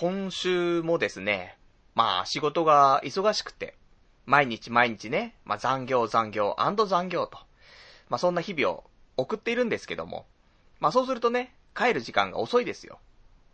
[0.00, 1.58] 今週もですね、
[1.94, 3.76] まあ仕事が忙しくて、
[4.24, 7.36] 毎日毎日ね、まあ残業残業残業と、
[8.08, 8.84] まあそんな日々を
[9.18, 10.24] 送っているんですけども、
[10.78, 12.98] まあそうするとね、帰る時間が遅いですよ。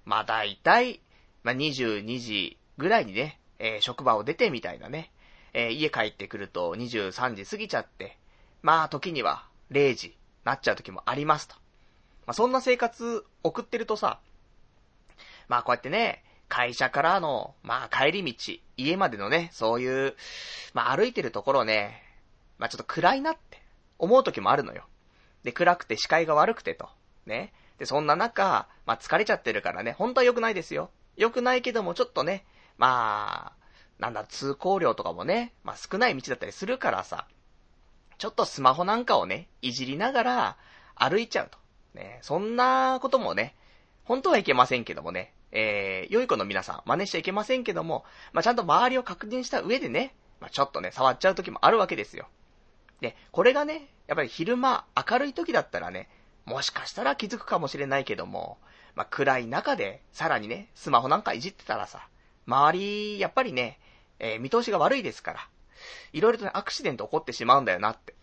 [0.04, 1.00] まあ大体、
[1.42, 5.10] まあ22時ぐらいにね、えー、職場を出てみたいなね、
[5.52, 8.18] えー、家帰ってくると23時過ぎちゃって、
[8.62, 11.56] まあ時には0時なっちゃう時もありますと。
[12.24, 14.20] まあそんな生活送ってるとさ、
[15.48, 20.16] まあこうやってね、会社からの、まあ帰り道、家までのね、そういう、
[20.74, 22.02] まあ歩いてるところね、
[22.58, 23.62] まあちょっと暗いなって
[23.98, 24.86] 思う時もあるのよ。
[25.42, 26.88] で、暗くて視界が悪くてと。
[27.26, 27.52] ね。
[27.78, 30.90] で、そんな中、まあ疲れちゃってるからね、本当は良くないですよ。
[31.16, 32.44] 良くないけども、ちょっとね、
[32.78, 33.66] まあ、
[33.98, 37.26] なんだ、通行量とかもね、まあ少ない道だったりするからさ、
[38.18, 40.56] ちょっとスマホなんかをね、いじりながら
[40.94, 41.58] 歩いちゃうと。
[41.94, 43.54] ね、そんなこともね、
[44.04, 52.28] 本当はいけませんけどもね、えー、良い子の皆さん、真似しちゃいけませんけども、まあ、ちゃんと周りを確認した上でね、まあ、ちょっとね、触っちゃう時もあるわけですよ。
[53.00, 56.08] で、これがね、やっぱり昼間、明るい時だったらね、
[56.44, 58.58] もしかしたら気づくかもしれないけども、
[58.94, 62.08] まあ、暗い中で、さらにね、スマホなんかいじってたらさ、
[62.46, 63.78] 周り、やっぱりね、
[64.18, 65.48] えー、見通しが悪いですから、
[66.12, 68.14] いろいろとね、アクシデント起こってしまうんだよなって。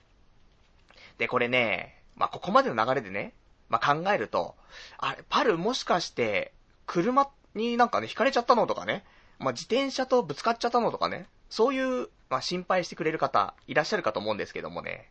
[1.18, 3.34] で、これね、まあ、ここまでの流れでね、
[3.70, 4.56] まあ、考えると、
[4.98, 6.54] あれ、パルもしかして、
[6.86, 9.04] 車になんかね、引かれちゃったのとかね、
[9.40, 15.10] まあ、自転車とぶつかっちゃったのとかね、そういう、まあ、心配してくれる方、いらっしゃるかと思うんですけどもね、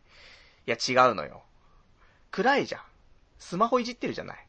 [0.65, 1.43] いや、違うのよ。
[2.31, 2.81] 暗いじゃん。
[3.37, 4.47] スマホいじってるじゃない。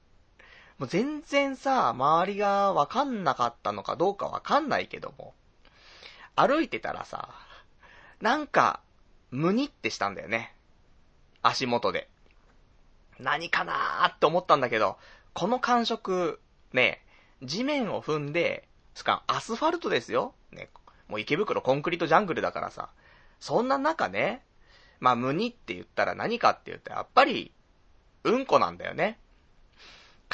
[0.78, 5.34] もう全然さ、周りがわかんなかったのかどうかわかんないけども、
[6.36, 7.28] 歩いてたらさ、
[8.20, 8.80] なんか、
[9.30, 10.54] むにってしたんだよね。
[11.42, 12.08] 足元で。
[13.18, 14.98] 何かなーって思ったんだけど、
[15.32, 16.40] この感触、
[16.72, 17.03] ね、
[17.44, 20.34] 地面を踏んで、つか、アスファルトですよ。
[20.52, 20.70] ね、
[21.08, 22.90] もう池袋コンクリートジャングルだからさ。
[23.40, 24.42] そんな中ね、
[25.00, 27.52] まあ、無にって言ったら何かって言ったら、やっぱり、
[28.24, 29.18] うんこなんだよね。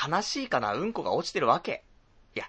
[0.00, 1.82] 悲しいかな、うんこが落ちてるわけ。
[2.36, 2.44] いや、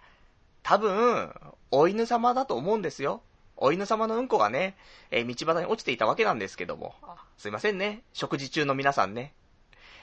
[0.61, 1.33] 多分、
[1.71, 3.21] お犬様だと思うんですよ。
[3.57, 4.75] お犬様のうんこがね、
[5.09, 6.95] えー、道端に落ちていたわけなんですけども。
[7.37, 8.03] すいませんね。
[8.13, 9.33] 食事中の皆さんね。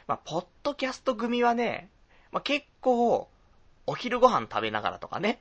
[0.06, 1.90] まあ、ポッドキャスト組はね、
[2.32, 3.28] まあ、結構、
[3.88, 5.40] お昼ご飯食べながらとかね。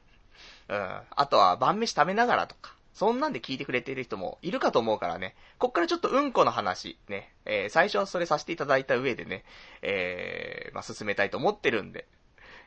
[0.69, 1.01] うん。
[1.09, 2.75] あとは晩飯食べながらとか。
[2.93, 5.35] そんなんで聞いてくれている人もいるかと思うからね。
[5.59, 7.33] こっからちょっとうんこの話、ね。
[7.45, 9.43] えー、最初はそれさせていただいた上でね、
[9.81, 12.07] えー、まあ、進めたいと思ってるんで。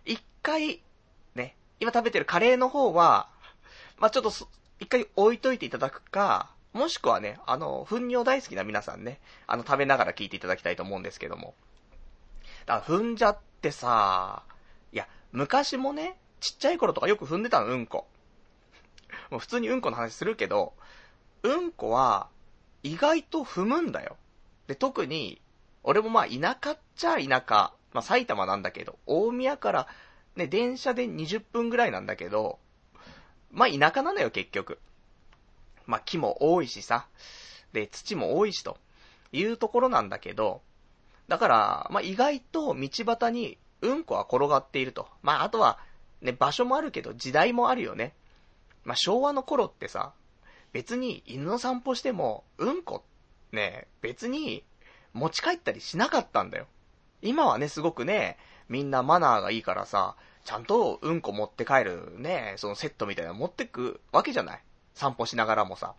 [0.04, 0.82] 一回、
[1.34, 1.56] ね。
[1.80, 3.30] 今食べてるカレーの方は、
[3.98, 4.30] まあ、ちょっと、
[4.80, 11.54] 一回置いといていただくか、もしくはね、あの、糞尿大好きな皆さんね、あの、食べながら聞いていただきたいと思うんですけども。
[12.66, 14.44] だから、踏んじゃってさ、
[15.32, 18.06] 昔もね、ちっちゃい頃とかよく踏んでたの、うんこ。
[19.30, 20.74] もう普通にうんこの話するけど、
[21.42, 22.28] うんこは、
[22.82, 24.16] 意外と踏むんだよ。
[24.66, 25.40] で、特に、
[25.82, 29.86] 俺もまあ田舎っちゃ田舎、まあ埼玉なんだけど、大宮から
[30.36, 32.58] ね、電車で20分ぐらいなんだけど、
[33.50, 34.78] まあ田舎なのよ結局。
[35.86, 37.06] まあ木も多いしさ、
[37.72, 38.78] で、土も多いしと
[39.32, 40.62] いうところなんだけど、
[41.28, 45.08] だから、まあ意外と道端にうんこは転がっていると。
[45.22, 45.78] まあ、あとは、
[46.20, 48.14] ね、場所もあるけど、時代もあるよね。
[48.84, 50.12] まあ、昭和の頃ってさ、
[50.72, 53.04] 別に犬の散歩しても、うんこ、
[53.52, 54.64] ね、別に
[55.12, 56.66] 持ち帰ったりしなかったんだよ。
[57.22, 64.62] 今はね、すごくね、みんなマナーがいいからさ、ちゃんとうんこ持って帰るね、そのセットみたいなの持ってくわけじゃない。
[64.94, 65.94] 散歩しながらもさ。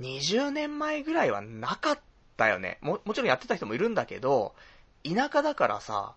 [0.00, 2.00] 20年前ぐらいはなかっ
[2.36, 2.78] たよね。
[2.80, 4.54] も、もちろんやってた人もいるんだけど、
[5.04, 6.14] 田舎だからさ、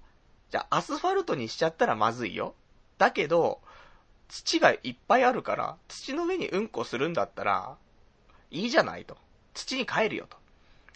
[0.51, 2.55] じゃあアスファルトにしちゃったらまずいよ。
[2.97, 3.59] だけど、
[4.29, 7.77] 土がいっぱいあるから、土の上にうんこするんだったら、
[8.51, 9.17] いいじゃないと。
[9.53, 10.37] 土に帰るよと。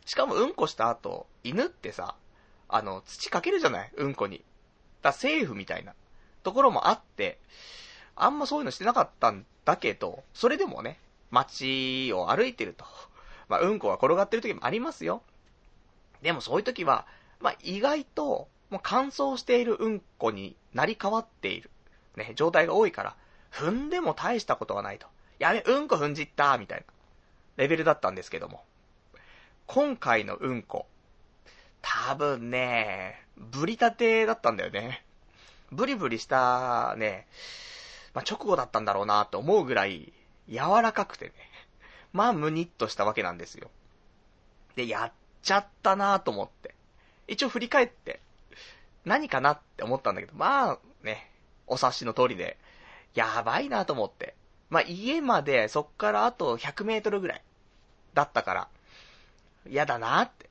[0.06, 2.16] しかもうんこした後、犬ってさ、
[2.68, 3.92] あの、土かけるじゃない？
[3.98, 4.44] うんこに。
[5.02, 5.94] だセーフみたいな
[6.44, 7.40] ところもあって、
[8.16, 11.00] あんまそういうのしてなかったんだけど、それでもね、
[11.32, 12.86] 街を歩いてると。
[13.50, 15.22] まあ、うんこが転がってる時もありますよ。
[16.22, 17.06] でもそういう時は、
[17.40, 21.70] まあ、意外と、もう乾燥しているうんこになり変わっている。
[22.16, 23.16] ね、状態が多いから、
[23.52, 25.08] 踏んでも大したことはないと。
[25.38, 26.86] やべ、うんこ踏んじったみたいな、
[27.58, 28.64] レベルだったんですけども。
[29.68, 30.88] 今回のうんこ、
[31.82, 35.04] 多分ね、ブリたてだったんだよね。
[35.72, 37.28] ブリブリしたね、
[38.14, 40.14] まあ、直後だったんだろうなと思うぐらい、
[40.50, 41.34] 柔らかくてね。
[42.14, 43.70] まあ、むにっとしたわけなんですよ。
[44.76, 46.76] で、やっちゃったなと思って。
[47.28, 48.20] 一応振り返って、
[49.06, 51.30] 何かなって思ったんだけど、まあ、ね、
[51.68, 52.58] お察しの通りで、
[53.14, 54.36] やばいなと思って。
[54.70, 57.42] まあ、家までそっからあと100メートルぐらい
[58.14, 58.68] だったから、
[59.68, 60.50] 嫌だなって。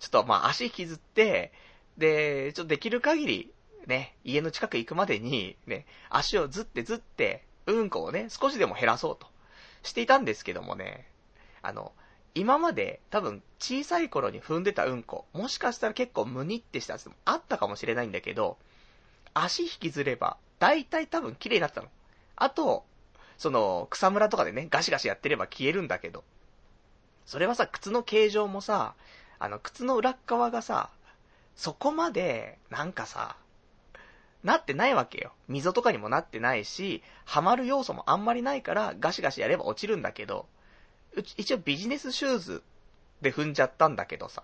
[0.00, 1.52] ちょっとまあ足引きずって、
[1.96, 3.52] で、ちょっとできる限り、
[3.86, 9.28] ね、家の近く行くまでに、ね、足をずってずって、うんこをね、少しでも減らそうと
[9.82, 11.06] していたんですけどもね、
[11.62, 11.92] あの、
[12.34, 18.56] 今まで多分小さい頃に踏んでたうんこ、もしかしたら結構ムニってしたやつもあったかもしれないんだけど、
[19.34, 21.88] 足引きずれば、大体多分綺麗になったの。
[22.36, 22.84] あと、
[23.36, 26.24] その、草むらとかでね、ガシガシやってれば消えるんだけど、
[27.26, 28.94] それはさ、靴の形状もさ、
[29.38, 30.90] あの、靴の裏側がさ、
[31.54, 33.36] そこまで、なんかさ、
[34.42, 35.32] なってないわけよ。
[35.48, 40.46] 溝とかにもなってないし、はまる要素もあんまりないから、ガシガシやれば落ちるんだけど、
[41.14, 42.62] うち、一応ビジネスシューズ
[43.20, 44.42] で踏んじゃったんだけどさ、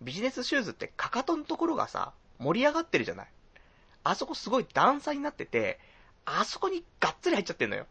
[0.00, 3.28] ビジネスシューズってかかとのところがさ、盛り上がってるじゃない。
[4.02, 5.78] あそこすごい段差になってて、
[6.24, 7.86] あそこにがっつり入っちゃってんのよ。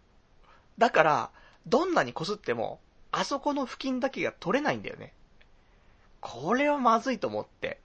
[0.78, 1.31] だから、
[1.68, 2.80] どんなに擦っても、
[3.12, 5.13] あそこの付近だけが取れないんだよね。
[6.22, 7.80] これはまずいと思って。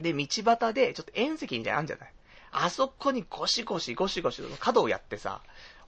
[0.00, 2.12] で、道端で、ちょっと縁石みたいなのあるんじゃない
[2.52, 5.42] あそこにゴシゴシゴシゴシの角をやってさ、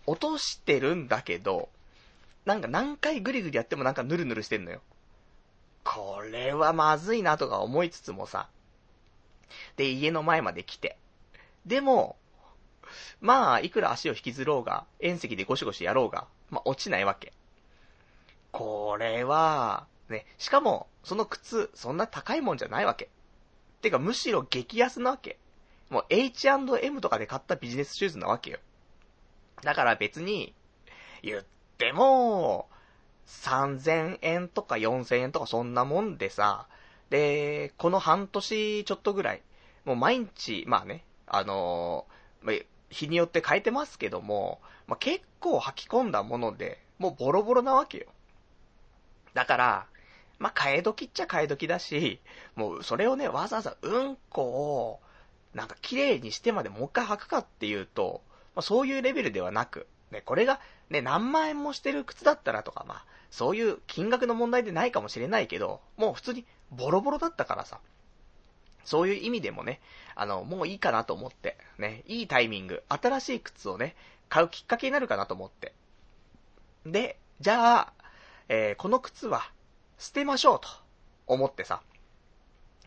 [0.06, 1.69] 落としてるんだけど、
[2.44, 4.81] なんか何回グリグリやってもなんかヌルヌルしてんのよ。
[5.85, 8.49] これはまずいなとか思いつつもさ。
[9.76, 10.99] で、家の前まで来て。
[11.64, 12.17] でも、
[13.20, 17.32] まあ、いくら足を引きずろうが、遠石でゴシゴシやろうが、まあ、落ちないわけ。
[18.52, 23.08] これは、ね、しかも、その靴、そんな高いもんじゃないわけ。
[23.82, 25.38] てか、むしろ激安なわけ。
[25.91, 28.58] もう H&M とかで買ったビジネスシューズなわけよ。
[29.62, 30.55] だから別に、
[31.23, 31.44] 言っ
[31.78, 32.69] ても、
[33.26, 36.66] 3000円とか4000円とかそんなもんでさ、
[37.10, 39.42] で、この半年ちょっとぐらい、
[39.84, 48.06] もう毎日、まあね、あのー、日によって変えてますけども、まあ、結構履き込んだもので、もうボロボロなわけよ。
[49.34, 49.86] だから、
[50.38, 52.20] まあ、替え時っちゃ替え時だし、
[52.56, 55.00] もうそれをね、わざわざうんこを、
[55.54, 58.22] なんか綺麗にしてまでもう一回履くかっていうと、
[58.54, 60.60] まあ、そういうレベルではなく、ね、これが
[60.90, 67.81] ね、何万円もしてる靴だったらとか、まあ、そういう金額の問題でないかもしれないけど、もう普通にボロボロだったからさ、
[68.84, 69.81] そういう意味でもね、
[70.14, 73.96] あの、もういいかなと思って、ね、いいタイミング、新しい靴をね、
[74.28, 75.75] 買うきっかけになるかなと思って。
[76.87, 77.93] で、じゃあ、
[78.49, 79.50] えー、この靴は
[79.99, 80.69] 捨てましょうと
[81.26, 81.82] 思ってさ、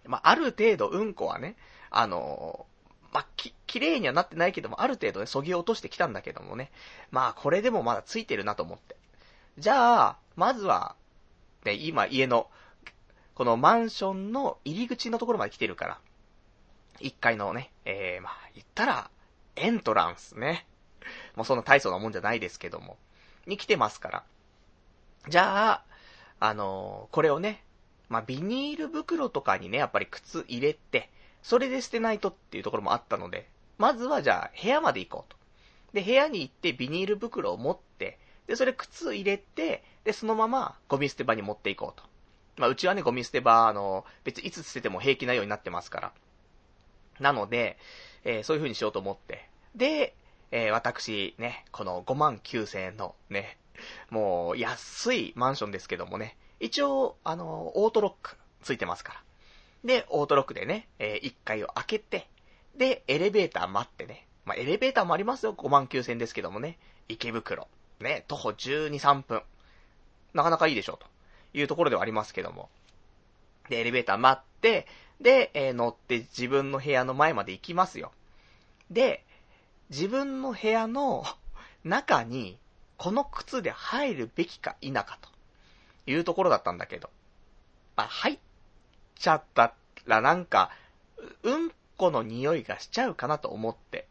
[0.05, 1.55] まあ、ある程度うんこはね、
[1.91, 2.65] あの、
[3.11, 6.71] まあ、き、綺麗にはなってないけども、ある程度ね、そぎ落としてきたんだけどもね、
[7.11, 8.95] まあ、これでもまだついてるなと思って。
[9.57, 10.95] じゃあ、まずは、
[11.65, 12.49] ね、今家の、
[13.35, 15.99] このマンションの入り口のところまで来てるから、
[16.99, 19.09] 1階のね、えー、まあ、言ったら、
[19.55, 20.65] エントランスね。
[21.35, 22.97] もうそんな大層なもんじゃないですけども、
[23.45, 24.23] に来てますから。
[25.27, 25.85] じゃあ、
[26.39, 27.63] あのー、これをね、
[28.09, 31.09] まあ、ビニール袋とかにね、やっぱり靴入れて、
[31.41, 33.47] それで捨てないとっていうところもあったので、
[33.77, 35.37] まずはじゃあ部屋まで行こうと。
[35.93, 42.07] で、部屋に行ってビニール袋を持って、で、それ靴入れて、で、そのままゴミ捨て場に持っていこうと。
[42.57, 46.11] まあ、うちはね、ゴミ捨て場、あの、別にいつ捨てても平気なようになってますから。
[47.19, 47.77] なので、
[48.23, 49.49] えー、そういう風にしようと思って。
[49.75, 50.15] で、
[50.51, 53.57] えー、私、ね、この5万9千円のね、
[54.09, 59.23] もう安いマンションですけどもね、一応、あの、オートロックついてますから。
[59.83, 62.27] で、オートロックでね、えー、1階を開けて、
[62.75, 67.67] で、エレベーター待ってね、まあ、エレベーターもありますよ、5万9000ですけどもね、池袋。
[67.99, 69.43] ね、徒歩12、3分。
[70.33, 71.05] なかなかいいでしょう、と
[71.53, 72.69] いうところではありますけども。
[73.69, 74.87] で、エレベーター待って、
[75.19, 78.11] で、えー、乗って自分の部屋の前まで行きますよ。
[78.89, 79.23] で、
[79.89, 81.23] 自分の部屋の
[81.83, 82.59] 中に、
[82.97, 85.29] この靴で入るべきか否かと
[86.05, 87.09] いうところだったんだけど、
[87.95, 88.39] あ、入っ
[89.21, 89.73] ちゃった
[90.05, 90.71] らなんか、
[91.43, 94.07] うんこの匂いがしちゃうかなと思って。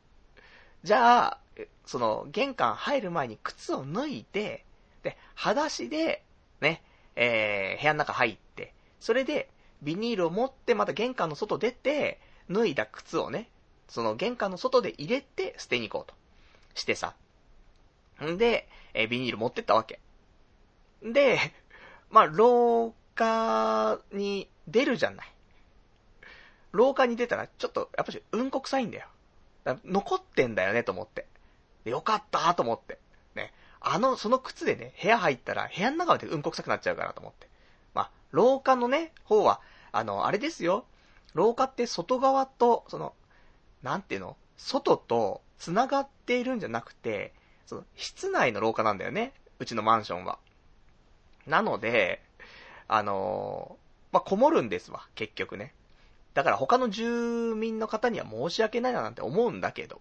[0.84, 1.38] じゃあ、
[1.84, 4.64] その、玄関入る前に靴を脱いで、
[5.02, 6.22] で、裸足で、
[6.60, 6.82] ね、
[7.16, 9.50] えー、部屋の中入って、それで、
[9.82, 13.48] ビニールを持ってまた玄関の外出て、脱いだ靴をね、
[13.88, 16.14] その玄関の外で入れて捨てに行こうと。
[16.74, 17.14] してさ。
[18.24, 19.98] んで、えー、ビニール持ってったわけ。
[21.02, 21.40] で、
[22.10, 25.26] まあ、廊下に出るじゃない。
[26.72, 29.08] 廊下に出たら、ちょっと、やっぱりうんこ臭いんだよ。
[29.64, 31.26] だ残ってんだよね、と思って。
[31.84, 32.98] よかったと思って。
[33.34, 33.52] ね。
[33.80, 37.48] あの、その靴でね、部屋入ったら、部屋の中までうんこ臭くなっちゃうからと思って。
[37.92, 39.60] まあ、廊下のね、方は、
[39.92, 40.86] あの、あれですよ。
[41.34, 43.14] 廊下って外側と、その、
[43.82, 44.36] なんていうの？
[44.56, 47.32] 外と繋がっているんじゃなくて、
[47.66, 49.32] その、室内の廊下なんだよね。
[49.58, 50.38] うちのマンションは。
[51.46, 52.22] なので、
[52.92, 55.72] あのー、まあ、こもるんですわ、結局ね。
[56.34, 60.00] だから他の住民の方には申し訳ないななんて思うんだけど。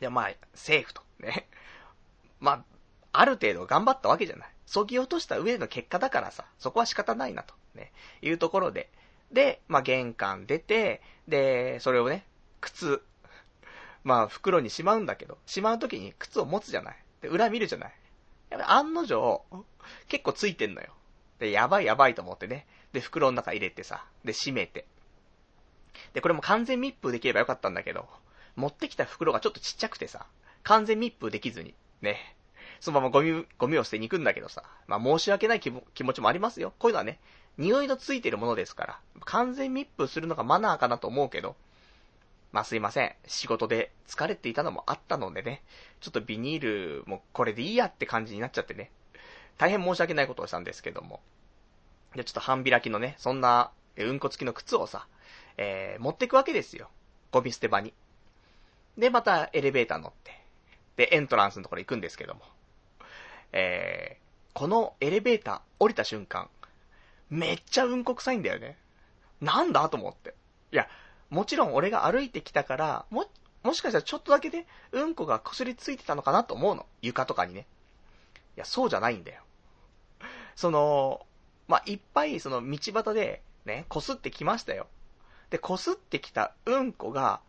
[0.00, 1.02] いや、まあ、セーフと。
[1.20, 1.46] ね。
[2.40, 2.64] まあ、
[3.12, 4.48] ある程度頑張ったわけじゃない。
[4.64, 7.54] そぎ落とした上での結果だからさ、そこは仕方ないなと。
[7.74, 7.92] ね。
[8.22, 8.90] いうところで。
[9.30, 12.24] で、まあ、玄関出て、で、それをね、
[12.62, 13.02] 靴、
[14.04, 16.96] まあ、袋にしまうんだけど、しまうときに靴を持つじゃない。
[17.20, 17.94] で、裏見るじゃない。
[18.48, 19.44] やっぱ案の定、
[20.08, 20.94] 結構ついてんのよ。
[21.38, 22.66] で、やばいやばいと思ってね。
[22.92, 24.86] で、袋の中入れてさ、で、閉めて。
[26.12, 28.08] で、これも完全密封できればよかったんだけど、
[28.56, 30.26] 持ってきた袋がちょっとちっちゃくてさ、
[30.62, 32.36] 完全密封できずに、ね。
[32.80, 36.72] そのままゴミ、ゴミを捨てに行くんだけどさ、まあ申し訳ない気気持ちもありますよ。
[36.78, 37.18] こういうのはね、
[37.56, 41.56] 匂いのついてるものですから、完全密封するのがマナーかなと思うけど、
[42.52, 43.14] まあすいません。
[43.26, 45.62] 仕事で疲れていたのもあったのでね、
[46.00, 46.62] ちょっとビニー
[47.00, 48.90] ルもこれでいいやって感じになっちゃってね、
[49.58, 51.20] 大変申し訳ないことをしたんですけども。
[52.14, 55.06] で、ちょっと半開きのね、そんな、うんこ付きの靴をさ、
[55.56, 56.90] えー、持ってくわけですよ。
[57.30, 57.92] ゴミ捨て場に。
[58.98, 60.40] で、またエレベーター乗って、
[60.96, 62.42] で、エントランスのところ行くんですけども。
[63.52, 66.48] えー、このエレベーター降りた瞬間、
[67.30, 68.76] めっちゃうんこ臭いんだよね。
[69.40, 70.34] なんだと思って。
[70.72, 70.88] いや、
[71.30, 73.26] もちろん俺が歩いてきたから、も、
[73.62, 76.86] もしかしたらちょっとだけね、うんこがこすりついてたのかなと思うの。
[77.00, 77.66] 床とかにね。
[78.56, 79.43] いや、そうじゃないんだよ。
[80.56, 81.26] その、
[81.68, 84.86] まあ、いっぱいその道端で、ね、こすってきましたよ。
[85.50, 87.40] で、こすってきたうんこが、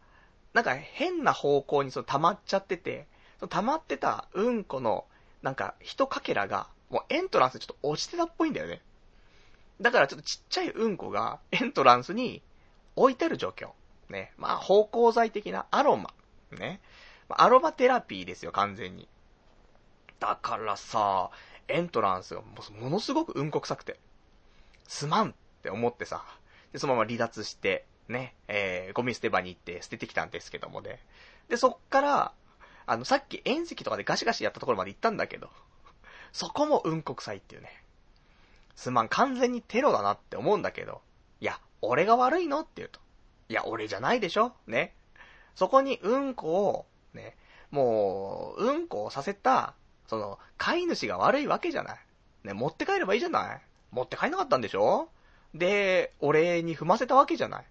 [0.54, 3.08] なんか変な方向にその溜まっちゃってて、
[3.40, 5.06] その溜まってたうんこの、
[5.42, 8.82] なんか、一かけらが、もうエントランスでちょっと落ちてたっぽいんだよね。
[9.82, 12.42] だからちょっとちっちゃいうんこがエントランスに
[12.96, 13.72] 置いてる状況。
[14.10, 14.32] ね。
[14.38, 16.14] まあ、芳香剤的なアロマ。
[16.52, 16.80] ね。
[17.30, 19.08] アロマテラピーですよ、完全に。
[20.20, 21.32] だからさ、
[21.68, 24.00] エントランスがものすごくうんこ臭くて、
[24.88, 26.24] すまんって思ってさ、
[26.72, 31.00] で、そのまま離脱して、ね、えー、ゴミ捨て場に行って捨ててきたんですけどもね。
[31.50, 32.32] で、そっから、
[32.86, 35.50] あの、さっき遠石とかでガシガシやったところまで行ったんだけど、
[36.32, 37.70] そこもうんこ臭いっていうね。
[38.76, 41.02] すまん、完全にテロだなって思うんだけど、
[41.40, 43.00] いや、俺が悪いのって言うと、
[43.50, 44.94] いや、俺じゃないでしょね。
[45.56, 47.38] そこにうんこを、ね、
[47.72, 49.76] もう、うんこをさせた、
[50.08, 52.00] その、飼い主が悪いわけじゃない。
[52.44, 53.62] ね、持って帰ればいいじゃない。
[53.92, 55.10] 持って帰んなかったんでしょ？
[55.54, 57.66] で、俺に踏ませたわけじゃない。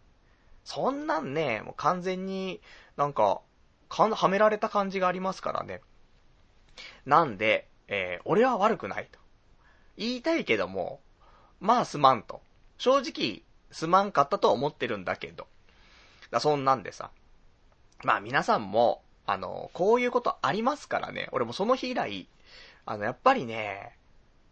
[0.64, 2.60] そんなんね、もう完全に
[2.96, 3.40] なんか、
[3.88, 5.80] かはめられた感じがありますからね。
[7.06, 9.18] なんで、えー、俺は悪くないと。
[9.96, 11.00] 言いたいけども、
[11.60, 12.40] まあすまんと。
[12.78, 15.46] 正直、すまんかったと思ってるんだけど。
[16.30, 17.10] だそんなんでさ。
[18.02, 21.28] まあ皆さんも、あの、こういうことありますからね。
[21.32, 22.28] 俺もその日以来、
[22.86, 23.96] あの、やっぱりね、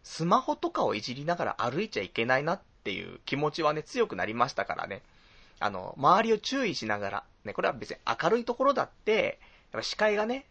[0.03, 5.03] スマホとかをいじりながら歩いちゃいけないなっていう気持ちはね、強くなりましたからね。
[5.61, 9.39] あの、周りを注意しながら、ね、これは別に明るいところだって、
[9.73, 10.47] やっぱ視界がね、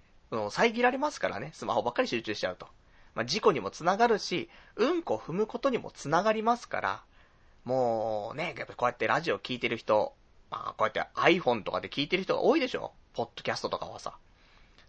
[0.49, 2.67] 遮られますからね、スマホばっかり集中しちゃうと。
[3.13, 7.03] まあ、事故にもつながるし、うんこ踏むことにもつながりますから、
[7.65, 10.13] もうね、やっぱこうやってラジオ聞いてる人、
[10.49, 14.17] まあこうやって iPhone とかで聞いてる人が多いでしょポッドキャストとかはさ。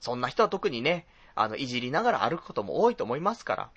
[0.00, 3.70] そんな人は特にね、あの、いじりながら歩くことも多いと思いますから。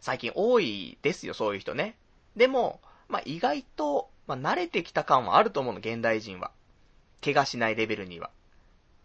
[0.00, 1.96] 最近多いですよ、そういう人ね。
[2.36, 6.50] でも、まあ、意外と、まあ、慣れてきた感はあると思うの、現代人は。
[7.22, 8.30] 怪我しないレベルには。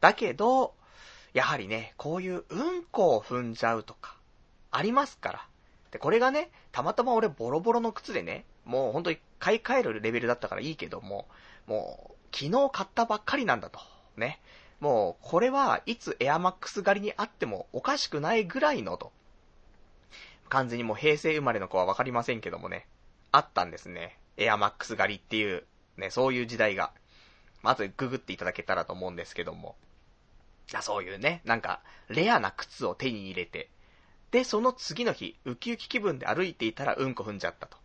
[0.02, 0.74] だけど、
[1.34, 4.16] やはりね、こういううんこを踏んじゃうとか、
[4.72, 5.48] ありますから。
[5.92, 11.28] で、これがね、たまたま俺ボロボロの靴でね、もう本当に買い替えるレベルだったからいいけども、
[11.68, 13.80] もう、昨日買ったばっかりなんだと。
[14.20, 14.40] ね。
[14.80, 19.12] もう、これはいつエアマックス狩りにあってもおかしくないぐらいのと。
[20.50, 22.88] 完全にもう平成生まれの子はわかりませんけどもね。
[23.32, 24.18] あったんですね。
[24.38, 25.64] エアマックス狩りっていう、
[25.98, 26.92] ね、そういう時代が。
[27.62, 29.76] まずググっていただけたらと思うんですけども。
[30.82, 33.70] そういうね、なんか、レアな靴を手に入れて、
[34.32, 37.78] で、その次の日、ウキウキ気分で歩いていたらうんこ踏んじゃったと。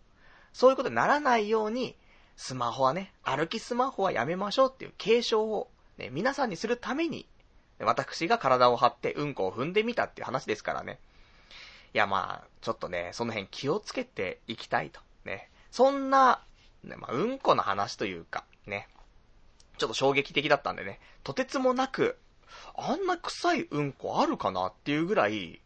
[0.52, 1.96] そういうことにならないように、
[2.36, 7.26] スマホはね、歩きスマホはやめましょうっていう継承を、ね、皆さんにするために、
[7.78, 10.98] 私が体を張ってうんこを踏んでみたっていう話ですからね。
[11.92, 15.00] いやまあ、ちょっとね、その辺気をつけていきたいと。
[15.24, 15.50] ね。
[15.70, 16.42] そんな、
[16.82, 18.88] ね、まあ、うんこの話というか、ね。
[19.78, 22.16] ちょっと衝撃的だったんでね、とてつもなく、
[22.76, 25.60] あんな臭いうんこあるかなっていうぐらい、い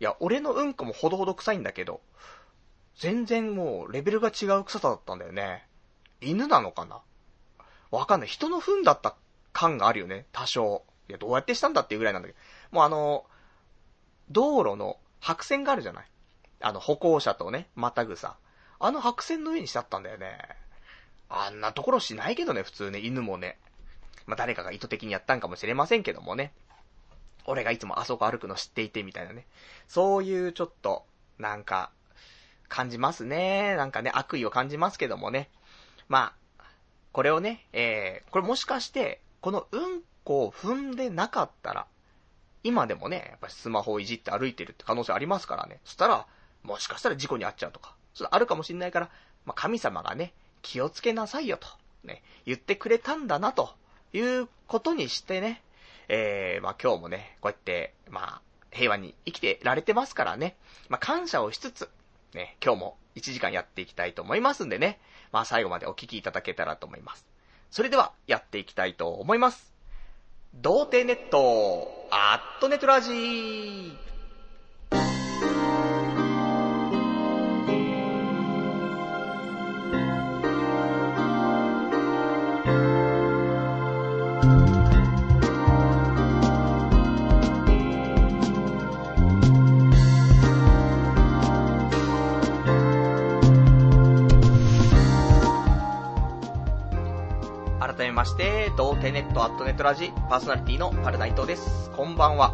[0.00, 2.00] や、俺のうんこもほどほど臭いんだけど、
[2.96, 5.66] 全然もうレベルが違う臭さだったんだよね。
[6.20, 7.00] 犬なのかな？
[7.90, 8.28] わかんない。
[8.28, 9.16] 人の糞だった
[9.52, 10.84] 感があるよね、多少。
[11.08, 12.40] いや、どうやってしたんだっていうぐらいなんだけど。
[12.70, 13.26] もうあの、
[14.30, 16.06] 道路の白線があるじゃない
[16.60, 18.36] あの、歩行者とね、またぐさ。
[18.78, 20.38] あの白線の上にしちゃったんだよね。
[21.28, 23.58] あんなところしないけどね、普通ね、犬もね。
[24.26, 26.52] まあ、誰かが意図的にやったんかもしれませんけどもね。
[27.44, 29.46] 俺がいつもあそこ歩くの知っていてみたいなね。
[29.88, 31.04] そういうちょっと、
[31.38, 31.90] なんか、
[32.68, 33.74] 感じますね。
[33.76, 35.50] なんかね、悪意を感じますけどもね。
[36.08, 36.64] まあ、
[37.12, 41.86] これをね、えー、これもしかして、このうんこを踏んでなかったら、
[42.62, 45.80] 今でもね、やっぱりスマホをいじって歩いてるって可能性ありますからね。
[45.84, 46.26] そしたら、
[46.62, 49.10] もしかしたら事故に遭っちゃうとか、それあるかもしんないから、
[49.46, 51.66] まあ、神様がね、気をつけなさいよと、
[52.04, 53.74] ね、言ってくれたんだなと
[54.12, 55.62] いうことにしてね、
[56.08, 60.56] えー、まあ、今日もね、こうやって、まあ、平和に生きてられてますからね、
[60.88, 61.88] まあ、感謝をしつつ、
[62.34, 65.00] ね、今日も1時間やっていきたいと思いますんでね、
[65.32, 67.29] まあ、最後までお聞きいただけたらと思います。
[67.70, 69.72] それでは、やっていきたいと思います。
[70.54, 74.09] 童貞ネット、アットネトラジー
[98.20, 101.90] まして、童貞ネットアットネットラジパーソナリティのパルナイトです。
[101.96, 102.52] こんばんは。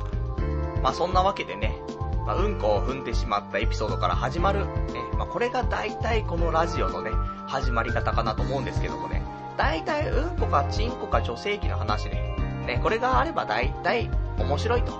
[0.80, 1.76] まあ、そんなわけでね、
[2.24, 4.70] まあ、うんこを踏んでしまったエピソードから始まる、ね、
[5.18, 7.10] まあ、これが大体このラジオのね、
[7.48, 9.24] 始まり方かなと思うんですけどもね、
[9.56, 14.08] 大体うんこかちんこか女性器の話ね、ね、これがあれば大体
[14.38, 14.92] 面白いと、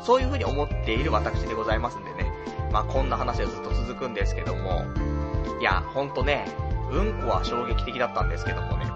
[0.00, 2.32] そういう風に思っている私でございますんでね、
[2.72, 4.86] まあ、こんな話はずっと続くんですけども、
[5.60, 6.46] いや、ほんとね、
[6.90, 8.86] うんこは衝撃的だったんですけどもね、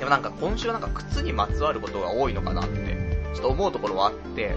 [0.00, 2.96] でもなんか今週はなんか靴にまつわることが多いのかなって、
[3.34, 4.56] ちょっと思うところはあって、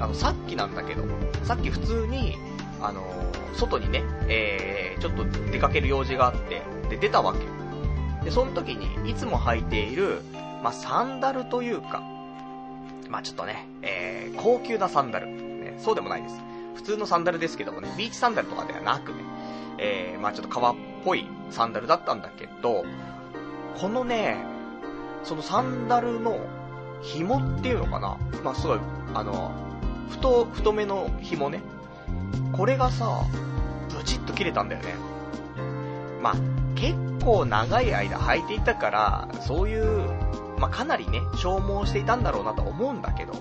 [0.00, 1.04] あの、さっきなんだけど、
[1.44, 2.36] さっき普通に、
[2.80, 8.24] あのー、外にね、えー、ちょっと出かける用事があって、で、出たわけ。
[8.24, 10.22] で、その時に、いつも履いている、
[10.62, 12.02] まあ、サンダルというか、
[13.10, 15.26] まあ、ちょっとね、えー、高級なサンダル。
[15.26, 16.36] ね、そうでもないです。
[16.76, 19.18] 普通のサンダルですけどもね、ビーチサンダルとかではなくね、
[19.76, 22.86] えー、まあ、ちょっと革っぽいサンダルだったんだけど、
[23.78, 24.51] このね、
[25.24, 26.38] そのサンダルの
[27.02, 28.16] 紐っていうのかな？
[28.44, 28.80] まあ、すごい、
[29.14, 29.52] あの、
[30.10, 31.60] 太、太めの紐ね。
[32.52, 33.24] これがさ、
[33.96, 34.94] ブチッと切れたんだよね。
[36.22, 36.34] まあ、
[36.74, 40.08] 結構長い間履いていたから、そういう、
[40.58, 43.32] まあ、かなりね、消耗していたんだろうなと思うんだけど、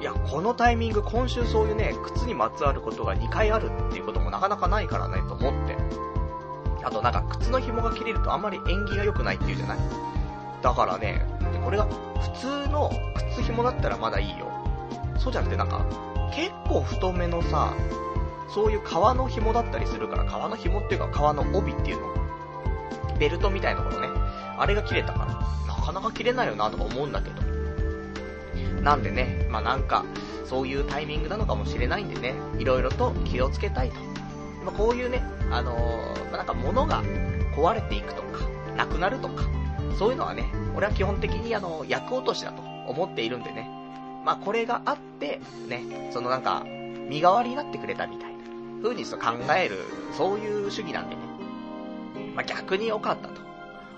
[0.00, 5.76] いや、このタイミング、今週そういうね、靴にまつわることが2回あるっていうこともなかなかないからね、と思って。
[6.84, 9.78] あとなんか、靴の紐が切れるとあんまり縁起が良くないっていうじゃない？
[10.62, 11.22] だからね、
[11.64, 12.90] これが普通の
[13.34, 14.50] 靴紐だったらまだいいよ。
[15.18, 15.84] そうじゃなくてなんか、
[16.34, 17.72] 結構太めのさ、
[18.52, 22.20] そういう革の紐だったりするから、革の紐っていうか革の帯っていうの。
[23.18, 24.08] ベルトみたいなものね。
[24.58, 25.24] あれが切れたか
[25.66, 28.82] ら、なかなか切れないよなとか思うんだけど。
[28.82, 30.04] なんでね、まあなんか、
[30.46, 33.96] そういうタイミングなのかもしれないんでね、いろいろと気をつけたいと。
[34.64, 37.02] まあ、こういうね、あのー、なんか物が
[37.54, 38.40] 壊れていくとか、
[38.76, 39.44] なくなるとか、
[39.98, 43.68] そういうのはね、俺は基本的にあの、役落としだと思っているんでね。
[44.24, 46.64] まあ、これがあって、ね、そのなんか、
[47.08, 48.38] 身代わりになってくれたみたいな
[48.82, 49.18] 風に考
[49.56, 49.78] える、
[50.16, 51.22] そういう主義なんでね。
[52.34, 53.40] まあ、逆に良かったと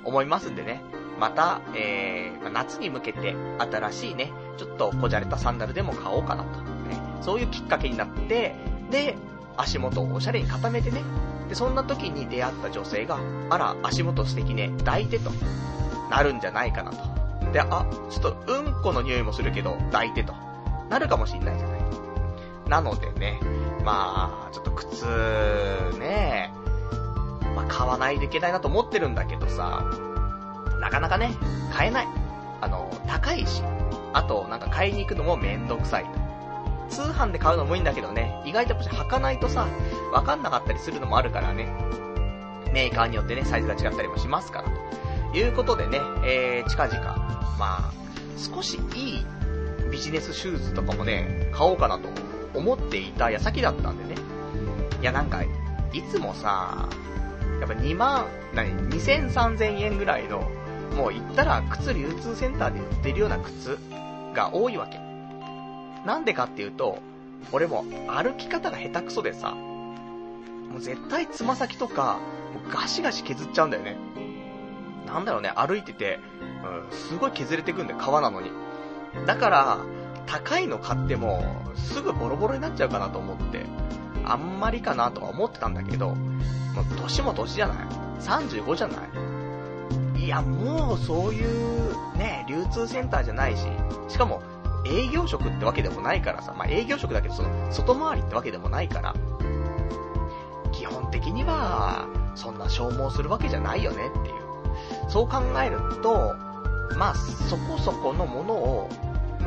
[0.04, 0.80] 思いますんでね。
[1.18, 6.60] また、えー、夏に向けて新しいね、ちょっとこじゃれたサンダルでも買おうかなと。
[6.60, 8.54] ね、そういうきっかけになって、
[8.90, 9.16] で、
[9.56, 11.02] 足元をおしゃれに固めてね。
[11.48, 13.18] で、そんな時に出会った女性が、
[13.50, 15.30] あら、足元素敵ね、抱いてと。
[16.10, 17.52] なるんじゃないかなと。
[17.52, 20.34] で、あ、ちょっとうんこの匂いもするけど、抱いてと。
[20.88, 21.82] なるかもしんないじゃない。
[22.68, 23.38] なのでね、
[23.84, 25.04] まあ、ちょっと靴、
[25.98, 26.50] ね、
[27.54, 29.84] まあ買わないといけないなと思ってるんだけどさ、
[30.80, 31.32] なかなかね、
[31.72, 32.08] 買えない。
[32.60, 33.62] あの、高いし、
[34.12, 36.21] あと、なんか買いに行くのもめんどくさいと。
[36.92, 39.66] 通販で買うのもいいんだけどね、意外と履かないとさ、
[40.12, 41.66] わかんなかったりするのもあるからね。
[42.72, 44.68] メーカーによってね、サイズが違ったりもしますから。
[45.32, 47.00] ということでね、えー、近々、
[47.58, 47.92] まあ、
[48.36, 49.26] 少しいい
[49.90, 52.08] ビジネスシューズとかもね、買おうかなと
[52.54, 54.20] 思っていた矢先だったんでね。
[55.00, 56.88] いや、なんか、いつもさ、
[57.60, 60.50] やっぱ2万、何、2000、3000円ぐらいの、
[60.96, 63.78] もう行ったら靴流通センターで売ってるような靴
[64.34, 65.01] が多いわけ。
[66.04, 66.98] なんでかっていうと、
[67.52, 72.18] 俺も歩き方が下手くそでさ、もう絶対つま先とか、
[72.54, 73.96] もうガシガシ削っちゃうんだよね。
[75.06, 76.18] なんだろうね、歩いてて、
[76.64, 78.50] うん、すごい削れてくんだよ、皮なのに。
[79.26, 79.78] だから、
[80.26, 81.42] 高いの買っても、
[81.74, 83.66] すぐボロボロになっちゃうかなと思って、
[84.24, 86.16] あんまりかなとは思ってたんだけど、もう
[87.00, 87.76] 年も年じゃない
[88.20, 88.94] ?35 じゃな
[90.16, 93.66] いいや、もうそういう、ね、流通センターじゃないし、
[94.08, 94.40] しかも、
[94.86, 99.14] 営業職ってわけでもないからさ、まあ、営業職だけど、その、外回りってわけでもないから、
[100.72, 104.42] 基本的には、そんな消耗するわけじゃないよねっていう。
[105.08, 106.34] そう考えると、
[106.96, 108.88] まあ、そこそこのものを、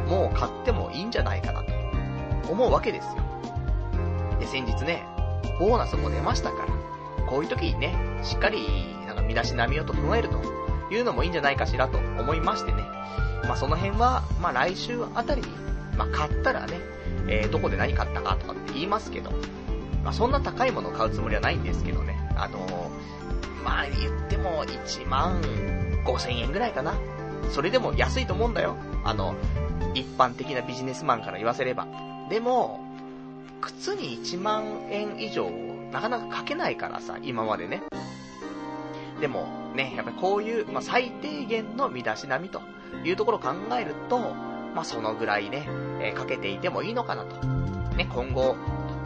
[0.08, 3.24] もう買ってもいいんじゃないかなと、思うわけですよ。
[4.40, 5.06] で、先日ね、
[5.60, 10.40] ボーナスも出ましたから、こういう時にね、しっかり、なんか身だしなみを整えると
[10.94, 12.84] いうのもいいんじゃないかしらと思いましてね。
[13.46, 15.48] まあその辺は、まあ来週あたりに、
[15.98, 16.80] まあ買ったらね、
[17.28, 19.32] えー、どこで何買ったかとかって言いますけど、
[20.04, 22.30] まあそんな高いものを買うつもりはないんですけどね。
[22.36, 25.42] あのー、まあ言っても1万
[26.06, 26.96] 5千円ぐらいかな。
[27.52, 28.76] それでも安いと思うんだよ。
[29.04, 29.36] あの、
[29.94, 31.88] 一般的なビジネスマンから言わせれば。
[32.30, 32.84] でも、
[33.62, 35.50] 靴に1万円以上、
[35.92, 37.84] なかなかかけないからさ、今までね。
[39.22, 42.62] でも、ね、やっぱりこういう、まあ、最低限の身だしなみと
[43.04, 44.20] いうところを考えると、
[44.76, 45.68] まあ、そのぐらいね、
[46.02, 47.46] えー、かけていてもいいのかなと。
[47.96, 48.56] ね、今後、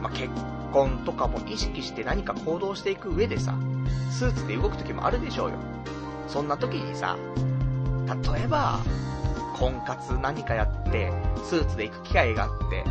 [0.02, 0.30] まあ、結
[0.72, 3.56] 婚とかも意識して何か行動していく上でさ、
[4.10, 5.58] スーツで動く時もあるでしょうよ。
[6.28, 7.18] そんな時にさ、
[8.34, 8.80] 例えば、
[9.58, 11.12] 婚活何かやって、
[11.44, 12.84] スーツで行く機会があって、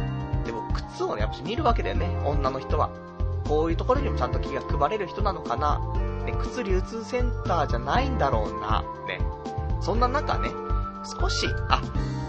[0.45, 2.91] でも靴をね、やっぱ見るわけだよね、女の人は。
[3.47, 5.81] こういうところにもちゃんと気が配れる人なのかな。
[6.25, 8.85] ね、靴流通センターじゃないんだろうな。
[9.07, 9.21] ね。
[9.81, 10.51] そんな中ね、
[11.09, 11.83] 少し、あ、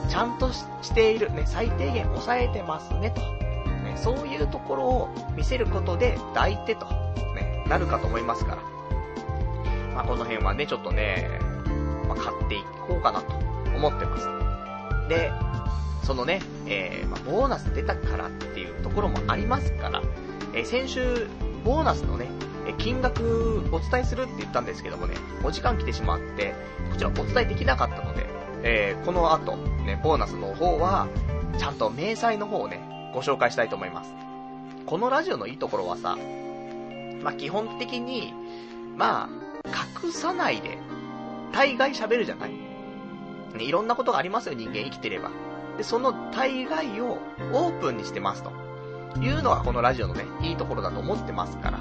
[0.10, 3.22] ちゃんとしている、ね、最低限抑えてますね、と。
[3.22, 6.86] ね、そういうところを見せることで抱いてと、
[7.36, 8.62] ね、なるかと思いますから。
[9.94, 11.28] まあ、この辺はね、ちょっとね、
[12.08, 13.34] まあ、買っていこうかなと
[13.76, 14.28] 思ってます。
[15.10, 15.32] で、
[16.04, 20.02] そのね、えー、まあ、ボーナス出たからっていうところもありますから、
[20.54, 21.28] えー、先週、
[21.64, 22.28] ボーナスのね、
[22.68, 26.54] え金額お伝えするって言ったんですけどもね、お時間来てしまって、
[26.92, 31.08] こちらお伝えできなかったので、えー、この後、ね、ボーナスの方は、
[31.58, 34.14] ちゃんと明細の方をね、ご紹介したいと思います。
[34.86, 36.18] このラジオのいいところはさ、
[37.24, 38.34] まあ、基本的に、
[38.98, 39.30] まあ、
[40.04, 40.78] 隠さないで、
[41.52, 45.32] 大概喋るじゃないね、いろんなことがありますよ、人間生きてれば。
[45.78, 47.20] で、その大概を
[47.54, 48.52] オープンにしてますと。
[49.20, 51.80] いうのがこのラジオのね、いいところだと思ってますから。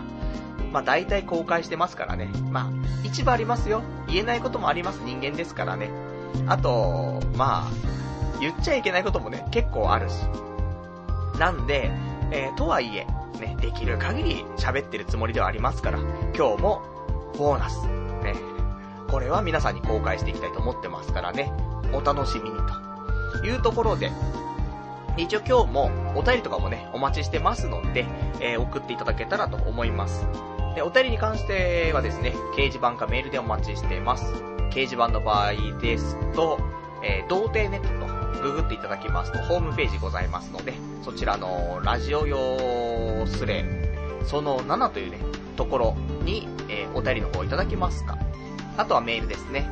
[0.72, 2.28] まあ大体公開してますからね。
[2.50, 2.70] まあ、
[3.04, 3.82] 一部ありますよ。
[4.06, 5.90] 言えないこともあります、人間ですからね。
[6.46, 7.70] あと、まあ、
[8.40, 10.14] 言っちゃいけないこともね、結構あるし。
[11.38, 11.90] なんで、
[12.30, 13.06] えー、とはいえ、
[13.38, 15.98] ね、できる限り喋ってるつもりではありますから、
[16.36, 16.82] 今日も、
[17.36, 17.86] ボーナス、
[18.22, 18.34] ね、
[19.08, 21.52] これは皆さんに公開していきたいと思ってますからね、
[21.92, 22.56] お楽しみに
[23.40, 24.10] というところで、
[25.16, 28.06] 一応今日もお便りとかもね、お待ちしてますので、
[28.40, 30.26] えー、送っていただけたらと思います。
[30.74, 34.57] で、お便りに関してはですね、掲示板かメールでお待ちしてます。
[34.70, 36.58] 掲示板の場合ですと、
[37.02, 43.64] えー、童貞ネットとググっていただきますと、ホームページございますので、そちらのラジオ用スレ、
[44.24, 45.18] その7というね、
[45.56, 48.18] ところに、えー、お便りの方いただきますか。
[48.76, 49.68] あとはメールですね。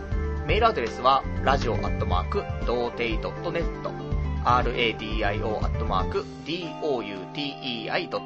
[0.46, 4.06] メールアドレスは、ラジオアットマーク、童貞 .net、
[4.44, 8.16] radio アットマーク、doutei.net、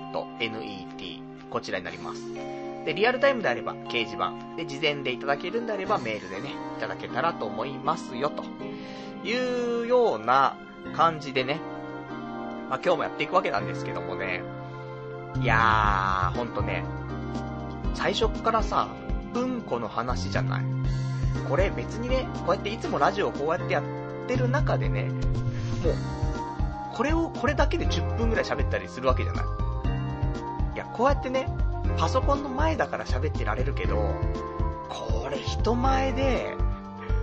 [1.51, 2.60] こちらになります。
[2.85, 8.45] で、リアルタイムであれば掲示板、で、事前でいただけるんであればメールでね、いただけたらと思いますよ、と
[9.27, 10.57] いうような
[10.95, 11.61] 感じでね、
[12.69, 14.43] まあ今日もやっていくわけなんですけどもね、
[15.41, 16.85] いやー、ほんとね、
[17.95, 18.89] 最初っからさ、
[19.35, 20.65] うんこの話じゃない。
[21.49, 23.85] これ別にね、こうやっていつもラジオをこうやってやっ
[24.27, 25.15] てる中でね、もう、
[26.95, 29.45] これを、これだけで10分ぐらい喋ったりするわけじゃない。
[30.75, 31.47] いや、こうやってね、
[31.97, 34.15] パソコンの前だから喋ってられるけど、
[34.89, 36.57] これ人前で、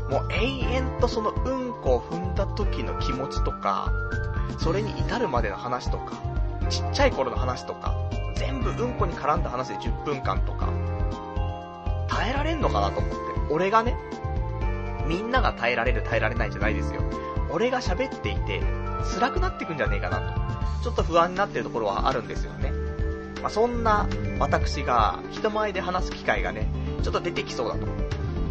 [0.10, 3.92] もう永遠とそのうんこを踏んだ時の気持ちとか、
[4.60, 6.14] それに至るまでの話とか、
[6.70, 7.96] ちっちゃい頃の話とか、
[8.36, 10.70] 全部うんこに絡んだ話で10分間とか、
[12.08, 13.18] 耐えられんのかなと思って。
[13.50, 13.96] 俺がね、
[15.08, 17.02] みんなが耐えられる耐えられないじゃないですよ。
[17.50, 18.62] 俺が喋っていて、
[19.16, 20.84] 辛くなってくんじゃねえかなと。
[20.84, 22.72] ちょっと不安になってるところはあるんですよね。
[23.42, 24.08] まあ、そんな
[24.40, 26.68] 私が人前で話す機会がね、
[27.04, 27.88] ちょっと出てきそうだと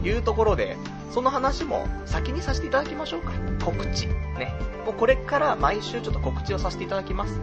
[0.06, 0.76] いうところで、
[1.12, 3.32] その話も先にさせていただきましょうか。
[3.64, 4.06] 告知。
[4.06, 4.54] ね。
[4.84, 7.40] もうこれから毎週ちょっと告知をさせていただきます。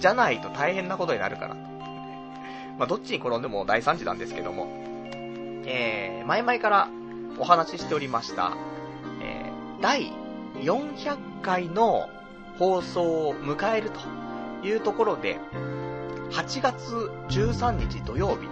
[0.00, 1.54] じゃないと大変なことになるから。
[2.78, 4.68] まあ、どっちに転んでも大惨事なんですけども。
[5.66, 6.88] えー、前々から
[7.38, 8.52] お話ししておりました
[9.20, 10.12] え、第
[10.60, 12.08] 400回の
[12.58, 15.38] 放送を迎えるというところで、
[16.30, 18.48] 8月13日土曜日、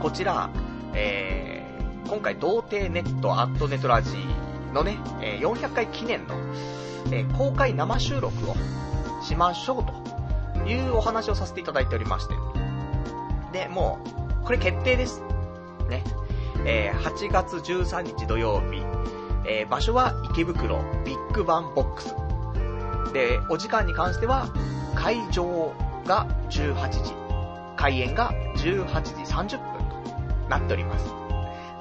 [0.00, 0.50] こちら、
[0.94, 6.34] えー、今回、童貞ネットアットネトラジーのね、え、400回記念の、
[7.10, 8.54] えー、公開生収録を
[9.22, 9.84] しましょう
[10.58, 12.34] というお話をさせていただいておりまして。
[13.52, 13.98] で、も
[14.42, 15.22] う、これ決定です。
[15.88, 16.04] ね。
[16.64, 18.82] えー、8月13日土曜日、
[19.46, 22.14] えー、場所は池袋ビッグバンボックス。
[23.12, 24.48] で、お時間に関しては、
[24.94, 27.14] 会場が18時、
[27.76, 31.06] 開演が18時30分となっております。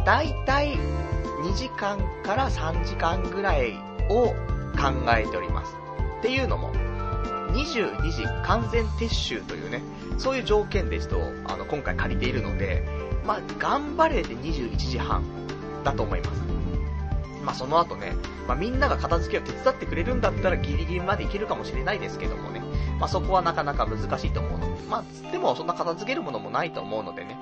[0.05, 0.75] だいたい
[1.43, 3.73] 2時間から3時間ぐらい
[4.09, 4.33] を
[4.75, 5.75] 考えております。
[6.19, 6.71] っていうのも、
[7.53, 9.81] 22時完全撤収というね、
[10.17, 12.83] そういう条件ですと、あの、今回借りているので、
[13.25, 15.23] まあ、頑張れて21時半
[15.83, 16.41] だと思います。
[17.43, 18.15] まあ、その後ね、
[18.47, 22.61] まあ、みんなが片付けを手伝ってくれるんだったらギリギリまでいけるかもしれないですけどもね、
[23.01, 27.35] まあ、そこはなかなか難しいと思うので、まあ、つってもそんな片付けるものもないと思うのでね。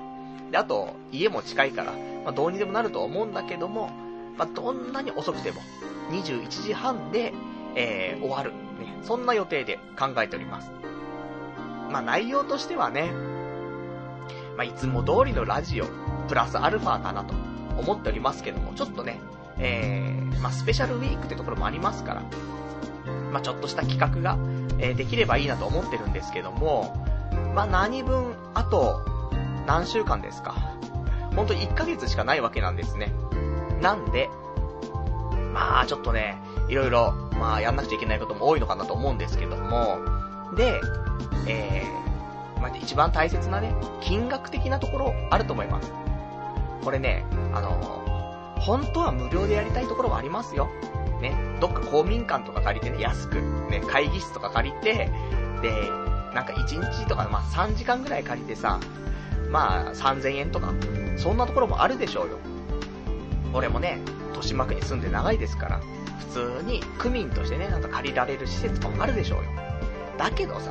[0.50, 1.92] で、あと、家も近いから、
[2.24, 3.90] まあ、どうにでもなると思うんだけども、
[4.38, 5.60] まあ、どんなに遅くても、
[6.12, 7.34] 21時半で、
[7.74, 8.52] えー、終わる。
[8.52, 8.56] ね、
[9.02, 10.72] そんな予定で考えております。
[11.92, 13.12] まあ、内容としてはね、
[14.56, 15.84] まあ、いつも通りのラジオ、
[16.26, 17.34] プラスアルファかなと
[17.78, 19.20] 思っておりますけども、ちょっとね、
[19.58, 22.22] えー、まあ、スペシャルウィークってところもありますから、
[23.30, 24.38] まあ、ちょっとした企画が、
[24.80, 26.94] えー、できればいいなと思ってるんですけども、
[27.54, 29.02] まあ、何分、あと、
[29.66, 30.54] 何週間ですか。
[31.36, 33.12] ほんと1ヶ月しかないわけなんですね。
[33.80, 34.28] なんで、
[35.52, 36.36] まあ、ちょっとね、
[36.68, 39.98] いろいろ、まあ、やんなくちゃいけないことも多いのかなと思うんですけども、
[40.56, 40.80] で、
[41.46, 45.92] えー、まあ、一番大切なね、金額的なところあると思います。
[46.84, 47.70] これね、あの
[48.60, 50.68] 本当は無料でやりたいところはありますよ。
[51.20, 55.10] ね、どっか公民館とか借りてね、安く、ね、会議室とか借りて、
[55.62, 55.90] で、
[56.34, 58.80] なんか1日とか、まあ3時間ぐらい借りてさ、
[59.50, 60.72] まあ3000円とか、
[61.16, 62.38] そんなところもあるでしょうよ。
[63.52, 65.80] 俺もね、豊島区に住んで長いですから、
[66.30, 69.50] 普通に区民としてね、なんか借りられる施設とかもあるでしょうよ。
[70.16, 70.70] だけどさ、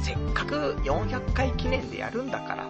[0.00, 2.64] せっかく400回記念でやるんだから、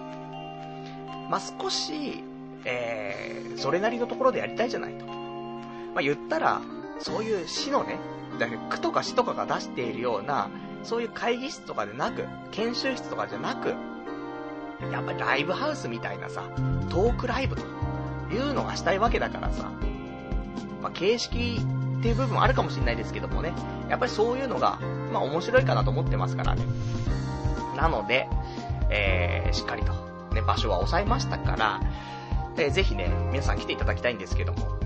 [1.29, 2.23] まあ、少し、
[2.65, 5.07] えー、それなりのところでやりたいじゃないと。
[5.07, 6.61] まあ、言ったら、
[6.99, 7.99] そういう市のね、
[8.39, 10.49] だ区とか市とかが出しているような、
[10.83, 13.75] そういう会議室とかでなく、研修室とかじゃなく、
[14.93, 16.45] やっぱりライブハウスみたいなさ、
[16.91, 17.63] トークライブと
[18.33, 19.71] いうのがしたいわけだからさ、
[20.83, 21.61] まあ、形式
[21.99, 23.53] っていう部分もあるかもしれないですけどもね、
[23.89, 24.79] やっぱりそういうのが、
[25.13, 26.65] まあ面白いかなと思ってますからね。
[27.77, 28.29] なので、
[28.91, 29.93] えー、しっかりと、
[30.35, 31.81] ね、場所は抑えましたから、
[32.57, 34.79] えー、ぜひね、皆さん来ていただきたいんですけども、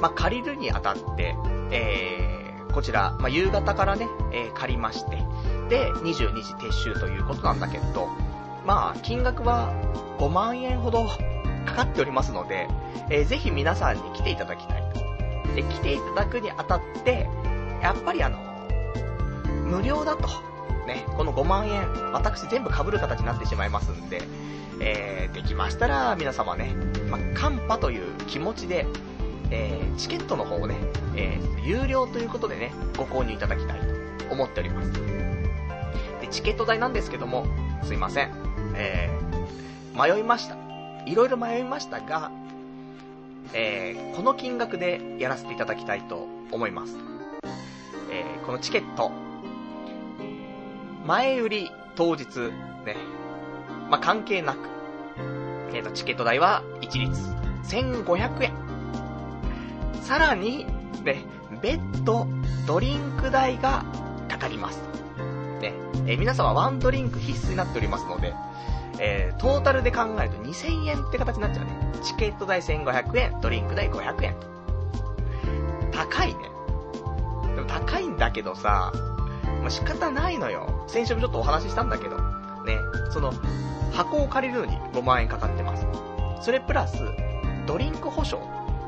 [0.00, 1.36] まあ、借りるにあたって、
[1.70, 5.16] えー、こちら、まあ、夕方からね、えー、借りまして、
[5.68, 8.08] で、22時撤収ということなんだけど、
[8.64, 9.72] まあ、金額は
[10.18, 11.06] 5万円ほど
[11.66, 12.68] かかっておりますので、
[13.10, 15.54] えー、ぜひ皆さんに来ていただきたいと。
[15.54, 17.28] で、来ていただくにあたって、
[17.82, 18.38] やっぱりあの、
[19.64, 20.28] 無料だと、
[20.86, 24.22] ね、この5万円、私全部被る形になってしまいますんで、
[24.80, 26.74] えー、できましたら皆様ね、
[27.08, 28.86] まあ、カンパという気持ちで、
[29.50, 30.76] えー、チケットの方をね、
[31.16, 34.92] えー、有料ということでね、ご購入いただきたいと思っております。
[36.20, 37.46] で、チケット代なんですけども、
[37.82, 38.32] すいません。
[38.76, 40.56] えー、迷いました。
[41.06, 42.30] いろいろ迷いましたが、
[43.52, 46.96] えー、この金額でやらせていただきたいと思います。
[48.10, 49.12] えー、このチケット、
[51.06, 52.24] 前売り当日、
[52.86, 52.96] ね、
[53.90, 54.58] まあ、関係なく、
[55.72, 57.12] えっ、ー、と、チケット代は一律
[57.64, 58.73] 1500円。
[60.04, 60.66] さらに、
[61.02, 61.24] ね、
[61.62, 62.26] 別途
[62.66, 63.86] ドドリンク代が
[64.28, 64.82] かかります。
[65.62, 65.72] ね、
[66.06, 68.34] え、皆様ワンドリンク必須になっておりますので、
[69.00, 71.72] えー、トータルで考えると2000円って形になっちゃうね。
[72.02, 74.46] チケット代1500円、ドリンク代500円と。
[75.90, 76.40] 高いね。
[77.56, 78.92] でも高いんだけどさ、
[79.62, 80.84] もう仕方ないのよ。
[80.86, 82.78] 先週もちょっとお話ししたんだけど、ね、
[83.10, 83.32] その、
[83.94, 85.86] 箱を借りるのに5万円かかってます。
[86.42, 87.02] それプラス、
[87.66, 88.38] ドリンク保証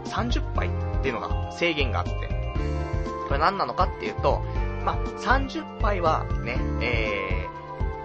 [0.04, 0.68] 30杯
[1.06, 2.12] っていうのが制限があって、
[3.28, 4.42] これ何なのかっていうと、
[4.84, 7.46] まあ、30杯はね、え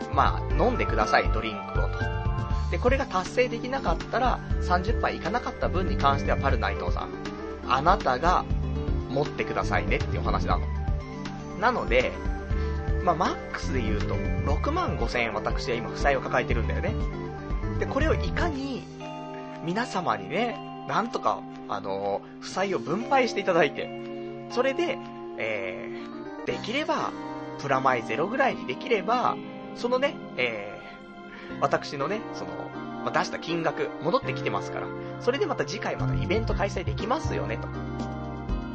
[0.03, 1.99] ー、まあ、飲んでください、ドリンクをと。
[2.69, 7.09] で、これが達成できなかったら、30杯いかなかった分に関してはパル内藤さん、
[7.67, 8.45] あなたが
[9.09, 10.67] 持ってくださいねっていうお話なの。
[11.59, 12.11] なので、
[13.03, 16.93] まあ、マックスで言うと、6万5千円私は今負債を抱えてるんだよね。
[17.79, 18.83] で、これをいかに、
[19.65, 23.89] 皆様にね、なんとか、あの、負債を分配していただいて、
[24.51, 24.97] それで、
[25.37, 27.11] えー、できれば、
[27.59, 29.37] プラマイゼロぐらいにできれば、
[29.75, 32.51] そのね、えー、私のね、その、
[33.05, 34.87] ま、出した金額、戻ってきてますから、
[35.21, 37.67] それでまた次回またイベント開催できますよね、と。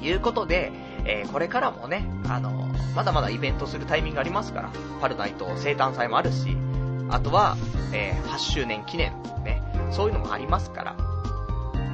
[0.02, 0.72] いうことで、
[1.04, 4.70] えー、これからもね、あのまだまだイベントするタイミングありますから、
[5.02, 6.56] パルナイト生誕祭もあるし、
[7.10, 7.56] あとは、
[7.92, 9.12] えー、8周年記念、
[9.44, 10.96] ね、そういうのもありますから、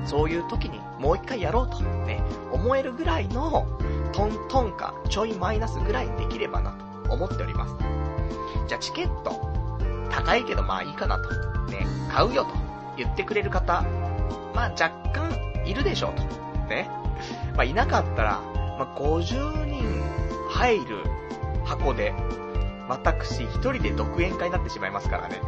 [0.07, 3.67] そういう時にもう一回やろうと、ね、思えるぐらいの、
[4.13, 6.77] トントンか、ちょいマイナスぐらいできればな
[7.09, 7.75] と思っております。
[8.69, 9.41] じゃあチケット、
[10.11, 11.29] 高いけどまあいいかなと、
[11.73, 12.51] ね、買うよと
[12.97, 13.83] 言ってくれる方、
[14.55, 16.23] まあ若干いるでしょうと、
[16.69, 16.89] ね。
[17.57, 18.41] まあいなかったら、
[18.79, 19.83] まあ50人
[20.51, 20.85] 入る
[21.65, 22.15] 箱で、
[22.89, 25.41] 私一人で独演会になってしまいますからね。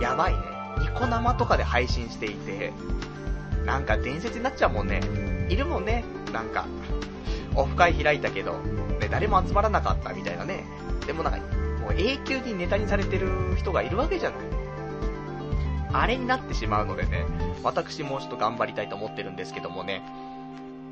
[0.00, 0.40] やばいね。
[0.80, 2.72] ニコ生とかで配信していて、
[3.64, 5.00] なんか伝説になっちゃうもんね。
[5.48, 6.04] いるもんね。
[6.32, 6.66] なんか、
[7.54, 8.58] オフ会開いたけど、
[9.00, 10.64] ね、誰も集まらなかったみたいなね。
[11.06, 11.38] でもなんか、
[11.80, 14.38] もう永久にネタにされてる人がいるわけじゃない。
[15.92, 17.24] あれになってしまうのでね、
[17.62, 20.02] 私もちょっと頑張りたいと思ってるんですけどもね。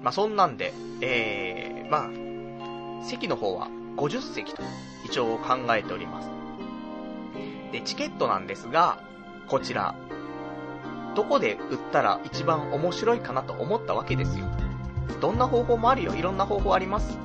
[0.02, 4.62] まあ、そんなんで、えー、まあ、席の方は50席と
[5.04, 6.30] 一応考えております。
[7.72, 9.00] で、チケットなんですが、
[9.48, 9.94] こちら、
[11.14, 14.46] どこで売ったら一番面白いかなと思ったわけですよ。
[15.20, 16.14] どんな方法もあるよ。
[16.14, 17.18] いろんな方法あります。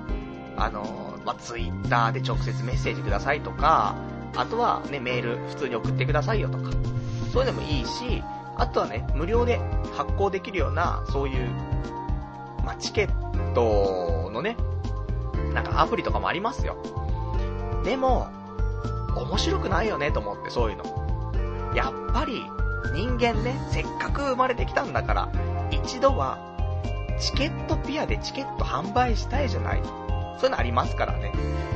[0.55, 3.95] あの、まあ、ツイッターで直接メッセージくださいとか、
[4.35, 6.71] あとはね、メール普通に送ってくださいよとか、
[7.33, 8.23] そういうのもいいし、
[8.55, 9.59] あとはね、無料で
[9.95, 11.49] 発行できるような、そういう、
[12.65, 14.57] まあ、チケットのね、
[15.53, 16.77] なんかアプリとかもありますよ。
[17.83, 18.27] でも、
[19.15, 21.73] 面白くないよねと思って、そういうの。
[21.75, 22.43] やっぱり、
[22.93, 25.29] 人間ね、せっかく生まれてきたんだから、
[25.71, 26.37] 一度は、
[27.19, 29.81] チケットピアでチケット販売したいじゃない
[30.37, 31.31] そういうのありますからね。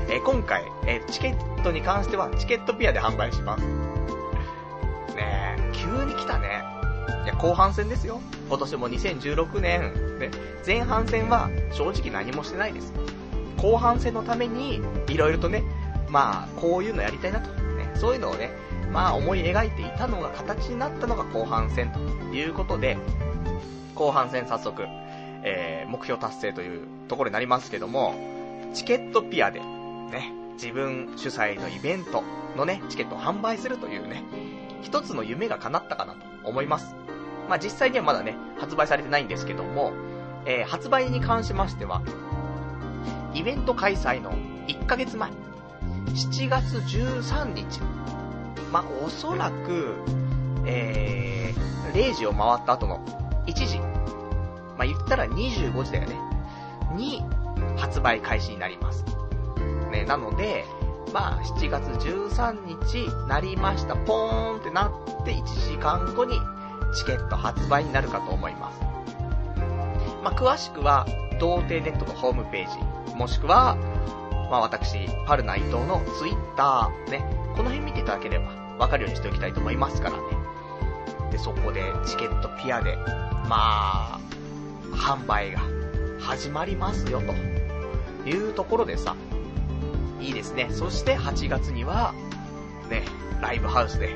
[0.08, 3.64] えー、今回、えー、チケットに関しては、チケットピアで販売します。
[5.16, 6.64] ねえ、急に来たね。
[7.26, 8.22] いや、後半戦ですよ。
[8.48, 10.32] 今年も2016年、ね、
[10.66, 12.94] 前半戦は正直何もしてないです。
[13.58, 15.64] 後半戦のために、いろいろとね、
[16.08, 17.50] まあ、こういうのやりたいなと。
[17.50, 18.52] ね、そういうのをね、
[18.92, 22.00] まあ思い描いていたのが形になったのが後半戦と
[22.36, 22.98] いうことで、
[23.96, 24.84] 後半戦早速、
[25.44, 28.16] えー、目標達成というところになりますけども、
[28.74, 32.24] チケットピアで、ね、自分主催のイベント
[32.58, 34.24] のね、チケットを販売するというね、
[34.82, 36.96] 一つの夢が叶ったかなと思います。
[37.48, 39.94] まあ実際にはまだね、発売されてないんですけども、
[40.46, 42.02] えー、発売に関しましては、
[43.34, 44.34] イベント開催の
[44.68, 45.32] 1ヶ月前、
[46.08, 47.80] 7月13日、
[48.72, 49.96] まあ、おそらく、
[50.66, 53.00] えー、0時を回った後の
[53.46, 56.16] 1時、まあ、言ったら25時だよね、
[56.96, 57.24] に
[57.78, 59.06] 発売開始になります。
[59.92, 60.66] ね、なので、
[61.14, 66.40] まあ、7月13日なりました、ポーンってなって1時間後に
[66.96, 68.80] チケット発売になるかと思います。
[70.24, 71.06] まあ、詳しくは、
[71.40, 73.76] 童貞ネットのホームページ、もしくは、
[74.50, 77.24] まあ、私、パルナ伊藤のツイッター、ね、
[77.56, 80.24] この辺見ていただければ、わかるようにしておきたいと思いますからね。
[81.32, 82.98] で、そこでチケットピアで、
[83.48, 84.20] まあ、
[84.92, 85.62] 販売が
[86.20, 89.16] 始まりますよ、というところでさ、
[90.20, 90.68] いいですね。
[90.72, 92.16] そして8月には、
[92.90, 93.04] ね、
[93.40, 94.16] ライブハウスで、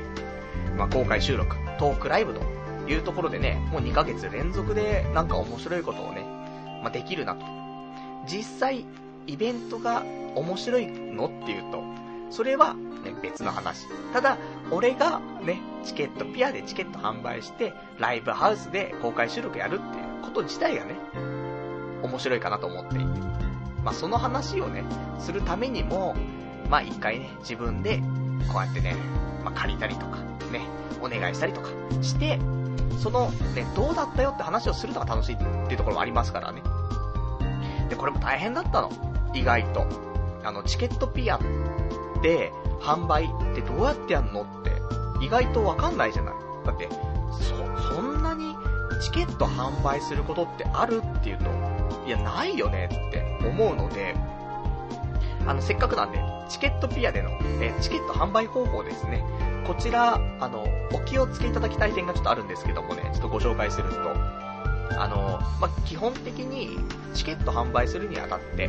[0.76, 2.40] まあ、公開収録、トークライブと
[2.90, 6.22] いうところでね、もう2ヶ月連続でなんか面白いことをね、
[6.82, 7.46] まあ、できるなと。
[8.26, 8.84] 実際、
[9.28, 10.02] イベントが
[10.34, 11.84] 面白いのっていうと、
[12.30, 13.86] それはね、別の話。
[14.12, 14.38] ただ、
[14.70, 20.96] 俺がね、チケット、ピアでチケット販売して、ライブハウスで公開収録やるっていうこと自体がね、
[22.02, 23.04] 面白いかなと思っていて。
[23.84, 24.82] まあ、その話をね、
[25.20, 26.16] するためにも、
[26.68, 28.02] まあ、一回ね、自分で、
[28.52, 28.96] こうやってね、
[29.44, 30.16] まあ、借りたりとか、
[30.50, 30.66] ね、
[31.00, 31.68] お願いしたりとか
[32.02, 32.40] して、
[33.00, 36.62] その、ね、どうだったよって話をするのが楽しいっていうところもありますからね。
[37.88, 38.90] で、これも大変だったの。
[39.32, 39.86] 意外と。
[40.42, 41.38] あの、チケットピア
[42.22, 44.72] で、販売ってどうやってやんのって、
[45.24, 46.34] 意外とわかんないじゃない。
[46.64, 46.88] だって、
[47.32, 48.54] そ、そんなに
[49.02, 51.44] チケット販売することってあるっていうと、
[52.06, 54.14] いや、ないよねって思うので、
[55.46, 56.18] あの、せっかくなんで、
[56.48, 59.24] チケットピアでの、えチケット販売方法ですね。
[59.66, 63.96] こちら、あの、お気をつけいただきたい点がちょっとあるんですけどもね、ちょっとご紹介すると、
[64.98, 66.78] あの、まあ、基本的に、
[67.14, 68.68] チケット販売するにあたって、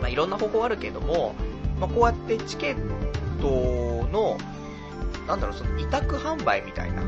[0.00, 1.34] まあ、いろんな方法あるけども、
[1.80, 2.76] まあ、こうやってチケッ
[3.40, 4.36] トの、
[5.26, 7.02] なんだろう、その委託販売みたいな、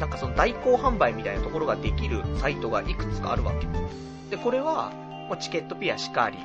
[0.00, 4.36] なんかその代行販売みたいなところができるサイトがいくつかあるわけ。
[4.36, 4.90] で、これは、
[5.28, 6.38] もうチケットピアしかり、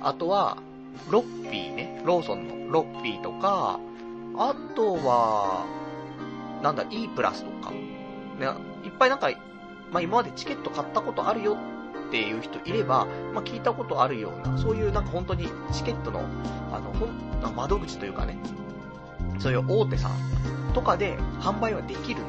[0.00, 0.58] あとは、
[1.08, 3.80] ロッピーね、ローソンのロッピーとか、
[4.36, 5.66] あとは、
[6.62, 7.76] なんだ、E プラスとか、ね、
[8.84, 9.30] いっぱいなんか、
[9.90, 11.56] まあ、今までチケット買ったことあるよ
[12.10, 16.24] っていう人いれば、まあ、聞いたことあるような、そういうなんか本当にチケットの、
[16.72, 18.36] あの、ほん、窓口というかね、
[19.38, 22.26] そういう大手さんとかで販売はできるの。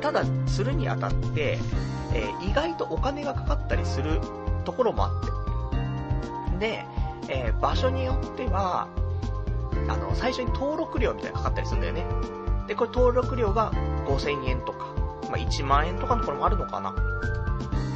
[0.00, 1.58] ただ、するにあたって、
[2.14, 4.20] えー、意外とお金がかかったりする
[4.64, 6.58] ところもあって。
[6.58, 6.86] で、
[7.28, 8.88] えー、場所によっては、
[9.86, 12.06] あの、最初に登録料みたいなかかったりするんだよね。
[12.66, 13.70] で、これ登録料が
[14.06, 14.86] 5000円とか、
[15.28, 16.94] まあ、1万円とかのところもあるのかな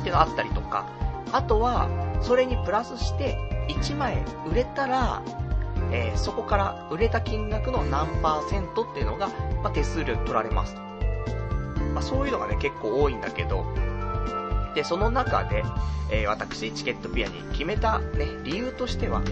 [0.03, 0.87] っていうのがあったりとか、
[1.33, 1.89] あとは、
[2.21, 3.39] それにプラスして、
[3.69, 4.19] 1枚
[4.51, 5.23] 売れたら、
[5.93, 9.29] えー、そこから売れた金額の何パーセントっていうのが、
[9.63, 10.81] まあ、手数料取られますと。
[11.95, 13.65] まあ、そういうのがね、結構多いんだけど、
[14.75, 15.63] で、その中で、
[16.11, 19.23] えー、私、チケットピアに決めたね、理由としては、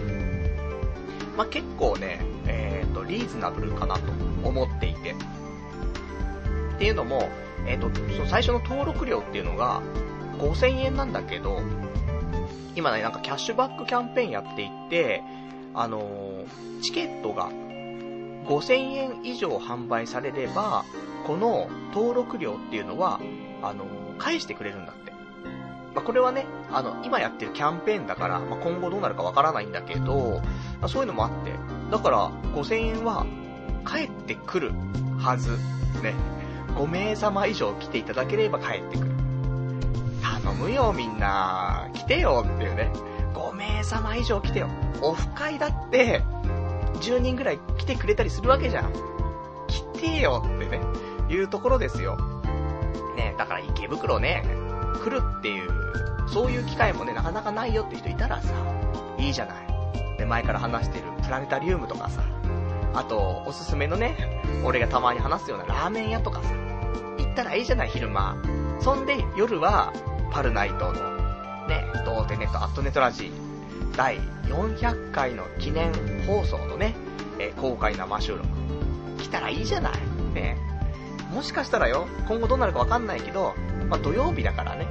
[1.35, 4.01] まあ、結構ね、えっ、ー、と、リーズナブルかなと
[4.43, 5.11] 思っていて。
[5.11, 7.29] っていうのも、
[7.67, 9.81] えっ、ー、と、その最初の登録料っていうのが、
[10.41, 11.61] 5000円なんだけど、
[12.75, 15.23] 今ね、なんかキャッシュバックキャンペーンやっていて、
[15.73, 17.49] あのー、チケットが
[18.47, 20.83] 5000円以上販売されれば、
[21.27, 23.19] この登録料っていうのは、
[23.61, 25.11] あのー、返してくれるんだって。
[25.93, 30.41] まあ、これはね、あの、今やってるキャンペーンだから、まあ、今後どうなるかわからないんだけど、
[30.79, 31.53] まあ、そういうのもあって、
[31.91, 33.25] だから5000円は
[33.83, 34.71] 返ってくる
[35.19, 35.51] はず。
[36.01, 36.15] ね。
[36.75, 39.20] 5名様以上来ていただければ返ってくる。
[40.21, 42.91] 頼むよみんな、来てよっていうね。
[43.33, 44.69] 5名様以上来てよ。
[45.01, 46.23] オフ会だって、
[47.01, 48.93] 10人ぐらい来てくれたりするわけじゃん。
[49.67, 50.81] 来てよってね、
[51.29, 52.17] いうところですよ。
[53.15, 54.43] ね、だから池袋ね、
[55.03, 55.69] 来るっていう、
[56.27, 58.53] そういう機会もね、なかなかないよって人いたらさ、
[59.17, 60.17] いいじゃない。
[60.17, 62.21] で、前から話してるプラネタリウムとかさ、
[62.93, 66.49] あと、おすすめのね、俺がたまに話すようなラーメン屋とかさ、
[67.31, 68.35] ったらいいじゃない、昼間。
[68.79, 69.93] そんで、夜は、
[70.31, 71.17] パルナイトの、
[71.67, 75.91] ね、童貞ネットアットネットラジー、第400回の記念
[76.25, 76.95] 放送のね、
[77.39, 78.45] え公開生収録。
[79.19, 79.93] 来たらいいじゃない。
[80.33, 80.57] ね。
[81.33, 83.53] もしかしたらよ、今後どうなるかわかんないけど、
[83.89, 84.87] まあ、土曜日だからね、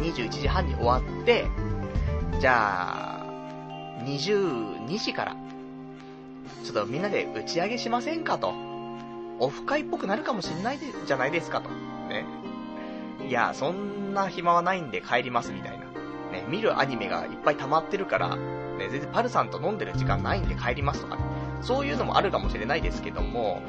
[0.00, 1.46] 21時半に終わって、
[2.40, 5.36] じゃあ、22時から、
[6.64, 8.71] ちょっとみんなで打ち上げしませんかと。
[9.42, 11.68] オフ会っぽくなるかもしんないじゃないですかと。
[12.08, 12.24] ね。
[13.26, 15.84] いや、そんな暇はないんで帰りますみたいな。
[16.30, 21.22] ね、見るアニメがいっぱい溜まってるから、ね、全然パルさんと飲んでる時間ないんで帰りますとかね。
[21.60, 23.62] そういうのもあるかもしれないですけども、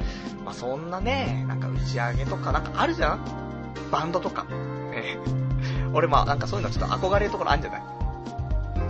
[0.44, 3.20] まあ、そんなね、なんか打ち上げとかなんかあるじゃん？
[3.90, 4.44] バンドとか。
[4.44, 5.18] ね、
[5.92, 7.82] 俺まあなんかそういうのちょっと憧れるところあるんじゃない？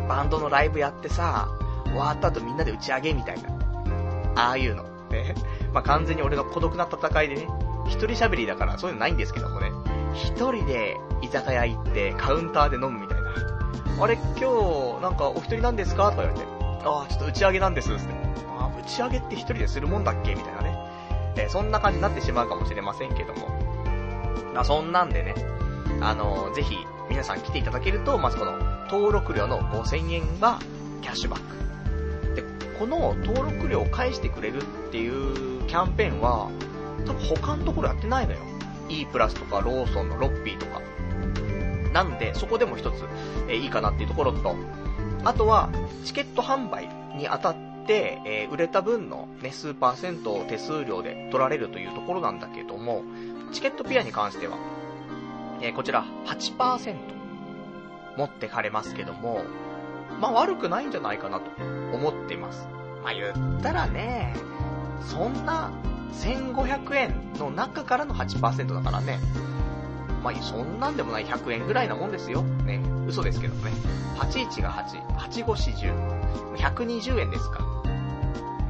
[0.06, 1.48] バンドのライブやってさ、
[1.86, 3.48] 終わった後みんなで打ち上げみたいな。
[4.36, 4.84] ああいうの。
[5.14, 5.34] ね。
[5.72, 7.48] まあ完全に俺の孤独な戦いでね、
[7.86, 9.70] 一人喋りだからそういうのないんですけどもね。
[10.14, 13.24] 一人で居酒屋行ってカウンターで飲むみたいな。
[14.00, 16.46] あれ今日なんかお一人なんですかとか言われて。
[16.84, 18.02] ああ、ちょっと打ち上げなんですって。
[18.58, 20.78] あ、打ち上げって一人でするもんだっけみたいなね。
[21.36, 23.48] えー、そんな感じになってしまうかもしれませんけども。
[24.54, 25.34] まあ、そんなんでね、
[26.00, 26.76] あのー、ぜひ、
[27.08, 28.58] 皆さん来ていただけると、まずこの、
[28.90, 30.58] 登録料の5000円が、
[31.02, 31.63] キャッシュバック。
[32.78, 36.50] この登録料を返してくれるっていうキャンペーンは、
[37.06, 38.38] 多分他のところやってないのよ。
[38.88, 40.80] E プラスとか、ローソンのロッピーとか。
[41.92, 43.04] なんで、そこでも一つ、
[43.48, 44.56] え、いいかなっていうところと、
[45.24, 45.70] あとは、
[46.04, 47.56] チケット販売にあたっ
[47.86, 53.02] て、えー、売れた分のね、数パーセントを手数料で取られるというところなんだけども、
[53.52, 54.58] チケットピアに関しては、
[55.62, 56.96] えー、こちら8%
[58.16, 59.42] 持ってかれますけども、
[60.20, 61.50] まあ悪くないんじゃないかなと
[61.92, 62.68] 思っています。
[63.02, 64.34] まあ言ったらね、
[65.00, 65.70] そんな
[66.12, 69.18] 1500円の中からの8%だからね。
[70.22, 72.42] まあそんなんでもない100円ぐらいなもんですよ。
[72.42, 72.80] ね。
[73.06, 73.70] 嘘ですけどね。
[74.16, 75.04] 81が8、
[75.44, 76.56] 8540。
[76.56, 77.60] 120円ですか。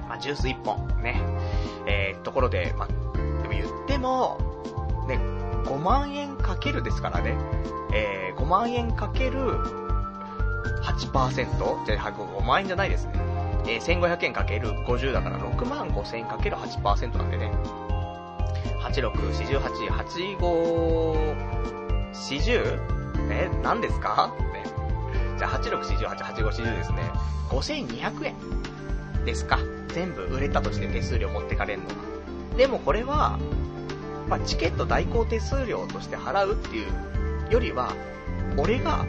[0.09, 0.89] まあジュース1本。
[1.03, 1.21] ね。
[1.87, 2.95] えー、ところで、まあ、で
[3.49, 4.39] も言っても、
[5.07, 5.19] ね、
[5.65, 7.37] 5万円かけるですからね。
[7.93, 9.84] えー、5万円かける
[10.85, 11.87] 8%?
[11.87, 13.13] じゃあ、5万円じゃないですね。
[13.67, 17.51] えー、1500円かける50だから6万5千円かける8%なんでね。
[18.83, 19.61] 86、48、
[20.39, 21.35] 85、
[22.13, 22.79] 40?
[23.31, 24.31] え、何ですか？
[24.53, 24.65] ね。
[25.39, 26.99] じゃあ、86、48、85、40ですね。
[27.49, 29.59] 5200円ですか。
[29.89, 31.95] 全部売れたとして手数料持ってかれるのが。
[32.59, 33.39] でもこれは、
[34.29, 37.93] まあ、チケット代行手数料として払うっていうよりは、
[38.59, 39.07] 俺が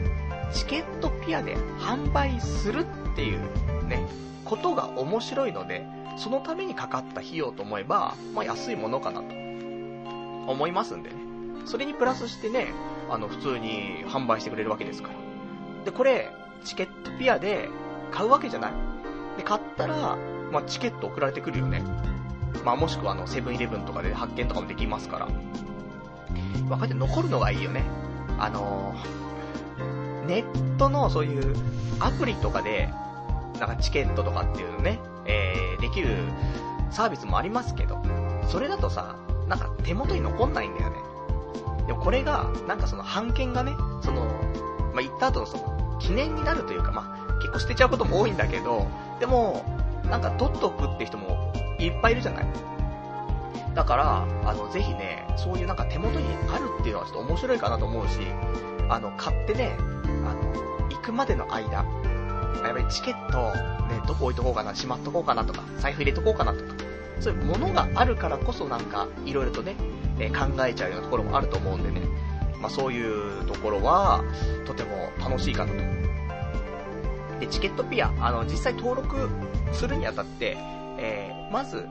[0.53, 3.39] チケットピアで販売するっていう
[3.87, 4.05] ね、
[4.43, 5.85] ことが面白いので、
[6.17, 9.27] そのためにかかった費用と思えば、まあ安いものかなと
[10.51, 11.15] 思いますんでね。
[11.65, 12.67] それにプラスしてね、
[13.09, 15.15] あの普通に販売してくれるわけですから。
[15.85, 16.31] で、これ、
[16.63, 17.69] チケットピアで
[18.11, 18.71] 買うわけじゃない。
[19.37, 20.17] で、買ったら、
[20.51, 21.81] まあチケット送られてくるよね。
[22.63, 25.27] まあもしくはあの、セブンイレブンとかで発見とかもできますから。
[26.67, 27.83] 分かって残るのがいいよね。
[28.37, 29.24] あのー、
[30.27, 31.55] ネットのそういう
[31.99, 32.89] アプリとかで、
[33.59, 36.15] なんかチケットとかっていうのね、えー、できる
[36.91, 38.01] サービスもありますけど、
[38.49, 39.15] それだとさ、
[39.47, 40.97] なんか手元に残んないんだよね。
[41.87, 44.25] でもこれが、なんかその版権がね、その、
[44.93, 48.87] まあ、行った後のその、記念になるというか、まあ、結構捨てちゃうことも多いんだけど、
[49.19, 49.63] でも、
[50.09, 52.45] なんか取っとくって人もいっぱいいるじゃない
[53.73, 58.19] だから、あの、ぜひね、そういうなんか手元にあるっていうのはちょっと面白いかなと思うし、
[58.89, 59.77] あの、買ってね、
[60.31, 63.53] あの、行くまでの間、やっぱりチケット、
[63.87, 66.73] ね、どこ置いとこうかな、しまっとこうかなとか、財布入れとこうかなとか、
[67.19, 69.75] そういうものがあるからこそなんか、いろいろとね、
[70.19, 72.01] え考えちゃうようなところもあると思うんでね、
[72.59, 74.23] まあそういうところは、
[74.65, 76.05] とても楽しいかなと。
[77.39, 79.29] で、チケットピア、あの、実際登録
[79.73, 80.57] するにあたって、
[80.97, 81.87] えー、まず、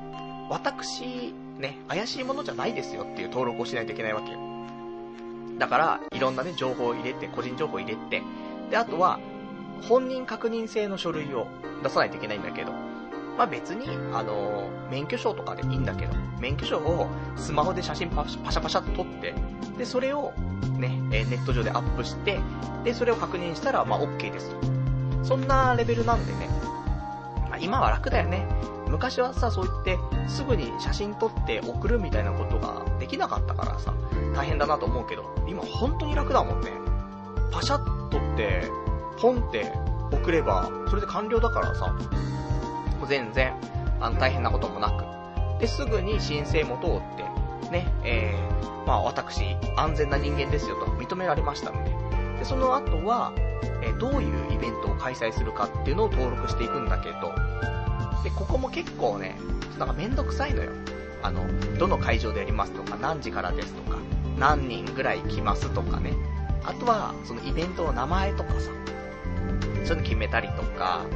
[0.49, 4.54] 私、ね、怪しいものじゃないですよっていう登録をしないといけないわけよ。
[5.59, 8.23] だから、いろんなね、情報を入れて、個人情報を入れて、
[8.71, 9.21] で、あとは、
[9.83, 11.47] 本人確認制の書類を
[11.83, 12.73] 出さないといけないんだけど、
[13.37, 19.35] まあ別に、あのー、免許証とかでいいんだけど、免許証をスマホで写真パシャパシャっと撮って、
[19.77, 20.33] で、それを
[20.79, 22.39] ね、えネット上でアップして、
[22.85, 24.57] で、それを確認したら、まあ OK ですと。
[25.25, 26.49] そんなレベルなんでね、
[27.51, 28.47] まあ今は楽だよね。
[28.89, 33.93] 昔はさ、そう言って、すぐに写真撮って送るみたいなことができなかったからさ、
[34.35, 36.73] 大変だなと思うけど、今本当に楽だもんね。
[37.53, 38.71] パシャッとって、
[39.21, 39.71] ポンって
[40.11, 41.95] 送れば、それで完了だからさ、
[43.07, 43.53] 全然、
[44.01, 45.61] あの、大変なこともなく。
[45.61, 49.43] で、すぐに申請も通って、ね、えー、まあ私、
[49.77, 51.91] 安全な人間ですよと認められましたので。
[52.39, 53.33] で、その後は、
[53.83, 57.35] えー、どういうイベントを開催するかっていうのを登録していくんだけど、
[58.25, 59.37] で、ここも結構ね、
[59.79, 60.73] なんかめんどくさいのよ。
[61.25, 61.43] あの、
[61.79, 63.99] どの会場でやりますとか、何時からですとか、
[64.39, 66.13] 何人ぐらい来ますとかね。
[66.63, 71.07] あとは、そのイベントの名前とかさ、そういうの決めたりとか、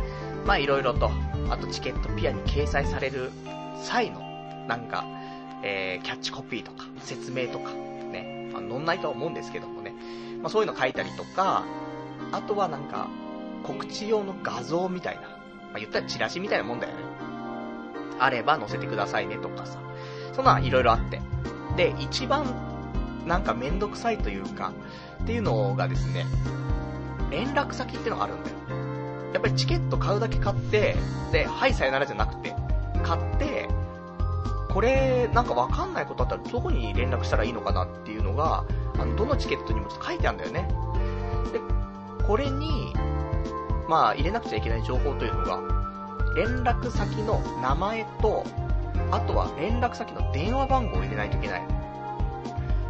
[0.46, 1.10] まあいろいろと、
[1.50, 3.30] あとチケットピアに掲載される
[3.82, 4.20] 際の、
[4.66, 5.04] なんか、
[5.62, 9.92] えー、キャッチコピーとか、説明とか、ね、まあ、載んないとは思うんですけどもね、
[10.40, 11.66] まあそういうの書いたりとか、
[12.32, 13.08] あとはなんか、
[13.62, 15.28] 告知用の画像みたいな、ま
[15.74, 17.02] あ言ったらチラシみたいなもんだよね。
[18.18, 19.78] あれば載せてくださいねとかさ、
[20.38, 21.20] そんなのいろいろあって。
[21.76, 22.46] で、一番、
[23.26, 24.72] なんかめんどくさいというか、
[25.24, 26.26] っていうのがですね、
[27.28, 28.56] 連絡先ってのがあるんだよ。
[29.32, 30.94] やっぱりチケット買うだけ買って、
[31.32, 32.54] で、はい、さよならじゃなくて、
[33.02, 33.68] 買って、
[34.70, 38.62] これ、なんかわかんないことあったらどこに連絡したらいいのかなっていうのが、
[38.96, 40.68] あの、どのチケットにも書いてあるんだよね。
[41.52, 41.58] で、
[42.24, 42.94] これに、
[43.88, 45.60] まあ、入れなくちゃいけない情報というのが、
[46.36, 48.44] 連絡先の名前と、
[49.10, 51.62] あとは連絡先の電話番号を入れないといけない。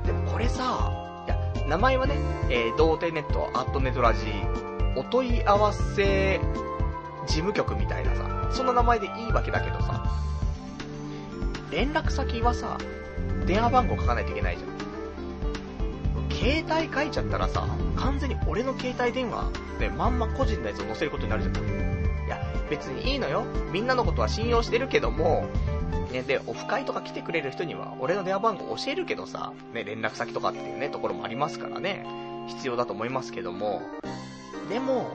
[0.04, 0.92] でもこれさ、
[1.26, 2.16] いや、名前はね、
[2.50, 4.26] えー、童貞ネット、アットネトラジ
[4.96, 6.40] お問い合わせ
[7.26, 10.04] 事務局みたいなさ、そんな名前でいいわけだけどさ、
[11.70, 12.78] 連絡先はさ、
[13.46, 14.78] 電話番号書かないといけないじゃん。
[16.30, 17.66] 携帯書いちゃったらさ、
[17.96, 21.56] 完全に俺の携帯電話でまんま個人のやつを載せることになるじゃん。
[22.26, 22.40] いや、
[22.70, 23.44] 別にいいのよ。
[23.72, 25.46] みんなのことは信用してるけども、
[26.12, 32.06] ね、で、オフ会とか来てくれる人には、俺の電話番号教えるけどさ、ね、連絡先とかっていうね、ところもありますからね、
[32.48, 33.82] 必要だと思いますけども、
[34.68, 35.10] でも、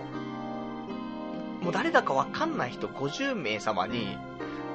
[1.61, 4.17] もう誰だかわかんない人50名様に、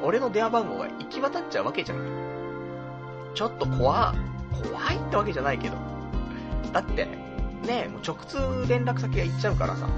[0.02, 2.08] 俺の電話番号が行き渡っちゃうわけじゃない。
[3.34, 4.14] ちょっと怖、
[4.52, 5.76] 怖いってわけじゃないけど。
[6.72, 7.06] だって、
[7.66, 8.38] ねもう直通
[8.68, 9.88] 連絡先が行っちゃうからさ。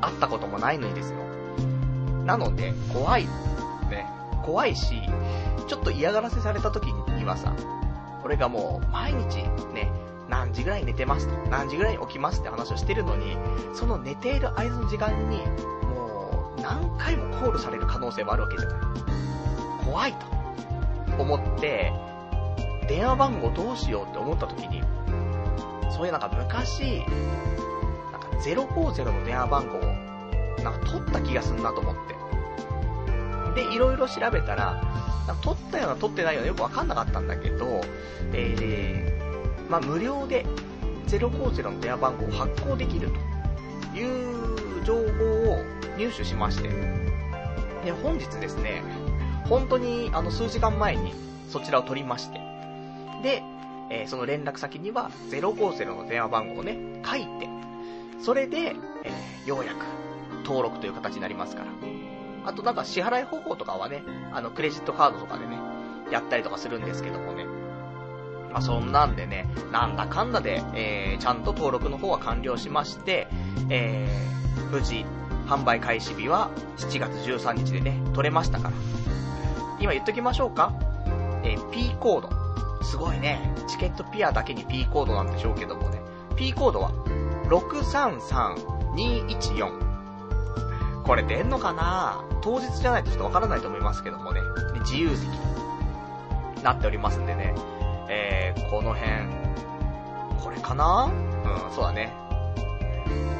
[0.00, 1.18] 会ったこともないのにですよ。
[2.24, 3.28] なので、怖い。
[4.42, 5.02] 怖いし、
[5.66, 7.54] ちょっと嫌がらせされた時にはさ、
[8.24, 9.90] 俺がもう毎日ね、
[10.28, 13.36] 何時ぐらい寝てますと、何時ぐらいに起きますって話をしてるのに、
[13.74, 15.38] その寝ている間の時間に、
[15.86, 18.78] もう、何回もコールされる可能性もあるわけじゃない。
[19.84, 20.14] 怖い
[21.16, 21.92] と、思って、
[22.88, 24.82] 電話番号どうしようって思った時に、
[25.90, 27.02] そういうなんか昔、
[28.10, 29.80] なんか050の電話番号を、
[30.62, 32.11] なんか取った気がすんなと思って。
[33.54, 34.82] で、いろいろ調べたら、
[35.42, 37.82] 取ったような取ってないようなよくわかんなかったんだけど、
[38.32, 40.44] えー、まあ、無料で
[41.06, 43.32] 050の電話番号を発行できると。
[43.94, 45.00] いう情報
[45.52, 45.64] を
[45.98, 46.68] 入手しまして、
[47.84, 48.82] で、本日ですね、
[49.48, 51.12] 本当にあの数時間前に
[51.48, 52.40] そちらを取りまして、
[53.22, 53.42] で、
[53.90, 57.48] えー、その連絡先には050の電話番号をね、書いて、
[58.20, 58.74] それで、
[59.04, 59.84] えー、ようやく
[60.44, 62.01] 登録という形になりますから。
[62.44, 65.58] あとなんか支払い方法とかはね、あのクレジットカードとかでね、
[66.10, 67.46] やったりとかするんですけどもね。
[68.52, 73.28] まあ、そんなんでね、なんだかんだで、えー、ちゃんと登録の方は完了しまして、
[73.70, 75.06] えー、無事、
[75.46, 78.74] 販売開始日は7月13日でね、取れましたから。
[79.80, 80.74] 今言っときましょうか。
[81.42, 82.28] えー、P コード。
[82.84, 83.54] すごいね。
[83.66, 86.00] チケットピアだけに P コードなんでしょうけどもね。
[86.36, 86.92] P コードは、
[87.48, 89.91] 633214。
[91.04, 92.24] これ出んのかな？
[92.42, 94.40] 当日じゃないとちょっとわからないと思いますけどもね。
[94.80, 97.54] 自由席になっておりますんでね。
[98.08, 99.10] えー、この辺、
[100.42, 101.06] これかな？
[101.06, 102.12] うん、そうだね。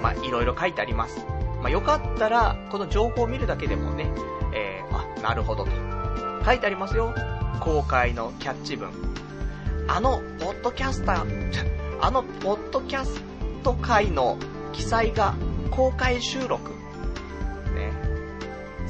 [0.02, 1.24] まあ、いろいろ書いてあります。
[1.60, 4.10] まあ、よかったら、この情報を見るだけでもね、
[4.52, 5.70] えー、あ、なるほどと。
[6.44, 7.14] 書いてありますよ。
[7.60, 8.90] 公開のキャッチ文。
[9.86, 11.26] あの、ポッドキャスター、
[12.00, 13.22] あの、ポッドキャス
[13.62, 14.38] ト会の
[14.72, 15.34] 記載が
[15.70, 16.71] 公開収録。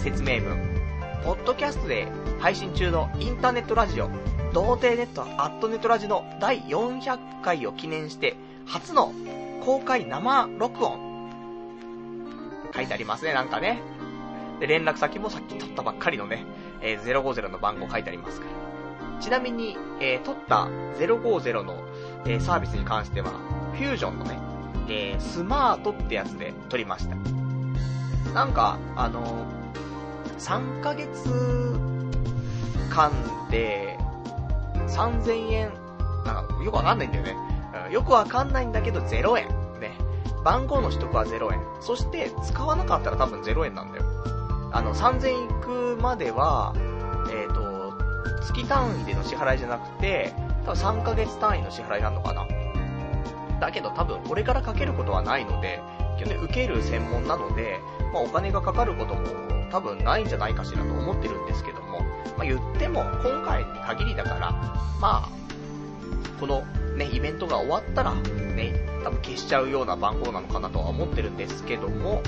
[0.02, 0.58] 説明文。
[1.22, 2.08] ポッドキャストで
[2.40, 4.10] 配信中のインターネットラジオ、
[4.52, 8.34] 童貞ネットアットネットラジの第400回を記念して、
[8.66, 9.12] 初の
[9.64, 11.30] 公開生録音。
[12.74, 13.80] 書いてありますね、なんかね。
[14.58, 16.46] で、連絡先もさっき取ったばっかりのね、
[16.80, 19.20] えー、050の番号書いてありますから。
[19.20, 21.76] ちなみに、えー、取った050の、
[22.26, 23.30] えー、サービスに関しては、
[23.74, 24.40] フュージョンのね、
[24.88, 27.14] えー、スマートってやつで取りました。
[28.34, 29.61] なんか、あの
[30.42, 31.08] 3ヶ月
[32.90, 33.12] 間
[33.48, 33.96] で、
[34.88, 35.72] 3000円、
[36.26, 37.36] なんか、よくわかんないんだよね。
[37.92, 39.48] よくわかんないんだけど、0円。
[39.80, 39.92] ね。
[40.44, 41.60] 番号の取得は0円。
[41.80, 44.04] そして、使わなかったら多分0円なんだよ。
[44.72, 46.74] あの、3000円行くまでは、
[47.30, 50.32] えっ、ー、と、月単位での支払いじゃなくて、
[50.66, 52.46] 多分3ヶ月単位の支払いなのかな。
[53.60, 55.80] だけど多分これからかけることはないので、
[56.18, 57.78] 基本受ける専門なので、
[58.12, 59.22] まあお金がかかることも
[59.70, 62.00] 多分ないんじゃないかしらと思ってるんですけども、
[62.36, 64.52] まあ言っても今回に限りだから、
[65.00, 65.28] まあ、
[66.38, 66.62] この
[66.96, 72.22] ね、イベントが終わったら、ね、多分消しちゃうような番号なのかなとは思ってるんですけども、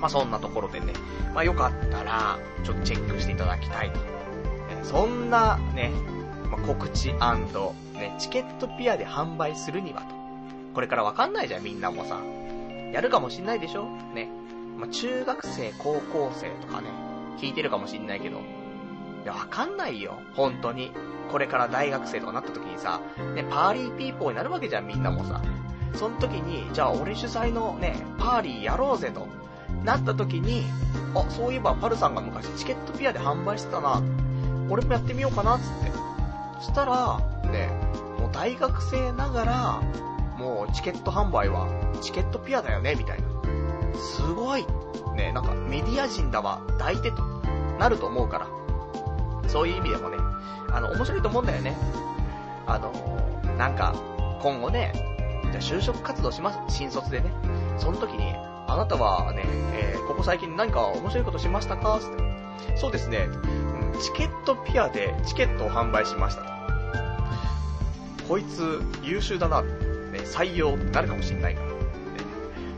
[0.00, 0.92] まあそんなところでね、
[1.32, 4.00] まあよかったら、ちょっとチェックしていただきたいと。
[4.82, 5.92] そんなね、
[6.50, 10.06] まあ、告知ね、チケットピアで販売するにはと。
[10.74, 12.18] これからわかんないじゃん、みんなもさ。
[12.92, 13.86] やるかもしんないでしょ？
[14.12, 14.28] ね。
[14.78, 16.88] まあ、中学生、高校生とかね、
[17.38, 20.18] 聞いてるかもしんないけど、いや、わかんないよ。
[20.34, 20.92] 本当に。
[21.30, 23.00] これから大学生とかなった時にさ、
[23.34, 25.40] ね、パーリーピーポーになるわけじゃん、みんなもさ。
[25.94, 29.26] その時に、じゃあ俺主催のね、パーリーやろうぜと、
[29.84, 30.64] なった時に、
[31.14, 34.02] あ、そういえばパルさんが昔チケットピアで販売してたな。
[34.68, 35.92] 俺もやってみようかな、つって。
[36.60, 37.18] そしたら、
[37.50, 37.68] ね、
[38.18, 39.80] もう大学生ながら、
[40.38, 41.68] もうチケット販売は
[42.00, 43.31] チケットピアだよね、みたいな。
[43.94, 44.66] すごい。
[45.16, 47.22] ね、なんかメディア人だわ、抱いてと、
[47.78, 48.46] なると思うから。
[49.48, 50.16] そういう意味でもね、
[50.70, 51.76] あの、面白いと思うんだよね。
[52.66, 52.92] あの、
[53.58, 53.94] なんか、
[54.40, 54.92] 今後ね、
[55.50, 57.30] じゃ就職活動します、新卒でね。
[57.78, 58.34] その時に、
[58.68, 59.42] あなたはね、
[59.74, 61.98] えー、ここ最近何か面白いことしましたか？
[61.98, 62.76] って。
[62.78, 63.28] そうですね、
[63.92, 66.48] うん、チケットピアでチケットを販売しましたと。
[68.28, 69.70] こいつ優秀だな、ね、
[70.24, 71.71] 採用なるかもしんないから。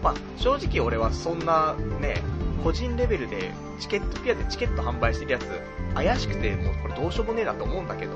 [0.04, 2.22] まあ、正直俺はそんなね、
[2.62, 5.46] 個人レベルでチケットピアでチケット販売してるやつ、
[5.94, 8.14] 怪しくてもうこれどうしようもねえなと思うんだけど。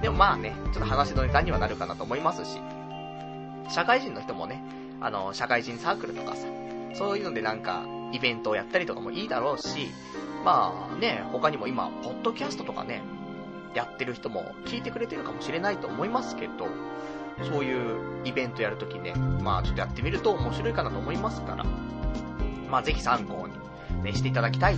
[0.00, 2.58] でもまあね、ちょっと話のネタにはなるかなと思いますし、
[3.68, 4.62] 社会人の人もね、
[5.02, 6.46] あの、社会人サークルとかさ、
[6.94, 9.90] そういうのでなんか、イベントをやったりとかもいいだろうし、
[10.42, 13.02] まあね、他にも今、ポッドキャストとかね、
[13.74, 16.68] やってる人も聞いてくれてるかもしれないと思いますけど、
[17.42, 21.64] そういうイベントやるときね、まあちょっとやってみると面白いかなと思いますから、
[22.70, 24.76] まあぜひ参考に、ね、していただきたい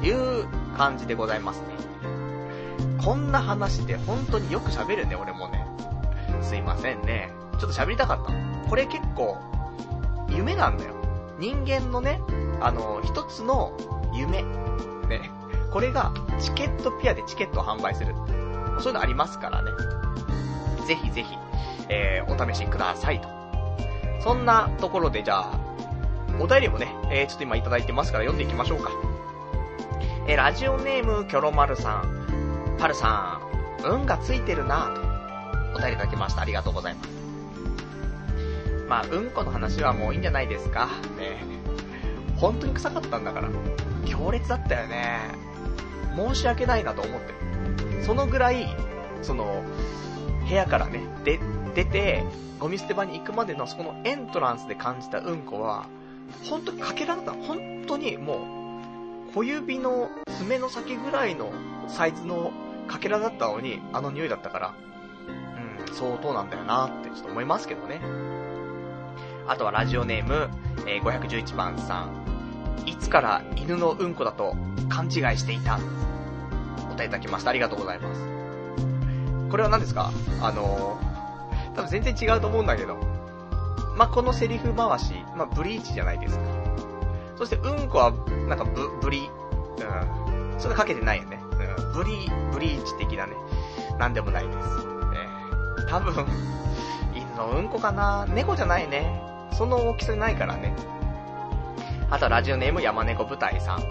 [0.00, 0.46] という
[0.76, 1.66] 感じでございますね。
[3.02, 5.66] こんな話で本当によく喋るね、俺もね。
[6.42, 7.30] すいませんね。
[7.58, 8.68] ちょっと喋りたかった。
[8.68, 9.38] これ結構、
[10.28, 10.94] 夢なんだよ。
[11.38, 12.20] 人間のね、
[12.60, 13.72] あの、一つの
[14.12, 14.42] 夢。
[15.08, 15.30] ね。
[15.72, 18.14] これが、チケットピアでチケットを販売する。
[18.80, 19.70] そういうのありますからね。
[20.86, 21.36] ぜひぜひ、
[21.88, 23.28] えー、お試しくださいと。
[24.20, 25.60] そんなところで、じゃあ、
[26.40, 28.90] お便りもね、えー、ちょっと今いただいてますから読んでいきましょうか。
[30.26, 32.76] えー、ラジオネーム、キョロマルさん。
[32.78, 33.40] パルさ
[33.82, 36.42] ん、運がついてるなぁと、お便りいただきました。
[36.42, 37.08] ありがとうございます。
[38.88, 40.86] まあ、うんこの話はもういいんじゃないですか。
[41.18, 41.44] ね
[42.36, 43.48] 本当に臭かったんだから。
[44.06, 45.18] 強烈だったよね。
[46.16, 48.02] 申し訳ないなと思って。
[48.02, 48.68] そのぐらい、
[49.22, 49.62] その、
[50.48, 51.40] 部屋からね、で、
[51.78, 52.24] 出て、
[52.58, 55.86] ゴミ捨て場に行くまでのそこのエントランスで感じたうんこは、
[56.50, 57.30] 本当にかけられた。
[57.32, 58.78] 本当にも
[59.30, 60.08] う、小指の
[60.38, 61.52] 爪の先ぐらいの
[61.86, 62.50] サイズの
[62.88, 64.74] かけらだったのに、あの匂いだったから、
[65.86, 68.00] うん、相当なんだよなってちょっと思いますけどね。
[69.46, 70.50] あとはラジオネーム、
[70.84, 72.24] えー、511番さん。
[72.86, 74.56] いつから犬のうんこだと
[74.88, 75.78] 勘違いしていた。
[76.90, 77.50] お答えいただきました。
[77.50, 78.20] ありがとうございます。
[79.48, 80.10] これは何ですか？
[80.42, 81.07] あのー、
[81.78, 82.96] 多分全然違うと思うんだけど。
[83.96, 86.44] まあ、このセリフ回し、まあ、ブリーチじゃないですか。
[87.36, 88.12] そして、うんこは、
[88.48, 90.60] なんかブ、ブリ、うん。
[90.60, 91.40] それかけてないよね。
[91.52, 91.92] うん。
[91.92, 93.34] ブリ、ブリーチ的なね。
[93.96, 94.58] なんでもないです。
[95.78, 96.26] えー、多分、
[97.14, 99.22] 犬のうんこかな猫じゃないね。
[99.52, 100.74] その大きさないからね。
[102.10, 103.82] あとラジオネーム山猫舞台さん。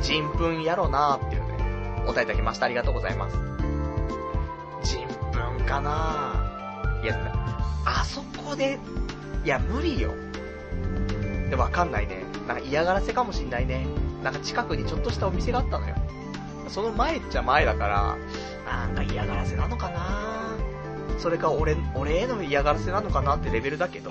[0.00, 2.66] 人糞やろなーっていうね、お答えいただきました。
[2.66, 3.36] ありがとうございます。
[4.82, 6.39] 人糞かな
[7.02, 7.16] いや、
[7.84, 8.78] あそこで、
[9.44, 10.12] いや、無理よ。
[11.48, 12.22] で、わかんないね。
[12.46, 13.86] なんか嫌がらせかもしんないね。
[14.22, 15.94] なんか近くにちょっとしたお店があったのよ。
[16.68, 18.18] その前っちゃ前だから、
[18.66, 20.56] なんか嫌がらせなのかな
[21.18, 24.10] それか俺、俺への嫌がらせなのかなってレベルだけど。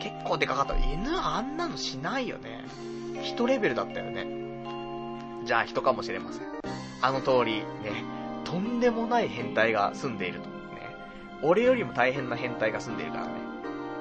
[0.00, 0.76] 結構でかかった。
[0.76, 2.64] 犬あんなのしないよね。
[3.22, 4.26] 人レベルだったよね。
[5.44, 6.42] じゃあ人かもしれません。
[7.02, 8.04] あの通り、ね、
[8.44, 10.55] とんでもない変態が住んでいると。
[11.42, 13.32] 俺よりも大変な変態が住んでるからね。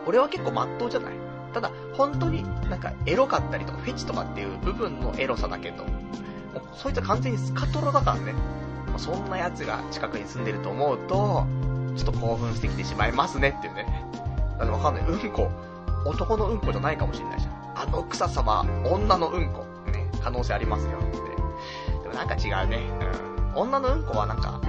[0.05, 1.13] 俺は結構真っ当じゃない？
[1.53, 8.33] ただ、本当になんかエロかったりとかフェチとかっていう部分のエロさだけど、もうそいつは完全にスカトロだからね。
[8.97, 11.45] そんな奴が近くに住んでると思うと、
[11.95, 14.05] ちょっと興奮してきてしまいますねっていうね。
[14.57, 15.03] だってわかんない。
[15.05, 15.49] うんこ、
[16.05, 17.53] 男のうんこじゃないかもしれないじゃん。
[17.75, 19.65] あの臭さは女のうんこ。
[19.91, 21.17] ね、可能性ありますよって。
[22.03, 22.79] でもなんか違うね。
[23.55, 23.61] うん。
[23.61, 24.61] 女のうんこはなんか、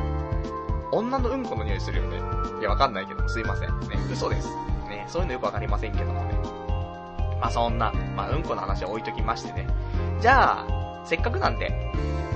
[0.93, 2.21] 女のうんこの匂いするよね。
[2.61, 3.69] いや、わかんないけども、すいません。
[3.81, 4.49] ね、嘘です。
[4.89, 6.35] ね、そういうのよくわかりませんけどもね。
[7.41, 9.67] まあそんな、まあうんこの話は置いときましてね。
[10.21, 11.93] じゃあ、せっかくなんで、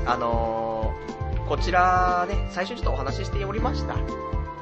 [0.07, 3.97] あのー、こちらね、最初ちょっとお話ししておりました。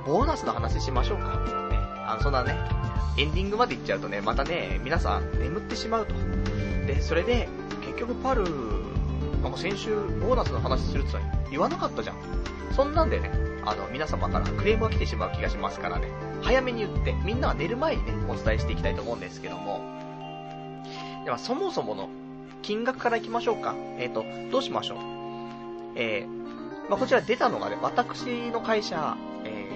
[0.07, 1.25] ボーナスの話しましょうか。
[1.71, 2.57] ね、あの、そんなね、
[3.19, 6.15] エンディングまで行っちゃうとね、またね、皆さん眠ってしまうと。
[6.87, 7.49] で、それで、
[7.83, 8.45] 結局パル、
[9.43, 11.19] なんか先週、ボーナスの話するって
[11.51, 12.17] 言わなかったじゃん。
[12.75, 13.31] そんなんでね、
[13.69, 16.09] あの、皆様からクレームが来てしまう気がしますからね、
[16.43, 19.81] 早めに言って、みんなは寝る前にね、お伝えしていきたいと思うんですけども。
[21.25, 22.09] では、そもそもの
[22.63, 23.75] 金額からいきましょうか。
[23.99, 24.99] えっ、ー、と、どうしましょう。
[25.97, 29.67] えー、まあ、こちら出たのがね、私の会社、え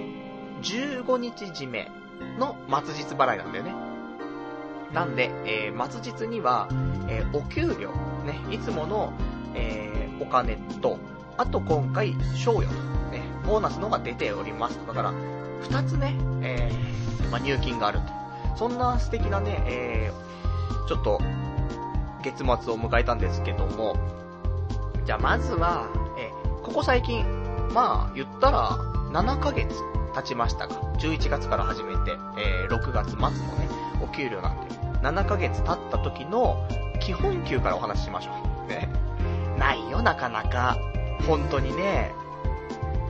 [0.61, 1.91] ー、15日締め
[2.39, 3.73] の末日払いなんだよね。
[4.93, 6.67] なんで、えー、末日には、
[7.07, 7.91] えー、お給料、
[8.25, 9.13] ね、いつもの、
[9.55, 10.97] えー、お金と、
[11.37, 13.02] あと今回、賞与と、
[13.45, 14.79] ボーナスのが出ております。
[14.87, 15.13] だから、
[15.61, 18.05] 二つね、えー、まあ、入金があると。
[18.55, 21.19] そんな素敵なね、えー、ちょっと、
[22.23, 23.95] 月末を迎えたんですけども、
[25.05, 25.87] じゃあまずは、
[26.17, 27.25] えー、ここ最近、
[27.73, 28.77] まあ、言ったら、
[29.11, 29.69] 7ヶ月
[30.15, 33.33] 経ちましたが、11月から始めて、えー、6月末のね、
[34.01, 36.67] お給料なんで、7ヶ月経った時の
[37.01, 38.31] 基本給からお話ししましょ
[38.65, 38.69] う。
[38.69, 38.89] ね。
[39.57, 40.77] ないよ、なかなか。
[41.27, 42.11] 本当にね。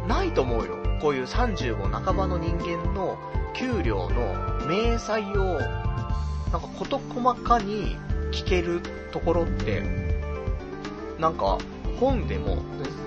[0.08, 0.78] ないと思うよ。
[1.02, 3.18] こういう35半ばの人間の
[3.54, 5.60] 給料の明細を、
[6.52, 7.98] なんか事細かに
[8.32, 8.82] 聞ける
[9.12, 9.82] ところって、
[11.20, 11.58] なんか
[12.00, 12.58] 本でも、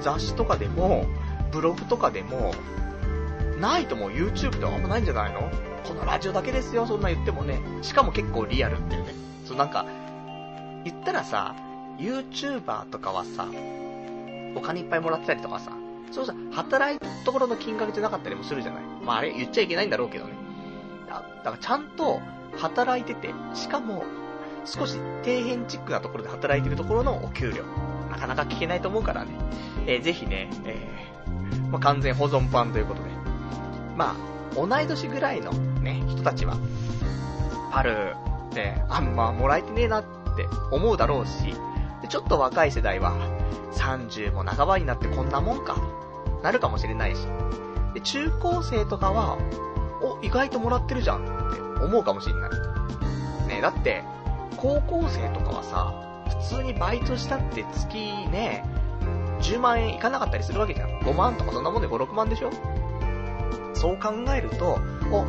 [0.03, 1.07] 雑誌とかでも、
[1.53, 2.53] ブログとかでも、
[3.61, 4.11] ないと思う。
[4.11, 5.51] YouTube ではあんまないんじゃないの？
[5.87, 7.61] このラジオだけですよ、そんな言ってもね。
[7.83, 9.15] しかも結構リアルっていうね。
[9.47, 9.87] そう、なんか、
[10.85, 11.55] 言ったらさ、
[11.99, 13.47] YouTuber とかはさ、
[14.55, 15.73] お金いっぱいもらってたりとかさ、
[16.13, 18.83] そうさ、働いたところの金額じゃなかったりもするじゃない。
[19.05, 20.33] まああれ言っちゃいけないんだろうけどね。
[21.09, 22.21] だだからちゃんと
[22.57, 24.05] 働いてて、しかも
[24.65, 24.95] 少し
[25.25, 27.65] 底辺チックなところで働いてるところのお給料。
[28.11, 29.31] なかなか聞けないと思うからね。
[29.87, 33.11] えー、ぜひね、えー、まあ、完全保存版ということで。
[33.97, 36.57] まあ、同い年ぐらいのね、人たちは、
[37.73, 38.15] パル、
[38.55, 40.05] ね、あんまもらえてねえなっ
[40.37, 41.55] て思うだろうし、
[42.07, 43.13] でちょっと若い世代は、
[43.73, 45.77] 30も半ばになってこんなもんか、
[46.43, 47.27] なるかもしれないし、
[47.95, 49.37] で、中高生とかは、
[50.01, 52.51] お、意外ともらってるじゃんって思うかもしれない。
[53.49, 54.05] ね、だって、
[54.57, 55.93] 高校生とかはさ、
[56.49, 58.65] 普通にバイトしたって月ね、
[59.41, 61.01] 10万円いかなかったりするわけじゃん。
[61.01, 62.51] 5万とかそんなもんで5、6万でしょ
[63.75, 64.79] そう考えると、
[65.11, 65.25] お、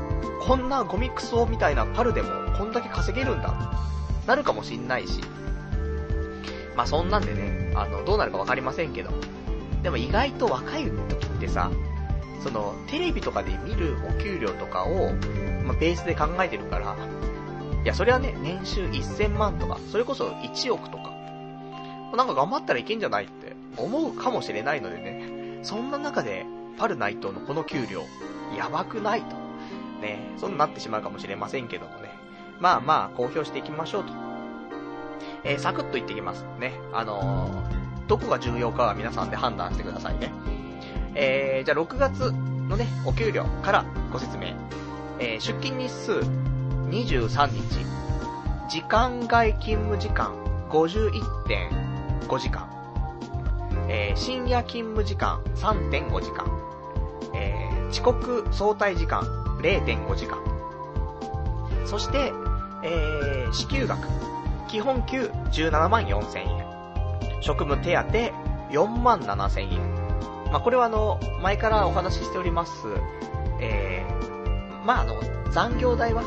[0.45, 3.73] こんなゴミクソみたいなパルでもこんだけ稼げるんだ、
[4.28, 5.21] なるかもしんないし。
[6.78, 9.09] まあそんなんでね、あの、どうなるかわかりませんけど。
[9.82, 11.71] でも意外と若い時ってさ、
[12.43, 15.13] その、テレビとかで見るお給料とかを、
[15.65, 16.95] まあ、ベースで考えてるから、
[17.84, 21.13] いや、それはね、年収1000万とか、それこそ1億とか、
[22.15, 26.45] なんか頑張ったらいけんじゃないって思うかもしれないのでね、そんな中で、
[26.78, 28.03] パルナイトのこの給料、
[28.55, 29.36] やばくないと。
[30.01, 32.11] ね、そうなってしまうかもしれませんけどもね。
[32.59, 34.26] まあまあ、公表していきましょうと。
[35.43, 36.45] えー、サクッと言ってきます。
[36.59, 36.74] ね。
[36.93, 40.32] あのー、どこが重要かは皆さんで判断してくださいね。
[41.15, 42.32] えー、じゃあ6月
[42.68, 44.55] のね、お給料からご説明。
[45.20, 46.13] えー、出勤日数
[46.89, 47.86] 23日。
[48.70, 50.34] 時間外勤務時間
[50.70, 52.70] 51.5時間。
[53.89, 56.45] えー、深夜勤務時間3.5時間。
[57.34, 59.22] えー、遅刻相対時間
[59.61, 60.38] 0.5時間。
[61.86, 62.34] そして、
[62.84, 64.07] えー、支給額。
[64.68, 66.65] 基本給17万4千円。
[67.41, 68.01] 職務手当
[68.72, 69.80] 4万7千円。
[70.51, 72.72] まあ、これはあの、前からお話ししております、
[73.59, 75.15] えー、まあ、あの、
[75.51, 76.24] 残業代は、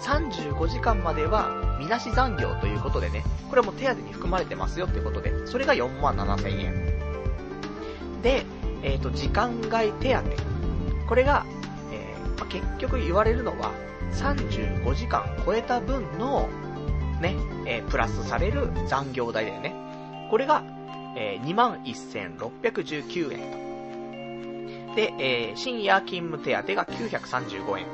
[0.00, 6.74] 35時間までは、みなし残業ということでね、これはもう手当に含まれてますよってことで、それが4万7千円。
[8.22, 8.44] で、
[8.82, 10.22] えっ、ー、と、時間外手当。
[11.08, 11.46] これが、
[11.90, 13.72] えー、まあ、結局言われるのは、
[14.12, 16.48] 35時間超えた分の、
[17.24, 19.74] ね、えー、プラスされる残業代だよね。
[20.30, 20.62] これが、
[21.16, 24.94] えー、21,619円と。
[24.94, 27.90] で、えー、深夜勤務手当が935円と。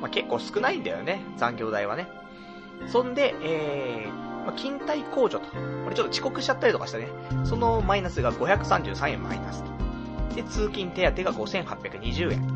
[0.00, 2.08] まあ、結構少ないんだよね、残業代はね。
[2.88, 4.12] そんで、えー、
[4.44, 5.46] まあ、勤怠控除と。
[5.84, 7.08] これちょっと遅刻しちゃったりとかしたね。
[7.44, 10.34] そのマイナスが533円マイナスと。
[10.34, 12.55] で、通勤手当が5820円。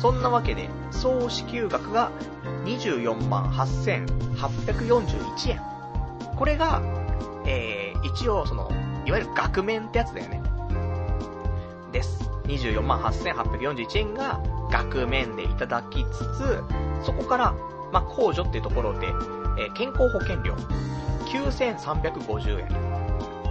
[0.00, 2.10] そんなわけで、総支給額が
[2.64, 5.60] 24万8841円。
[6.36, 6.82] これが、
[7.46, 8.70] えー、一応その、
[9.04, 10.40] いわゆる額面ってやつだよね。
[11.92, 12.30] です。
[12.44, 14.40] 24万8841円が
[14.70, 16.62] 額面でいただきつつ、
[17.02, 17.54] そこから、
[17.92, 20.54] まあ、控除っていうところで、えー、健康保険料
[21.26, 22.68] 9350円。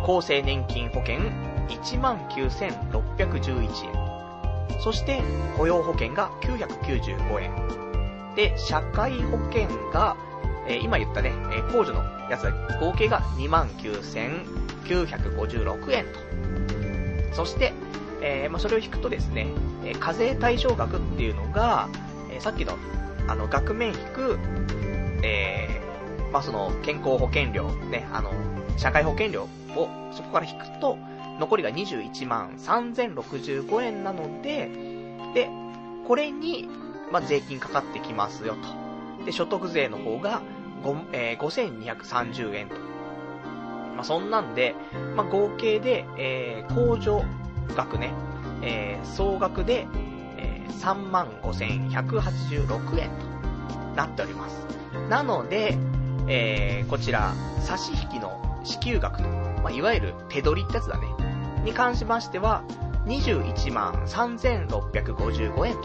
[0.03, 1.19] 厚生年金保険
[1.67, 4.04] 19611円。
[4.79, 5.21] そして、
[5.57, 7.53] 雇用保険が995円。
[8.35, 10.17] で、社会保険が、
[10.67, 16.19] えー、今言ったね、えー、控除のやつ合計が29,956円と。
[17.35, 17.73] そして、
[18.21, 19.47] えー、まあ、それを引くとですね、
[19.83, 21.89] え課税対象額っていうのが、
[22.31, 22.77] えさっきの、
[23.27, 24.39] あの、額面引く、
[25.21, 25.81] え
[26.31, 28.31] まあ、その、健康保険料、ね、あの、
[28.77, 30.97] 社会保険料をそこから引くと、
[31.39, 34.69] 残りが21万3065円なので、
[35.33, 35.49] で、
[36.07, 36.69] これに、
[37.11, 38.55] まあ、税金かかってきますよ
[39.19, 39.25] と。
[39.25, 40.41] で、所得税の方が
[40.83, 42.75] 5、えー、5230円と。
[43.95, 44.75] まあ、そんなんで、
[45.15, 47.23] まあ、合計で、えー、控除
[47.75, 48.13] 額ね、
[48.61, 49.87] えー、総額で、
[50.37, 53.09] えー、35,186円
[53.69, 54.65] となっております。
[55.09, 55.77] なので、
[56.27, 61.24] えー、こちら、差し引きの支給額と、まあ、いわゆる手取りってやつだね。
[61.65, 62.63] に関しましては、
[63.05, 65.81] 21万3655円と。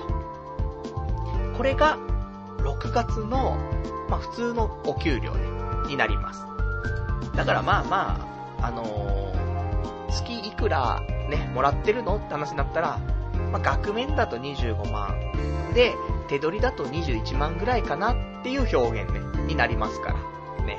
[1.57, 1.99] これが、
[2.59, 3.57] 6月の、
[4.09, 5.41] まあ、普通のお給料、ね、
[5.89, 6.47] になります。
[7.35, 8.28] だからまあま
[8.61, 12.99] あ、あのー、月いくらね、もらってるのって話になったら、
[13.51, 15.14] まあ、額面だと25万。
[15.74, 15.95] で、
[16.28, 20.64] 手取りだと21万ぐらいかなっていう表現ね、になりますから。
[20.64, 20.78] ね。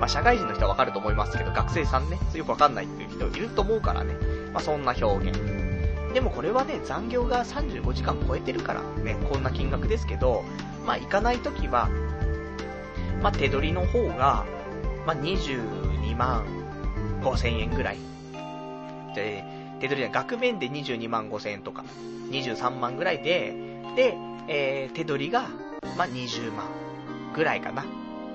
[0.00, 4.14] まあ、社会人の人はわかると思いますけど、学生さんね、よくわかんないっていう人いると思うからね。
[4.52, 5.38] まあ、そんな表現。
[6.14, 10.42] でもこれはね、残業が35時間超えてるからね、こんな金額ですけど、
[10.86, 11.90] まあ、行かないときは、
[13.22, 14.46] まあ、手取りの方が、
[15.06, 16.46] まあ、22万
[17.20, 17.98] 5千円ぐらい。
[19.14, 19.44] で、
[19.80, 21.84] 手取りは額面で22万5千円とか、
[22.30, 23.54] 23万ぐらいで、
[23.96, 24.16] で、
[24.48, 25.42] えー、手取りが、
[25.98, 26.66] まあ、20万
[27.34, 27.84] ぐらいかな。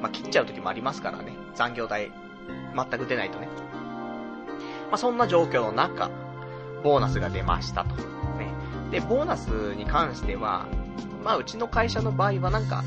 [0.05, 1.35] まあ、切っちゃう時もありますからね。
[1.55, 2.11] 残業代、
[2.75, 3.47] 全く出ないとね。
[4.91, 6.11] まあ、そんな状況の中、
[6.83, 7.95] ボーナスが出ましたと。
[7.95, 8.51] ね。
[8.91, 10.67] で、ボーナスに関しては、
[11.23, 12.83] まあ、うちの会社の場合はなんか、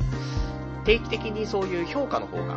[0.85, 2.55] 定期的にそういう評価の方が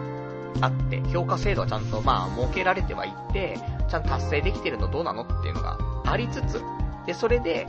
[0.60, 3.58] あって、評価制度はちゃんとまあ、設けられてはいって、
[3.88, 6.62] ちゃんと達成できてるのどうなのっていうのがありつつ、
[7.04, 7.66] で、それで、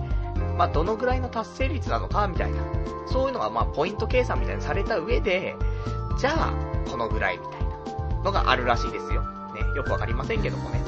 [0.59, 2.61] まあ、どのぐらいの達成率なのか、みたいな。
[3.07, 5.55] そういうのが、まあ、ポイント計算みたいにされた上で、
[6.19, 9.23] じゃあ、このぐらいみたいなのがあるらしいですよ。
[9.53, 10.81] ね、よくわかりませんけどもね。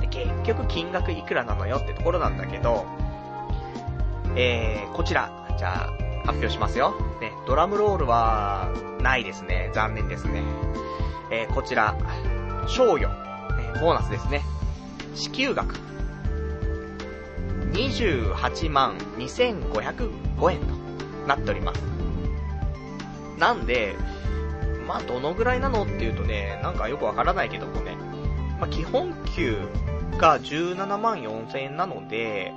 [0.00, 2.86] で結局金額いくらなのよってところなんだけど、
[4.36, 6.94] えー、こちら、じゃあ、発表しますよ。
[7.20, 8.70] ね、ドラムロールは、
[9.00, 9.70] ないですね。
[9.74, 10.42] 残念ですね。
[11.30, 11.96] えー、こちら、
[12.68, 13.08] 賞与、
[13.56, 14.42] ね、ボーナスですね。
[15.14, 15.74] 支給額、
[17.72, 20.66] 28万2505円と
[21.26, 21.80] なっております。
[23.38, 23.96] なんで、
[24.92, 27.96] まあ、どのぐらいなのっていうとね、なんかよくわからないけどもね、
[28.60, 29.56] まあ、基本給
[30.18, 32.52] が17万4000円なので、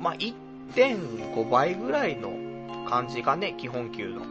[0.00, 2.30] まあ、1.5倍ぐらいの
[2.88, 4.22] 感じがね、基本給の。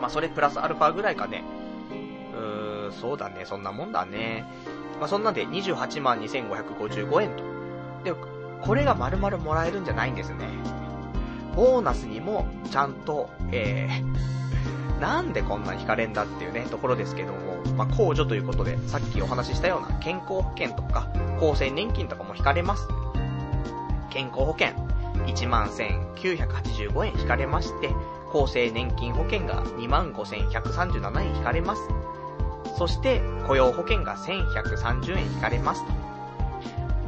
[0.00, 1.42] まあ、それプラスアルファぐらいかね。
[2.32, 4.44] うーん、そうだね、そんなもんだね。
[5.00, 7.42] まあ、そんなんで28万2555円と。
[8.04, 8.14] で、
[8.62, 10.46] これが丸々もらえるんじゃないんですね。
[11.56, 14.41] ボーナスにも、ちゃんと、えー、
[15.02, 22.86] なんでこんなに引かれんだっていうね、ところですけども、まあ、控除ということで、さっきお話ししたような健康保険とか、厚生年金とかも引かれます。
[24.10, 24.68] 健康保険、
[25.26, 27.88] 11,985円引かれまして、
[28.32, 31.82] 厚生年金保険が25,137円引かれます。
[32.78, 35.92] そして、雇用保険が1,130円引かれますと。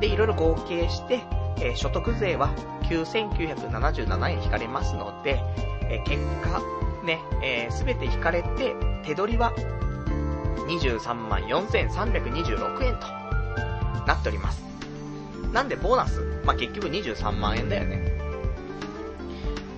[0.01, 1.21] で、いろいろ合計して、
[1.59, 2.51] えー、所得税は
[2.91, 5.41] 9,977円引かれますので、
[5.89, 6.61] えー、結果、
[7.05, 8.75] ね、えー、べて引かれて、
[9.05, 9.53] 手取りは
[10.67, 13.07] 23万4326円と
[14.07, 14.63] なっております。
[15.53, 18.13] なんでボーナス、まあ、結局23万円だよね。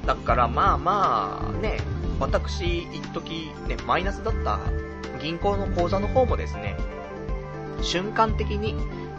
[0.07, 1.79] だからまあまあ、ね、
[2.21, 4.61] 私、一時ね、マイナスだった
[5.21, 6.77] 銀行の口座の方もですね、
[7.83, 8.75] 瞬間的に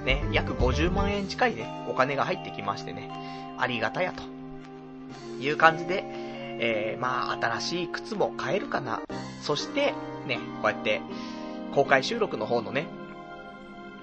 [0.06, 3.12] ね、約50万円近いね、お金が入ってきましてね、
[3.58, 4.24] ありがたやと。
[5.40, 6.04] いう感じで、
[6.60, 9.02] えー、まあ、新しい靴も買えるかな。
[9.42, 9.94] そして、
[10.26, 11.02] ね、こうやって、
[11.74, 12.88] 公開収録の方のね、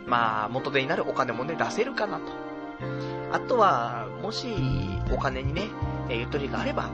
[0.06, 2.24] まあ、元手になるお金もね、出せるかなと。
[3.32, 4.48] あとは、もし、
[5.12, 5.68] お金にね、
[6.08, 6.90] えゆとりがあれば、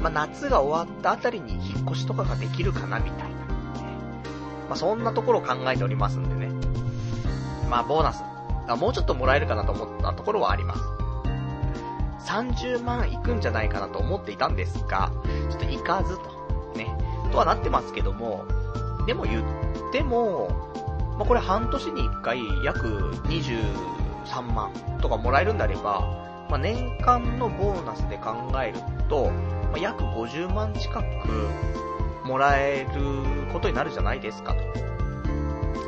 [0.00, 3.42] まあ、夏が終わったあたりに引っ越しとかができるかな、みたいな。
[4.68, 6.52] まあ、そんなところを考えておりますんでね。
[7.68, 8.22] まあ、ボーナス。
[8.68, 10.82] あもうちょっともらえるかなと思ったところはあります。
[12.24, 15.12] 30万いくんじゃないかなと思っていたんですが、
[15.50, 16.24] ちょっと行かずと、
[16.76, 16.96] ね、
[17.30, 18.44] とはなってますけども、
[19.06, 19.44] でも言っ
[19.92, 20.48] ても、
[21.18, 34.60] まあ、これ半年に1回約23万とかもらえるんであれば、まあ、年間のボーナスで考えると、まあ、約50万近くもらえることになるじゃないですかと。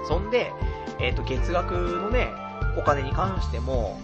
[0.08, 0.52] そんで、
[0.98, 2.32] えっ、ー、と、月額のね、
[2.76, 3.98] お金に関しても、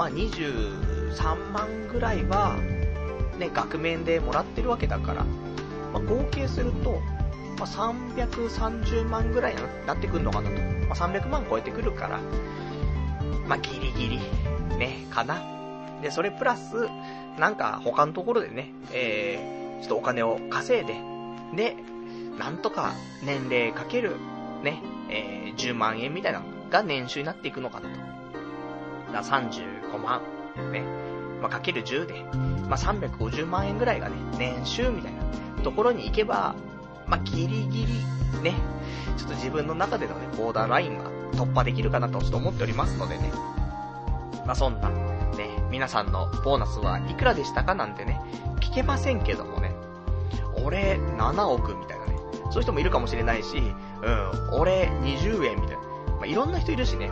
[0.00, 2.56] まあ、23万ぐらいは、
[3.38, 5.24] ね、額面でもらってるわけだから、
[5.92, 7.02] まあ、合計すると、
[7.58, 7.92] まあ、
[8.24, 10.56] 330万ぐらいになってくるのかなと。
[10.88, 12.18] まあ、300万超えてくるから、
[13.46, 15.42] まあ、ギリギリ、ね、かな。
[16.00, 16.88] で、それプラス、
[17.38, 20.94] なんか他のところでね、えー、ちょっとお金を稼いで、
[21.54, 21.76] で、
[22.38, 24.16] なんとか年齢かける、
[24.62, 28.09] ね、えー、10万円みたいなのが年収になっていくのかなと。
[29.12, 30.22] だ35万、
[30.72, 30.82] ね、
[31.40, 32.24] まあ、かける10で、
[32.68, 36.54] まあ、350万円ぐらいがね、年収みたいなところに行けば、
[37.06, 38.54] まあ、ギリギリ、ね、
[39.16, 43.32] ちょっと自分の中でのね、ボーダーラインが突破できるかなとちょっと思っておりますのでね。
[44.46, 48.20] まあ、そんな、ね、皆さんのボーナスはいくらでしたかなんてね、
[48.60, 49.74] 聞けませんけどもね、
[50.64, 52.16] 俺7億みたいなね、
[52.50, 53.58] そういう人もいるかもしれないし、
[54.02, 55.82] うん、俺20円みたいな。
[56.16, 57.10] まあ、いろんな人いるしね。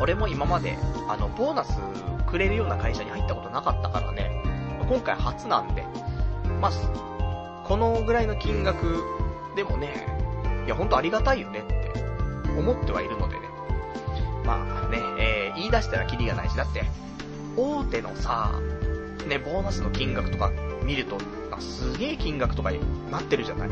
[0.00, 0.76] 俺も今まで、
[1.08, 1.78] あの、ボーナス
[2.26, 4.42] くれるような会社に入ったことなかったからね、
[4.88, 5.84] 今回初なんで、
[6.60, 9.02] まあ、このぐらいの金額
[9.54, 10.06] でもね、
[10.66, 11.92] いや、ほんとありがたいよねって
[12.58, 13.42] 思ってはいるのでね。
[14.44, 14.54] ま
[14.86, 16.84] あね、えー、言い出したらキリがないし、だって、
[17.56, 18.52] 大手のさ、
[19.26, 20.50] ね、ボーナスの金額とか
[20.82, 21.18] 見ると、
[21.50, 22.80] あすげえ金額とかに
[23.10, 23.68] なってるじゃない。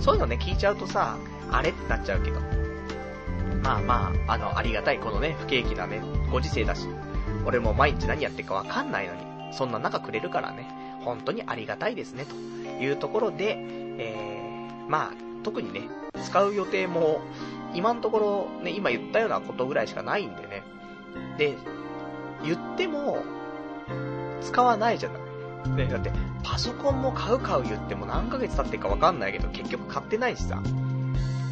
[0.00, 1.16] そういうのね、聞いちゃうとさ、
[1.50, 2.61] あれってなっちゃうけど。
[3.62, 6.88] まあまあ、あの、ありがたい、このね、不景気なね、ご時世だし、
[7.46, 9.20] 俺も毎日何やってるかわかんないのに、
[9.52, 10.68] そんな中くれるからね、
[11.04, 12.34] 本当にありがたいですね、と
[12.82, 13.56] いうところで、
[13.98, 15.12] えー、まあ、
[15.44, 15.82] 特にね、
[16.24, 17.20] 使う予定も、
[17.74, 20.62] 今のところ、ね、今言ったようなことぐらいしかないんでね。
[21.38, 21.56] で、
[22.44, 23.24] 言っても、
[24.40, 25.22] 使わないじゃない。
[25.76, 26.10] ね、だって、
[26.42, 30.60] パソコンも買う買う言っても何ヶ月経ってるかわかんないけど、結局買ってないしさ。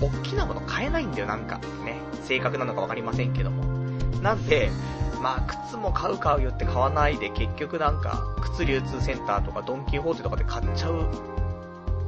[0.01, 1.59] おっきなもの買えないんだよ、なんか。
[1.85, 2.01] ね。
[2.25, 3.65] 正確なのかわかりませんけども。
[4.23, 4.71] なんで、
[5.21, 11.07] まあ、靴も買う買う言って買わないで、結局なんか、靴流通センターとかドンキーホーテとかで買っちゃう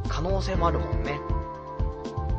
[0.09, 1.20] 可能性もあるもんね。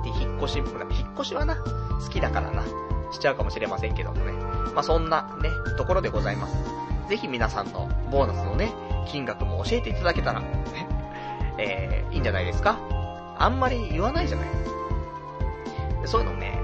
[0.03, 2.63] で、引っ越しも、引っ越しはな、好きだからな、
[3.11, 4.31] しちゃうかもしれませんけどもね。
[4.73, 6.55] まあ、そんなね、ところでございます。
[7.09, 8.73] ぜひ皆さんのボーナスのね、
[9.07, 10.47] 金額も教えていただけたら、ね、
[11.57, 12.79] えー、いいんじゃないですか
[13.37, 14.47] あんまり言わないじゃない。
[16.05, 16.59] そういうのね、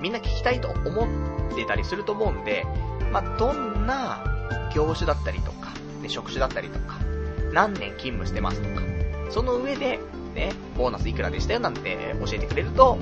[0.00, 1.06] みんな聞きたいと思
[1.52, 2.64] ってたりすると思うんで、
[3.12, 4.24] まあ、どんな
[4.74, 6.98] 業種だったりとか、ね、職種だったりとか、
[7.52, 8.82] 何年勤務してますとか、
[9.30, 9.98] その上で、
[10.34, 12.98] ね、ボーナスいくらでしたよなんて教えてくれると、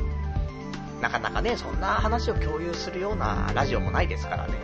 [1.00, 4.54] なかなかね、そんな話を共有するようなラジオもないですからね、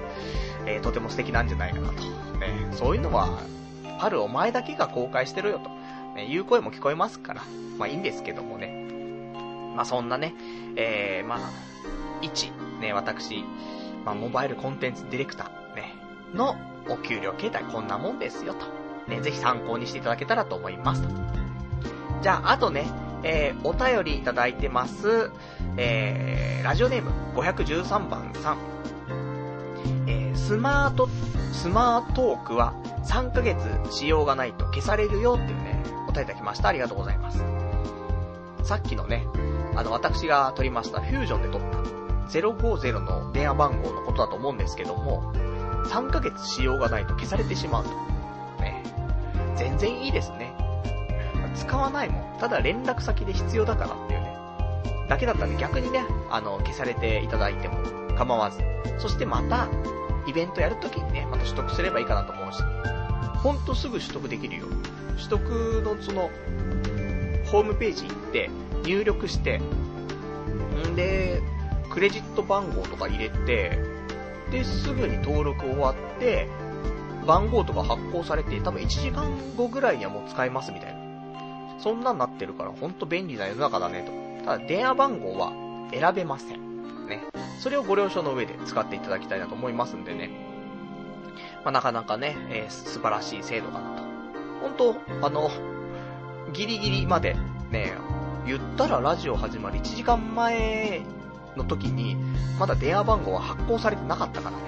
[0.66, 1.94] えー、とても素敵なんじゃないかなと。
[1.94, 3.38] ね、そういうのは、
[4.00, 5.68] パルお前だけが公開してるよと、
[6.16, 7.42] ね、いう声も聞こえますから、
[7.78, 8.81] まあいいんですけどもね。
[9.74, 10.34] まあそんなね、
[10.76, 11.38] えー、まあ、
[12.20, 13.44] 一、ね、私、
[14.04, 15.94] まあモバイルコンテンツディレクター、ね、
[16.34, 16.56] の
[16.88, 18.66] お給料形態こんなもんですよと。
[19.08, 21.08] ね、ぜひ参考にしていただけたらと思いますと。
[22.22, 22.86] じゃあ、あとね、
[23.24, 25.30] えー、お便りいただいてます、
[25.76, 28.58] えー、ラジオネーム513番さん。
[30.06, 31.08] えー、スマート、
[31.52, 33.58] スマートークは3ヶ月
[33.90, 36.68] 使用がないと消されるよっていうね、お便りいただきました。
[36.68, 37.44] ありがとうございます。
[38.64, 39.26] さっきのね、
[39.74, 41.82] あの、私が取りましたフュージョンで取った
[42.38, 45.32] 050の電話番号のことだと思うんですけども、
[45.86, 47.90] 3ヶ月使用がないと消されてしまうと。
[48.62, 48.82] ね。
[49.56, 50.54] 全然いいですね。
[51.54, 52.38] 使わないもん。
[52.38, 54.36] ただ連絡先で必要だからっていうね。
[55.08, 57.76] だけだったら逆にね、あの、消されていただいても
[58.16, 58.58] 構わず。
[58.98, 59.68] そしてまた、
[60.26, 62.62] イベントやるときにね、また取得すればいいかなと思うし。
[63.42, 64.66] ほんとすぐ取得できるよ。
[65.16, 65.40] 取得
[65.84, 66.30] のその、
[67.50, 68.50] ホームページ行って、
[68.84, 69.60] 入力して、
[70.88, 71.42] んで、
[71.90, 73.78] クレジット番号とか入れて、
[74.50, 76.48] で、すぐに登録終わって、
[77.26, 81.00] 番号とか発行されて、多分1時間後ぐらいにはもう使えますみたいな。
[81.78, 84.02] そんなんなってるから、ほんと便利な世の中だね
[84.40, 84.44] と。
[84.44, 85.52] ただ、電話番号は
[85.92, 87.06] 選べません。
[87.08, 87.22] ね。
[87.60, 90.30] それをご了承の上で使っていただきたいなと思いますんでね。
[91.64, 94.02] まあ、なかなかね、えー、素晴らしい制度かなと。
[94.60, 95.50] 本当あの、
[96.52, 97.36] ギリギリまで、
[97.70, 97.94] ね、
[98.46, 101.02] 言ったらラジオ始まり1時間前
[101.56, 102.16] の時に、
[102.58, 104.64] まだ電話番号は発行されてなかったからね。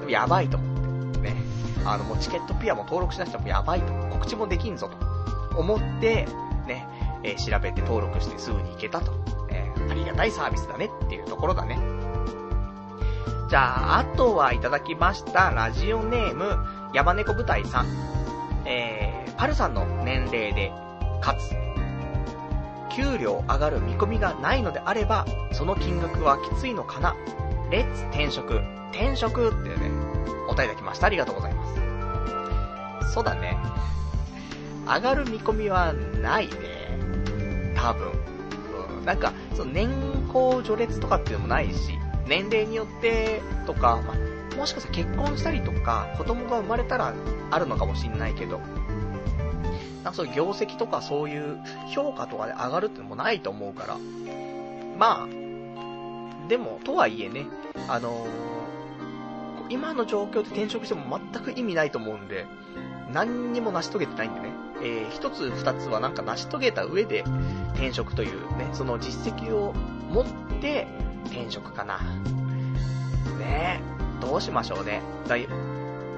[0.00, 1.20] でもやばいと思って。
[1.20, 1.36] ね。
[1.84, 3.92] あの、もうチケットピアも登録しなくてもやばいと。
[4.10, 5.58] 告知もできんぞと。
[5.58, 6.26] 思って、
[6.66, 6.86] ね、
[7.22, 9.12] えー、調べて登録してすぐに行けたと。
[9.50, 11.78] えー、ありがたいサービスだねっていうところだね。
[13.48, 16.58] じゃあ、あとはいただきました、ラジオネーム、
[16.92, 17.86] 山猫部隊さん。
[18.66, 20.72] えー、パルさんの年齢で、
[21.20, 21.54] かつ、
[22.94, 27.16] 給料上がる見込みがないのであれば、その金額はきついのかな。
[27.70, 28.60] レッツ転職。
[28.92, 29.90] 転職ってね、
[30.48, 31.06] お答えいただきました。
[31.06, 31.66] ありがとうございま
[33.02, 33.12] す。
[33.12, 33.56] そうだね。
[34.86, 35.92] 上がる見込みは
[36.22, 36.52] ないね。
[37.74, 38.12] 多分。
[38.98, 39.88] うん、なんか、その年
[40.28, 44.14] 功序列とかっていうのもないし、年齢によってとか、ま、
[44.56, 47.12] もしかしたら結婚したりとか、子供が生まれたら
[47.50, 48.60] あるのかもしんないけど、
[50.02, 51.58] なんかそういう業績とかそういう
[51.94, 53.98] 評価とかで上がるってのもないと思うから。
[54.98, 57.46] まあ、でも、とはいえね、
[57.88, 58.26] あのー、
[59.70, 62.46] 今の状況で転職しても全く意味ないと思うんで、
[63.12, 67.24] 何にも成し遂げてないんでね、えー、一つ二つはなんか成し遂げた上で
[67.74, 69.72] 転職というね、その実績を
[70.10, 70.24] 持っ
[70.60, 70.86] て
[71.26, 71.98] 転職かな。
[73.38, 75.02] ねえ、どうしましょうね。
[75.26, 75.36] だ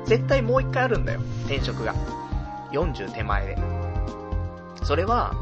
[0.05, 1.95] 絶対もう一回あるんだよ、転職が。
[2.77, 3.57] 40手前で。
[4.82, 5.35] それは、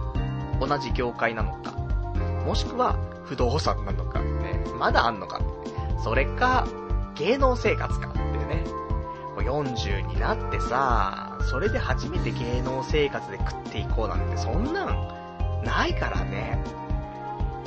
[0.60, 1.72] 同じ業界なのか、
[2.46, 5.40] もしくは不動産なのか、ね、まだあんのか、
[6.02, 6.66] それか、
[7.16, 8.64] 芸能生活かっていうね。
[9.34, 15.08] もう40になってさ、それで初めて芸能生活で食っていこうなんて、そんなん、
[15.64, 16.62] ないからね。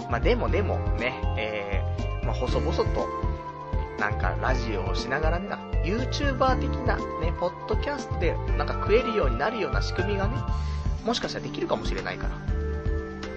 [0.09, 2.85] まあ、でもでもね、えー、まあ、細々と、
[3.99, 5.49] なんかラジオをしながらね、
[5.87, 10.35] YouTuber 的なね、ポッドキャストでなんか食えるようになるような仕組みがね、
[11.05, 12.35] もしかしたらできるかもしれないから。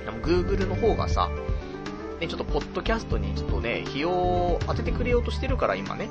[0.04, 1.30] でも Google の方がさ、
[2.18, 6.08] ね、ちょっとポッドキャストにちょっとね、費用を当ててくれようとしてるから今ね。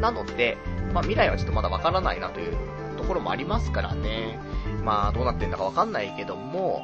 [0.00, 0.58] なので、
[0.92, 2.56] まあ未来はちょっとまだわからないなという
[2.98, 4.38] ところもありますからね。
[4.84, 6.82] まあどうなってんだかわかんないけども、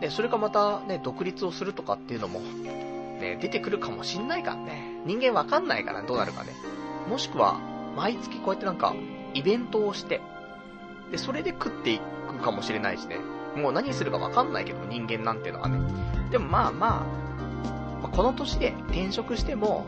[0.00, 5.00] ね、それかまたね、独立をするとかっていうのも、ね、出てくるかもしんないからね。
[5.06, 6.50] 人間わかんないからどうなるかね。
[7.08, 7.58] もしくは、
[7.96, 8.94] 毎月こうやってなんか、
[9.34, 10.20] イベントをして、
[11.10, 13.18] で、それで食っていくかもしれないしね。
[13.56, 15.78] もう何するかわかんないけど、人間なんていうのはね。
[16.30, 17.06] でもまあま
[18.02, 19.84] あ、この年で転職しても、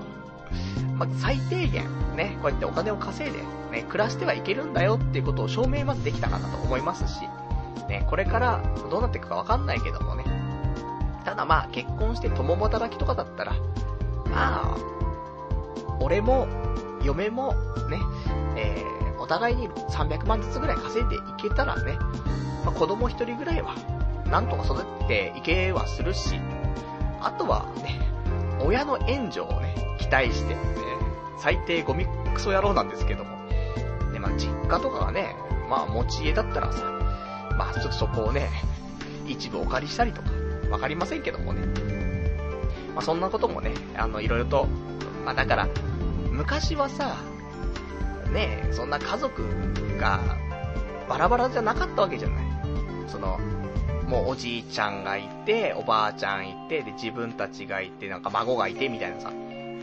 [0.97, 1.85] まあ、最低限、
[2.17, 3.41] ね、こうやってお金を稼いで、
[3.71, 7.23] ね、暮らしてはいけるんだよっていうことを証明まずできたかなと思いますし、
[7.89, 10.25] ね、これからどうなっていくかわかんないけどもね。
[11.25, 13.53] ただまあ、結婚して共働きとかだったら、
[14.31, 14.77] まあ、
[16.01, 16.47] 俺も、
[17.07, 17.55] 嫁も、
[17.89, 18.01] ね、
[18.57, 21.99] えー、お互いに300万ずつぐらい稼いでいけたらね、
[22.65, 23.75] まあ、子供一人ぐらいは、
[24.31, 26.41] なんとか育てていけはするし、
[27.21, 28.01] あとはね、
[28.61, 30.61] 親の援助をね、期待して、ね、
[31.39, 33.37] 最低ゴミクソ野郎なんですけども、
[34.13, 35.37] ね、まあ、実家とかがね、
[35.69, 36.83] まあ、持ち家だったらさ、
[37.57, 38.49] まあ、ちょっとそこをね、
[39.27, 40.31] 一部お借りしたりとか、
[40.71, 41.63] わかりませんけどもね。
[42.95, 44.67] まあ、そんなこともね、あの、いろいろと、
[45.25, 45.69] まあ、だから、
[46.37, 47.17] 昔はさ、
[48.33, 49.43] ねそんな家族
[49.99, 50.21] が
[51.09, 52.47] バラバラじゃなかったわけじゃない。
[53.09, 53.39] その、
[54.07, 59.33] もうおじいちゃんがいて、おばあちゃんいて、で、自分たちがいて、なんか孫がいて、みたいなさ、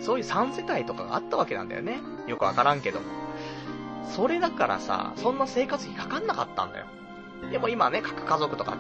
[0.01, 1.99] そういう3世帯とかがあったわけなんだよね。
[2.27, 2.99] よくわからんけど。
[4.15, 6.85] それだからさ、そんな生活費かかんなかったんだよ。
[7.51, 8.77] でも今ね、各家族とか、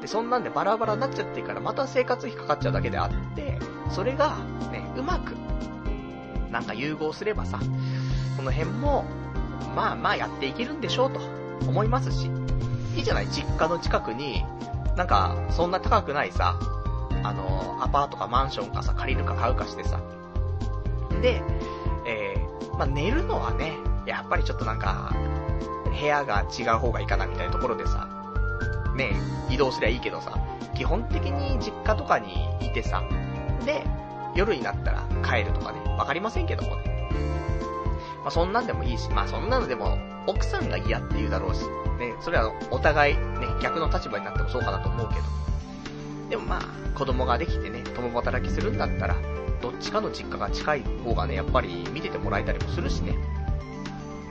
[0.00, 3.58] で、そんなんでバラバラになっちゃってるから、また生活費かかっちゃうだけであって、
[3.90, 4.38] それが、
[4.72, 5.36] ね、うまく、
[6.52, 7.58] なんか融合すればさ、
[8.36, 9.04] この辺も、
[9.74, 11.20] まあまあやっていけるんでしょうと
[11.66, 12.30] 思いますし、
[12.94, 14.44] いいじゃない実家の近くに、
[14.96, 16.58] なんか、そんな高くないさ、
[17.22, 20.00] あの、アパートかマンションかさ、借りるか買うかしてさ。
[21.22, 21.42] で、
[22.06, 23.72] えー、まあ寝るのはね、
[24.06, 25.14] やっぱりちょっとなんか、
[25.98, 28.08] 部屋が違う方がいいかなみたいなところでさ、
[28.94, 29.14] ね、
[29.48, 30.38] 移動すりゃいいけどさ、
[30.74, 33.02] 基本的に実家とかにいてさ、
[33.64, 33.86] で、
[34.34, 36.92] 夜になったら帰るとかね、わかりませんけどもね。
[38.22, 41.62] まあ、そんなんでもいいし、まあそんなのでも、奥さんが嫌って言うだろうし、
[41.98, 43.20] ね、それはお互い、ね、
[43.60, 45.22] 逆の立場になってもそうかなと思うけど。
[46.30, 49.16] でもまあ、子供ができてね、共働きするんだったら、
[49.60, 53.16] どっちかの実家が近い方がね、やっぱり見ててもらえたりもするしね。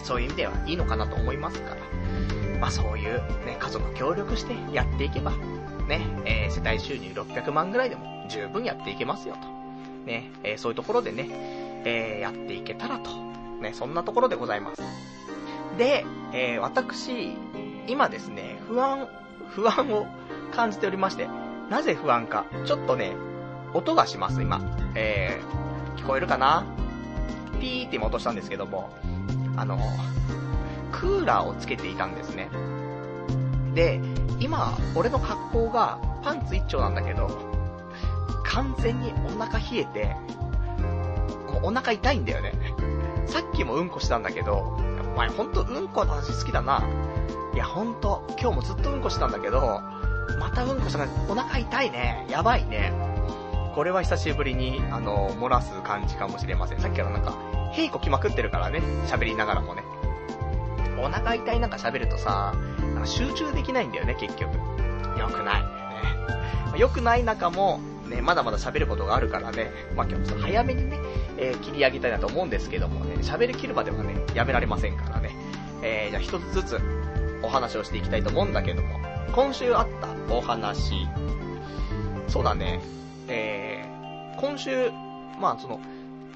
[0.04, 1.82] そういう意味ではいいのかなと思いますから。
[2.60, 5.32] まあそういうね、家族協力してやっていけば、
[5.88, 9.61] ね、えー、世帯収入600万ぐらいでも十分やっていけますよと。
[10.06, 11.28] ね、えー、そういうところでね、
[11.86, 13.10] えー、やっていけたらと。
[13.62, 14.82] ね、そんなところでございます。
[15.78, 16.04] で、
[16.34, 17.38] えー、私、
[17.88, 19.08] 今ですね、不安、
[19.50, 20.08] 不安を
[20.52, 21.28] 感じておりまして、
[21.70, 22.46] なぜ不安か。
[22.66, 23.14] ちょっとね、
[23.74, 24.62] 音がします、今。
[24.96, 26.66] えー、聞こえるかな？
[27.60, 28.90] ピーって今落としたんですけども、
[29.56, 29.80] あの、
[30.92, 32.50] クーラーをつけていたんですね。
[33.76, 34.02] で、
[34.40, 37.51] 今、俺の格好がパンツ一丁なんだけど、
[38.44, 40.16] 完全にお腹冷えて、
[41.52, 42.54] もうお腹痛いんだよね。
[43.26, 44.78] さっきもうんこしたんだけど、
[45.14, 46.84] お前ほんとうんこの話好きだな。
[47.54, 49.82] いやほんと、今日もずっとうんこしたんだけど、
[50.40, 52.26] またうんこしたからお腹痛いね。
[52.30, 52.94] やばいね。
[53.76, 56.80] これは久しぶりに、あの、漏らす感じかもしれません。
[56.80, 57.38] さっきからなんか、
[57.74, 58.82] へいこきまくってるからね。
[59.08, 59.84] 喋りながらもね。
[61.02, 62.54] お腹痛いなんか喋るとさ、
[62.94, 64.56] なんか集中できないんだよね、結局。
[65.18, 65.62] よくない。
[66.74, 66.80] ね。
[66.80, 67.80] よくない中も、
[68.12, 71.00] ね、まだまだ喋ることがあるからね、まあ、今日早めにね、
[71.38, 75.36] えー、切り上げたいなと思うんですけどもね、喋り切るまではね、やめられませんからね。
[75.82, 76.80] えー、じゃあ一つずつ
[77.42, 79.00] お話をしていきたいと思うんだけども、
[79.34, 81.08] 今週あったお話、
[82.28, 82.82] そうだね、
[83.28, 84.92] えー、今週、
[85.40, 85.80] まあその、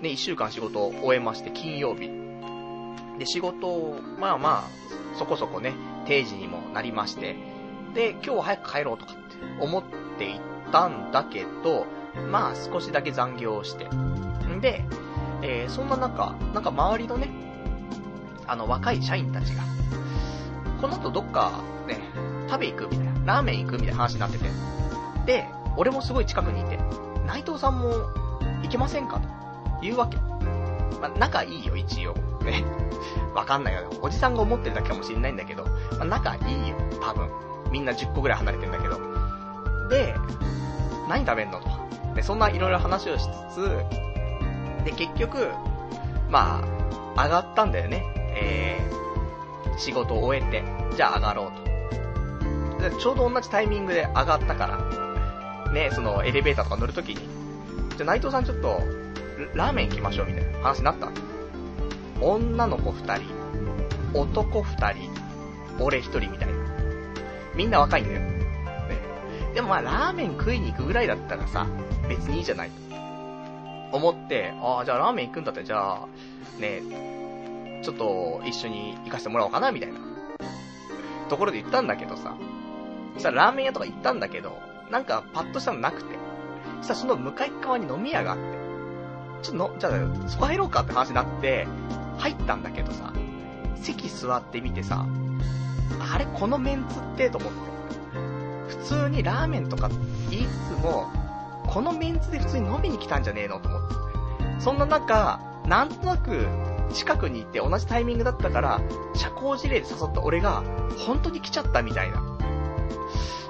[0.02, 2.10] ね、一週間仕事を終えまして、金曜日。
[3.20, 5.74] で、仕事を、まあまあ、そこそこね、
[6.06, 7.36] 定時にもなりまして、
[7.94, 9.22] で、今日は早く帰ろうとかって
[9.62, 9.84] 思っ
[10.18, 11.86] ていてたんだけど、
[12.30, 13.86] まあ少しだけ残業をして。
[13.86, 14.86] んで、
[15.42, 17.30] えー、そんな中、なんか周りのね、
[18.48, 19.64] あの若い社員たちが、
[20.82, 22.00] この後どっかね、
[22.48, 24.46] 食べ行くみたいな、ラーメン行くみたいな話になってて。
[25.26, 25.48] で、
[25.78, 26.80] 俺もすごい近くにいて、
[27.26, 27.90] 内藤さんも
[28.64, 29.28] 行けませんかと
[29.82, 30.18] 言うわけ。
[31.02, 32.14] まあ、仲いいよ、一応。
[32.44, 32.64] ね。
[33.34, 33.90] わかんないよ。
[34.02, 37.30] おじさんが思ってるだけかもしれないんだけど、まあ、仲いいよ、多分。
[37.72, 39.15] みんな10個ぐらい離れてんだけど。
[39.90, 40.16] で、
[41.08, 41.70] 何食べんのと。
[42.16, 43.86] で、そんないろいろ話をしつつ、
[44.86, 45.50] で、結局、
[46.30, 46.62] ま
[47.16, 48.04] あ、上がったんだよね。
[48.38, 50.64] えー、仕事を終えて、
[50.96, 51.52] じゃあ上がろ
[52.76, 52.90] うと。
[52.90, 57.16] で、ちょうど同じタイミングで上がったから、ね、そのエレベーターとか乗るときに、
[57.98, 58.82] じゃあ内藤さんちょっと、
[59.54, 61.10] ラーメン行きましょうみたいな話になった
[62.22, 63.24] 女の子二人、
[64.14, 65.12] 男二人、
[65.80, 66.54] 俺一人みたいな。
[67.56, 68.35] みんな若いんだよ。
[69.56, 71.66] でもまあ、ラーメン食いに行くぐらいだったらさ、
[72.10, 73.98] 別にいいじゃないと。
[73.98, 76.08] 思って、ああ、じゃあラーメン行くんだったら、じゃあ、
[76.60, 80.00] ね、ちょっと一緒に行かせてもらおうかな、みたいな。
[81.30, 82.36] ところで言ったんだけどさ。
[83.14, 84.60] そしたらラーメン屋とか行ったんだけど、
[84.92, 86.16] なんかパッとしたのなくて。
[86.82, 88.44] そしたらその向かい側に飲み屋があって。
[89.42, 91.66] ちょっとの、じゃあ、そこ入ろうかって話になって、
[92.18, 93.14] 入ったんだけどさ、
[93.78, 95.06] 席座ってみてさ、
[96.14, 97.30] あれこのメンツって？
[97.30, 97.75] と思って。
[98.68, 99.90] 普通にラーメンとか
[100.30, 101.08] 言いつつも、
[101.68, 103.96] このメンツで普通に飲みに来たんじゃねえのと思って。
[104.60, 106.48] そんな中、なんとなく、
[106.94, 108.82] 近くにいて同じタイミングだったから、
[109.16, 110.64] 社交辞令で誘った俺が、
[111.06, 112.24] 本当に来ちゃったみたいな。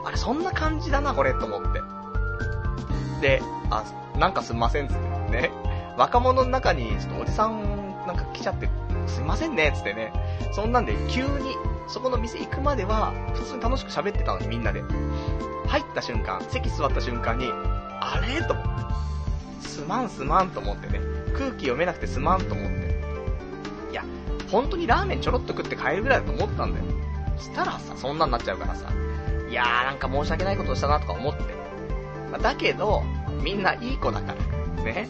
[0.03, 1.81] あれ、そんな感じだな、これ、と思って。
[3.21, 3.83] で、あ、
[4.17, 5.51] なんかすんません、つってね。
[5.97, 8.69] 若者の中に、ちょっとおじさんなんか来ちゃって、
[9.07, 10.13] すいませんね、つってね。
[10.51, 11.55] そんなんで、急に、
[11.87, 14.83] そこの店行くまでは、普通に楽しく喋ってたのに、みんなで。
[15.67, 18.41] 入った瞬間、席座った瞬間に、あれ？
[18.45, 18.55] と。
[19.61, 20.99] すまんすまんと思ってね。
[21.33, 23.01] 空気読めなくてすまんと思って。
[23.91, 24.03] いや、
[24.51, 26.85] 本当にラーメンちょろっと食って帰るぐらいだと思ったんだよ。
[27.37, 28.89] したらさ、そんなんなっちゃうからさ。
[29.49, 31.43] いやーなんか申し訳ないことをしたなとか思って。
[32.31, 33.03] まあ、だけど、
[33.43, 34.83] みんないい子だから。
[34.83, 35.07] ね。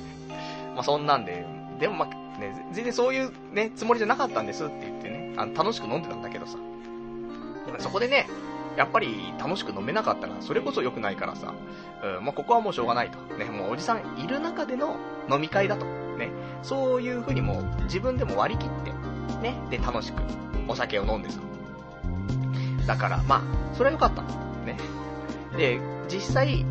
[0.74, 1.46] まあ、そんなんで、
[1.80, 6.58] でもまあ、ね、全然そういうね、つもりじゃなかったんですって言ってね、あの、楽しく飲んでたんだけどさ。
[7.80, 8.28] そこでね、
[8.78, 11.54] やっぱり楽しく飲めなかったら、それこそ良くないからさ、
[12.04, 13.20] うん、まあ、ここはもうしょうがないと。
[13.36, 14.98] ね、もうおじさんいる中での
[15.30, 15.86] 飲み会だと。
[15.86, 16.30] ね、
[16.64, 18.92] そういう風にもう自分でも割り切って、
[19.42, 20.22] ね、で楽しく
[20.68, 21.40] お酒を飲んでさ。
[22.86, 23.42] だから、まあ、
[23.76, 24.22] それは良かった。
[24.66, 24.78] ね。
[25.58, 26.68] で、実際、うん、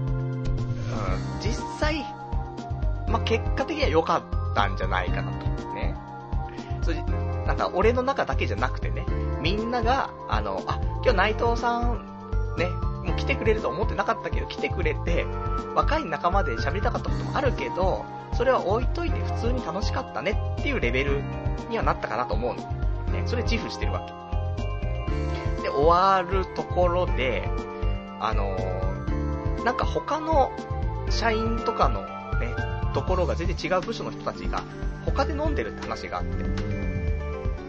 [1.41, 2.05] 実際、
[3.09, 5.47] まあ、結果的には良かったんじゃないかなと。
[5.74, 5.95] ね。
[6.82, 7.03] それ、
[7.47, 9.07] なんか俺の中だけじゃなくてね、
[9.41, 12.69] みんなが、あの、あ、今日内藤さん、ね、
[13.05, 15.27] もう来てくれると思ってなかったけど、来てくれて、
[15.75, 18.05] 若い仲間で喋りたかったこともあるけど、
[18.35, 21.23] それは置いといて普通に楽しかったねっていうレベル
[21.69, 22.62] にはなったかなと思うの。
[23.12, 25.62] ね、それ自負してるわけ。
[25.62, 27.49] で、終わるところで、
[28.21, 30.51] あのー、なんか他の
[31.11, 32.03] 社員とかの
[32.39, 32.55] ね、
[32.95, 34.62] ところが全然違う部署の人たちが
[35.05, 36.73] 他で飲んでるって話があって。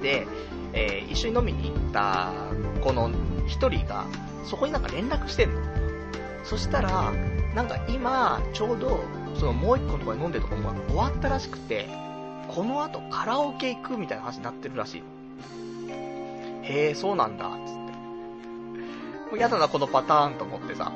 [0.01, 0.27] で、
[0.73, 2.33] えー、一緒に飲みに行った
[2.81, 3.09] この
[3.47, 4.05] 一人が、
[4.43, 5.61] そこになんか連絡してんの。
[6.43, 7.11] そしたら、
[7.55, 8.99] なんか今、ちょうど、
[9.35, 11.87] そのもう一個のところで飲んでるとこも終わったらしくて、
[12.47, 15.03] この後カラオケ行くみたいな話になってるらしい。
[16.63, 17.59] へえ、そうなんだ、つって。
[17.59, 17.87] も
[19.33, 20.91] うやだな、このパターンと思ってさ。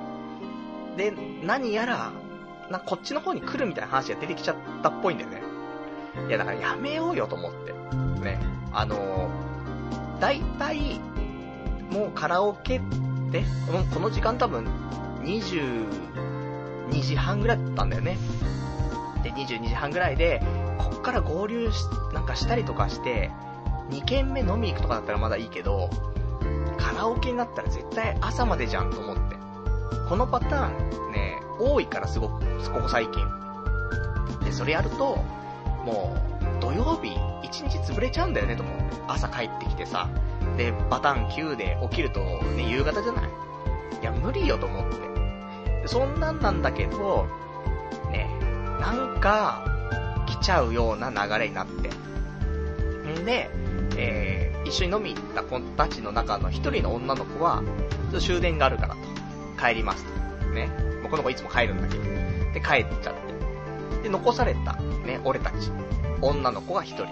[0.97, 1.13] で、
[1.43, 2.11] 何やら、
[2.69, 5.41] な、こっちの方に来るみたいな話が出てきちゃったっぽいんだよね。
[6.27, 7.78] いや、だからやめようよと思って。
[8.21, 8.39] ね。
[8.71, 10.99] あのー、大体、
[11.91, 12.81] もうカラオケっ
[13.31, 13.43] て、
[13.93, 14.65] この時間多分、
[15.23, 18.17] 22時半ぐらいだったんだよね。
[19.23, 20.41] で、22時半ぐらいで、
[20.77, 23.31] こっから合流し、なんかしたりとかして、
[23.89, 25.89] 2軒目飲み行くとかだったらまだいいけど、
[26.77, 29.35] カラオケになったら絶対朝までじゃんと思って。
[30.07, 32.39] このパターンね、多いからすごく、
[32.71, 33.25] ここ最近。
[34.43, 35.17] で、それやると、
[35.85, 36.28] もう、
[36.69, 37.09] 土曜日、
[37.47, 38.83] 1日潰れちゃうんだよねと思って。
[39.07, 40.07] 朝帰ってきてさ、
[40.55, 43.29] で、パタン9で起きると、ね、夕方じゃない？
[43.99, 44.91] いや、無理よと思っ
[45.81, 45.87] て。
[45.87, 47.25] そんなんなんだけど、
[48.11, 48.29] ね、
[48.79, 49.65] なんか、
[50.27, 51.89] 来ちゃうような流れになって。
[53.19, 53.49] んで、
[53.97, 58.99] えー、一緒に飲み行った子たちの中の一人の女の子は、ちょっと終電があるからと。
[59.59, 60.45] 帰りますと。
[60.51, 60.67] ね。
[61.01, 62.03] もうこの子いつも帰るんだけど。
[62.03, 63.15] で、帰っちゃっ
[63.95, 64.03] て。
[64.03, 64.73] で、残された、
[65.03, 65.71] ね、俺たち。
[66.21, 67.07] 女の子が一人。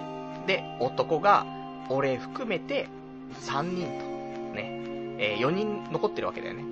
[0.46, 1.46] で、男が、
[1.88, 2.88] 俺含めて、
[3.42, 4.82] 3人と、ね、
[5.18, 6.64] えー、4人残ってるわけだよね。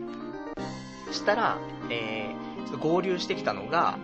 [1.12, 1.58] したら、
[1.90, 3.98] えー、合流してきたのが、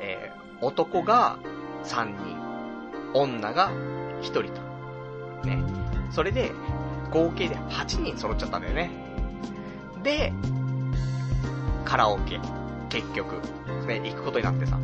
[0.00, 1.38] えー、男が
[1.84, 2.36] 3人、
[3.14, 3.70] 女が
[4.20, 4.60] 1人と。
[5.46, 5.62] ね。
[6.10, 6.52] それで、
[7.10, 8.90] 合計で8人揃っちゃったんだよね。
[10.02, 10.32] で、
[11.84, 12.40] カラオケ、
[12.88, 13.40] 結局、
[13.86, 14.78] ね、行くことになってさ。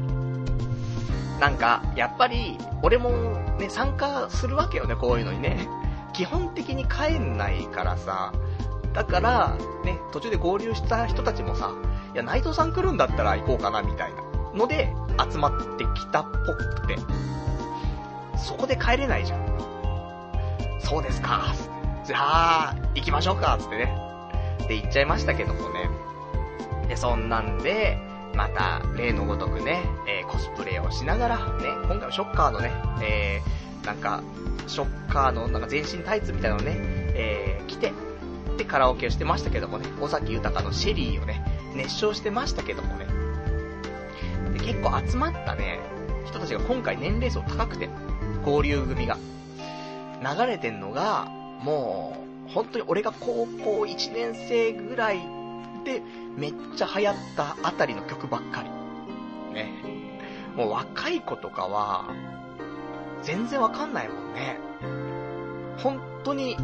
[1.41, 3.11] なんか、やっぱり、俺も
[3.59, 5.69] ね、参加するわけよね、こういうのにね。
[6.13, 8.33] 基本的に帰んないからさ、
[8.93, 11.71] だから、ね、途中で合流した人たちもさ、
[12.15, 14.23] いや、内藤さん来るんだったら行こうかな、みたいな
[14.59, 14.93] ので、
[15.31, 16.97] 集まってきたっぽくて、
[18.37, 19.47] そこで帰れないじゃん。
[20.81, 21.53] そうですか。
[22.05, 23.95] じゃあ、行きましょうか、つってね。
[24.67, 25.91] で、行っちゃいましたけどもね。
[26.89, 27.99] で、そんなんで、
[28.39, 32.71] また、例のごとくね、えー、コスプレをしながら、ね、今回はショッカーのね、
[33.03, 34.23] えー、なんか、
[34.69, 36.77] ショッカーのなんか全身タイツみたいなのね、
[37.17, 37.93] えー、着て、
[38.57, 41.45] で、カラオケをしてましたけどもね、尾崎豊のシェリーをね、
[41.75, 43.07] 熱唱してましたけどもね。
[44.53, 45.81] で、結構集まったね、
[46.25, 47.91] 人たちが今回年齢層高くて、
[48.45, 49.19] 合流組が。
[50.23, 51.25] 流れてんのが、
[51.61, 52.17] も
[52.49, 55.38] う、本当に俺が高校1年生ぐらい
[55.89, 56.03] で、
[56.37, 58.69] めっちゃ流行ったあたりの曲ばっかり。
[59.55, 59.73] ね。
[60.55, 62.05] もう若い子とかは、
[63.23, 64.59] 全然わかんないもんね。
[65.79, 66.57] 本当に、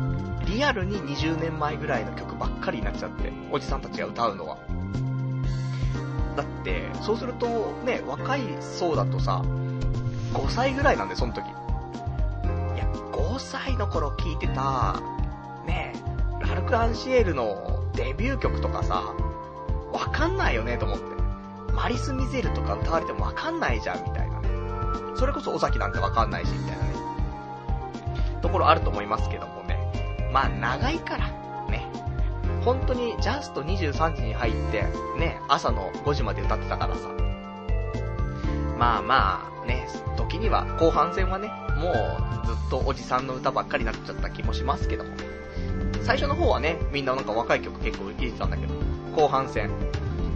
[0.46, 4.58] リアルに20年前ぐらいの曲ばっかりになっちゃって、おじさんたちが歌うのは。
[6.36, 9.42] だって、そうすると、ね、若い層だとさ、
[10.34, 11.46] 5歳ぐらいなんで、その時。
[11.46, 15.00] いや、5歳の頃聴いてた、
[15.66, 15.94] ね
[16.42, 19.14] え、ラルク・アンシエルのデビュー曲とかさ、
[19.92, 21.04] わかんないよねと思って。
[21.72, 24.48] マリス・ミゼルとか歌われてもわかんないじゃん、みたいなね。
[25.16, 26.94] それこそ尾崎なんてわかんないし、みたいなね。
[28.42, 29.78] ところあると思いますけどもね。
[30.32, 31.26] まあ、長いから、
[31.70, 31.86] ね。
[32.64, 34.84] 本当にジャスト23時に入って、
[35.18, 37.08] ね、朝の5時まで歌ってたからさ。
[38.78, 45.33] まあまあ、ね、時には、後半戦はね、もうずっとおじさんの歌ばっかりになっちゃった気もしますけどもね。
[46.04, 48.74] 最初の方はね、みんななんか若い曲結構入れてたんだけど、
[49.16, 49.70] 後半戦。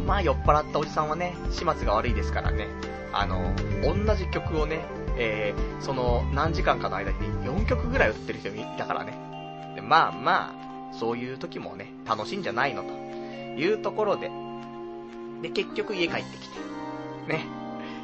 [0.07, 2.69] まあ酔っ払ったおじさんはね、始末が悪いですからね。
[3.13, 4.81] あの、同じ曲をね、
[5.19, 9.13] えー、その何時間かの間に4曲ぐらい歌ってる人いたからね。
[9.75, 10.55] でまあま
[10.93, 14.31] あ、そういう時もね、楽しいんじゃないのというところで、
[15.43, 16.59] で、結局家帰ってきて、
[17.29, 17.45] ね、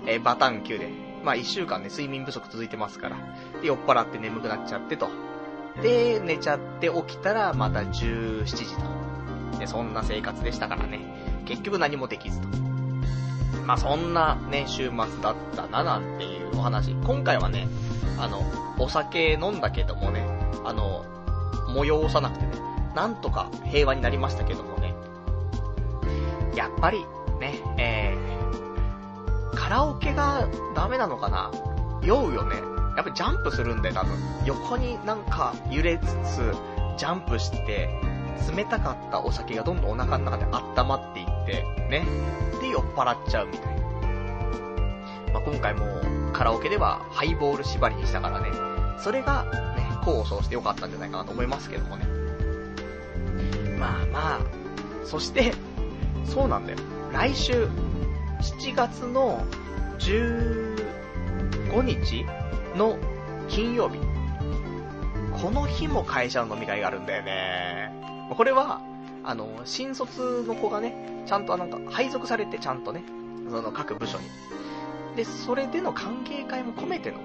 [0.07, 0.91] えー、バタン級で、
[1.24, 3.16] まあ一週間ね、睡眠不足続いてますから、
[3.62, 5.09] で、酔っ払って眠くなっちゃってと。
[5.82, 9.59] で、寝ちゃって起きたらまた17時と。
[9.59, 11.01] で、そんな生活でしたからね、
[11.44, 12.48] 結局何もできずと。
[13.66, 16.92] まあそんなね、週末だったななんていうお話。
[16.92, 17.68] 今回はね、
[18.18, 18.42] あの、
[18.78, 20.26] お酒飲んだけどもね、
[20.64, 21.05] あの、
[21.68, 22.52] 催さなくてね、
[22.94, 24.94] なんとか平和になりましたけどもね。
[26.55, 27.05] やっぱり、
[27.40, 31.51] ね、えー、カラオケがダメなのかな？
[32.02, 32.73] 酔うよね。
[32.97, 34.19] やっぱジャンプするんだよ、多分。
[34.45, 36.05] 横になんか揺れつ
[36.37, 36.55] つ、
[36.97, 37.89] ジャンプして、
[38.55, 42.07] 冷たかったお酒がどんどんお腹の中で温まっていって、ね。
[42.61, 43.83] で、酔っ払っちゃうみたいな。
[45.33, 45.87] まあ、今回も、
[46.33, 48.49] カラオケではハイボール縛りにしたからね。
[48.99, 49.45] それが、
[49.77, 52.07] ね、功を奏してよかったんじゃないかなと思いますけどもね。
[53.79, 54.41] まあまあ、
[55.05, 55.53] そして、
[56.25, 56.79] そうなんだよ。
[57.12, 57.69] 来週、
[58.41, 59.45] 7月の
[59.99, 62.25] 15日
[62.76, 62.98] の
[63.48, 63.98] 金曜日。
[65.32, 67.92] この日も会社の飲み会があるんだよね。
[68.36, 68.80] これは、
[69.24, 73.02] あの、新卒の子がね、ちゃんとなんか配属されてちゃんとね、
[73.51, 74.24] その各部署に。
[75.16, 77.18] で、それでの歓迎会も込めての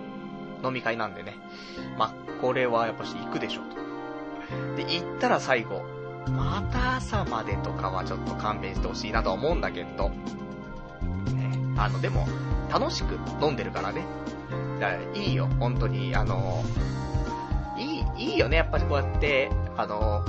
[0.63, 1.35] 飲み会なんでね。
[1.97, 3.79] まあ、これはやっぱし行くでしょうと。
[4.75, 5.83] で、行ったら最後、
[6.31, 10.15] また朝までとかはちょっと勘弁してほしいなとは思うんだけど、ね、
[11.77, 12.27] あの、でも、
[12.71, 14.05] 楽しく飲んでるからね。
[14.79, 16.63] だからいいよ、本当に、あの、
[17.77, 20.23] いい、いいよね、やっぱりこうやって、あの、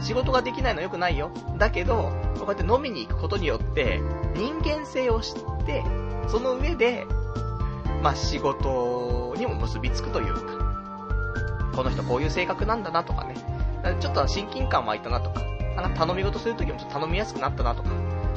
[0.00, 1.30] 仕事ができないの良くないよ。
[1.58, 4.00] だけど、こうやって飲みに行くことによって、
[4.34, 5.84] 人間性を知って、
[6.28, 7.06] その上で、
[8.02, 10.40] まあ、仕事にも結びつくというか、
[11.74, 13.34] この人こういう性格なんだなとかね、
[14.00, 15.42] ちょっと親近感湧いたなとか、
[15.76, 17.90] なんか頼み事するときもちょっと頼みやすくなったなとか、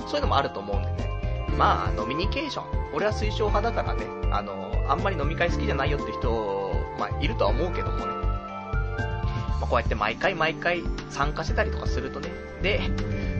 [0.08, 1.48] そういうのもあると思うんでね。
[1.58, 2.92] まあ、ノミニケーション。
[2.94, 8.06] 俺は推奨派だからね、あの、あんまり飲み会好きじゃないよって人、まあ、いるとは思うけどもね。
[8.06, 12.30] まあ、こうやって毎回毎回参加してたりとかするとね。
[12.62, 12.82] で、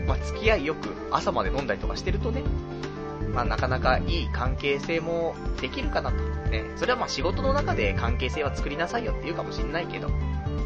[0.08, 2.42] まあ、付き合いよく朝まで飲んだりとかしてるとね、
[3.34, 6.18] まあ、なかなかいい関係性もできるかなと。
[6.50, 10.10] ね、それはまあ仕事の中で関係性は作りなさいよって言うかもしんないけど、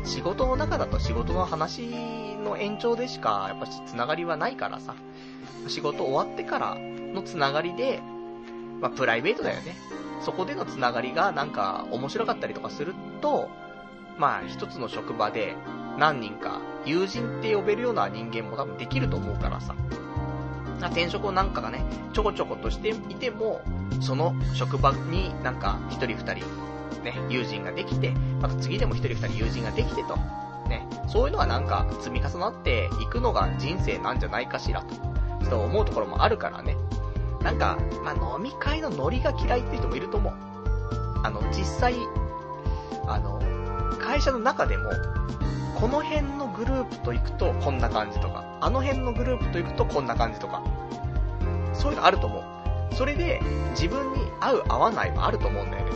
[0.03, 4.93] 仕事の中だと仕事の話の延長でしか、やっぱしつながりはないからさ、
[5.67, 8.01] 仕事終わってからのつながりで、
[8.81, 9.75] まあ、プライベートだよね。
[10.21, 13.49] そこでのつながりがなんか面白かったりとかすると、
[14.17, 15.55] まあ一つの職場で
[15.97, 19.75] 何人か友人って呼べるような人間も多分できると思うからさ。
[20.81, 21.83] 転職をなんかがね、
[22.13, 23.61] ちょこちょことしていても、
[24.01, 26.45] その職場になんか一人二人、
[27.03, 28.11] ね、友人ができて、
[28.41, 30.15] また次でも一人二人友人ができてと、
[30.67, 36.75] ね、そういうのがなんか積み重なっていくのが人生なんじゃないかしらと、ちょっと思うところもあるからね。
[37.45, 40.33] なんか、まあ、飲み会のノリが嫌いっていう人もいると思う。
[41.23, 41.93] あの、実際、
[43.05, 43.39] あの、
[43.99, 44.89] 会社の中でも、
[45.79, 50.63] この辺のグループと行くとこんな感じとか、あの辺のグループと行くとこんな感じとか、
[51.73, 52.95] そういうのあると思う。
[52.95, 53.39] それで、
[53.71, 55.91] 自分に合う合わないはあると思うんだよね。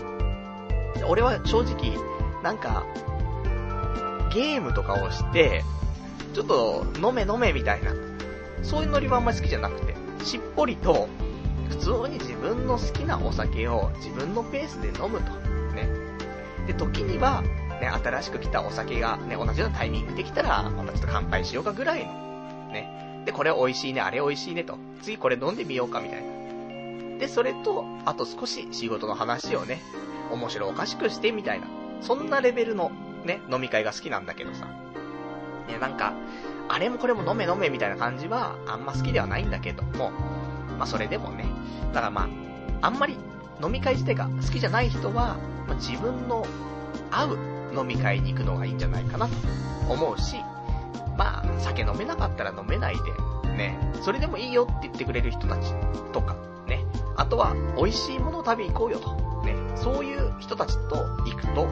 [1.08, 1.98] 俺は正直、
[2.44, 2.86] なんか、
[4.32, 5.64] ゲームとかをして、
[6.36, 7.92] ちょっと飲め飲めみたいな、
[8.62, 11.10] そういうノリはあんまり好きじゃなくて、しっぽりと、
[11.70, 15.32] 普通に自分の好きなお酒を自分のペースで飲むと。
[15.76, 15.90] ね。
[16.68, 17.42] で、時には、
[17.80, 22.12] ね、新しく来たお酒がね、同じようなタイミングできたら、またちょっと乾杯しようかぐらいの。
[22.72, 23.24] ね。
[23.26, 24.78] で、これ美味しいね、あれ美味しいねと。
[25.02, 27.18] 次これ飲んでみようかみたいな。
[27.20, 29.82] で、それと、あと少し仕事の話をね、
[30.32, 31.68] 面白おかしくしてみたいな。
[32.02, 32.92] そんなレベルの
[33.26, 34.66] ね、飲み会が好きなんだけどさ。
[35.68, 36.14] ね、なんか、
[36.68, 40.12] あれもこれも飲め飲めみたいな感じは、あんま好きではないんだけども、
[40.80, 41.46] まあそれでもね、
[41.94, 42.24] だからま
[42.82, 43.18] あ、あんまり
[43.62, 45.38] 飲み会自体が好きじゃない人は、
[45.68, 46.46] まあ、自分の
[47.12, 47.38] 合う
[47.78, 49.34] 飲み会に行くのがいいんじゃないかなと
[49.90, 50.38] 思うし、
[51.18, 52.96] まあ、酒飲めなかったら飲めない
[53.44, 55.74] で、ね、それでもいいよって言ってくれる人たち
[56.14, 56.86] とか、ね、
[57.18, 60.96] あとは、美味しいものを食べに行こうよと、ね、そういう人たちと
[61.26, 61.66] 行くと、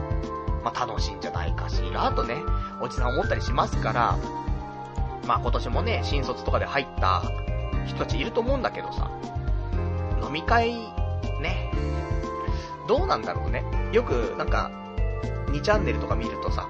[0.62, 2.36] まあ楽しいんじゃないかしらとね、
[2.82, 4.18] おじさん思ったりしますから、
[5.26, 7.22] まあ今年もね、新卒とかで入った
[7.88, 9.10] 人たちいると思うんだけどさ、
[10.22, 10.74] 飲み会、
[11.40, 11.72] ね、
[12.86, 13.64] どうなんだろうね。
[13.92, 14.70] よく、なんか、
[15.46, 16.68] 2チャンネルとか見るとさ、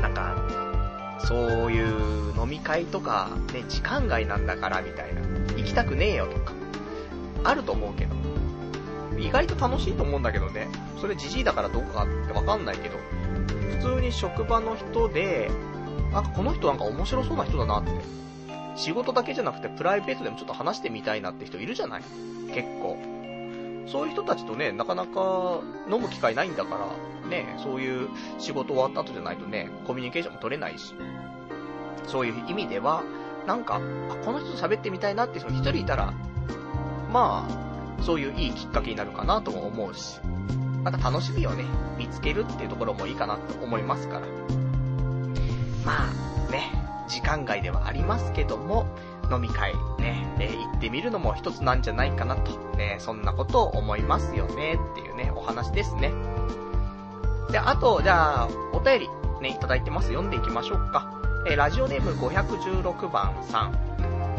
[0.00, 0.36] なんか、
[1.26, 5.20] そういう飲み会とか、ね、時間外なんだからみたいな、
[5.56, 6.52] 行きたくねえよとか、
[7.44, 8.14] あると思うけど、
[9.18, 10.68] 意外と楽しいと思うんだけどね、
[11.00, 12.98] それじじいだからどうかってわかんないけど、
[13.80, 15.50] 普通に職場の人で、
[16.12, 17.90] なんかこの人なんか面白そうな人だなって。
[18.76, 22.02] 仕事だけじゃなくてプライベートでもちょっと話してみたいなって人いるじゃない？
[22.52, 22.96] 結構。
[23.86, 25.60] そういう人たちとね、なかなか
[25.90, 26.76] 飲む機会ないんだか
[27.22, 30.94] ら、ね、そういう仕事終わった後じゃないとね、コミュニケーションも取れないし。
[32.06, 33.02] そういう意味では、
[33.46, 33.78] なんか、あ、
[34.24, 36.12] この人と喋ってみたいなって人一人いたら、
[37.12, 40.18] まあ、そういういいきっかけになるかなとも思うし、
[40.82, 41.64] また楽しみをね、
[41.98, 44.26] 見つけるっていうところもいいかなと思いますから。
[45.84, 46.72] まあ、ね、
[47.08, 48.86] 時間外ではありますけども、
[49.30, 56.12] 飲み会ね、え、行ってみるのも一つなんじゃないかなと、ね、そんなことを思いますよね、っていうね、お話ですね。
[57.50, 59.08] で、あと、じゃあ、お便り、
[59.40, 60.08] ね、いただいてます。
[60.08, 61.20] 読んでいきましょうか。
[61.46, 63.72] え、ラジオネーム516番さん。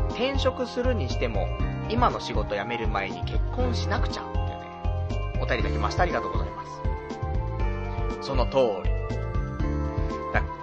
[0.09, 1.47] 転職するにしても、
[1.89, 6.03] 今の仕事辞める前に結婚しなくちゃ、ってね、お便りいただきました。
[6.03, 8.27] ありがとうございます。
[8.27, 8.94] その通り。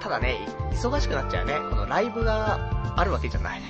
[0.00, 1.54] ただね、忙しくなっちゃうね。
[1.70, 3.62] このライブがあるわけじゃない。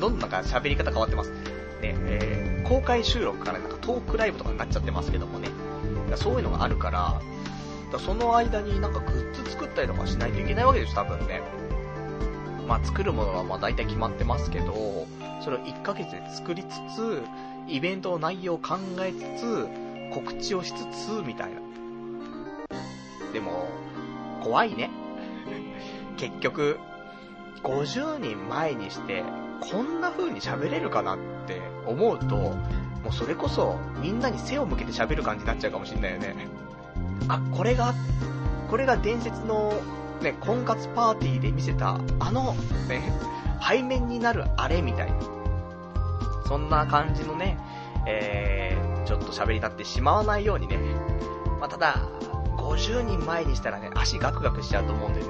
[0.00, 1.30] ど んどんなんか喋り方変わってます。
[1.30, 1.36] ね、
[1.82, 5.48] えー、公開収録からなんかトークライブとかになっちゃってますけどもね。
[6.16, 7.20] そういうのがあるから、
[7.92, 11.42] だその間になんかグッズ作ったりとかしないといけないわけでしょ、多分ね。
[12.66, 15.06] まあ作るものはまあ大体決まってますけど、
[15.40, 17.22] それを1ヶ月で作りつつ、
[17.68, 19.68] イベントの内容を考えつつ、
[20.12, 21.60] 告知をしつつ、みたいな。
[23.32, 23.68] でも、
[24.42, 24.90] 怖いね。
[26.16, 26.78] 結局、
[27.62, 29.24] 50人前にして、
[29.60, 36.34] こんな風に喋れるかなって思うと、もうそれこそみんなに背を向けて喋る感じになっちゃうかもしんないよね。
[37.28, 37.94] あ、これが、
[38.68, 39.72] これが伝説の
[40.22, 42.54] ね、婚活パーティーで見せた、あの、
[42.88, 43.12] ね、
[43.66, 45.16] 背面になるあれみたいな。
[46.46, 47.58] そんな感じのね、
[48.06, 50.78] えー、ちょっと喋りになってしまわないようにね。
[51.60, 51.96] まあ、ただ、
[52.56, 55.26] 50人前にしたらね、足ガクガクしちゃうと思うんでね、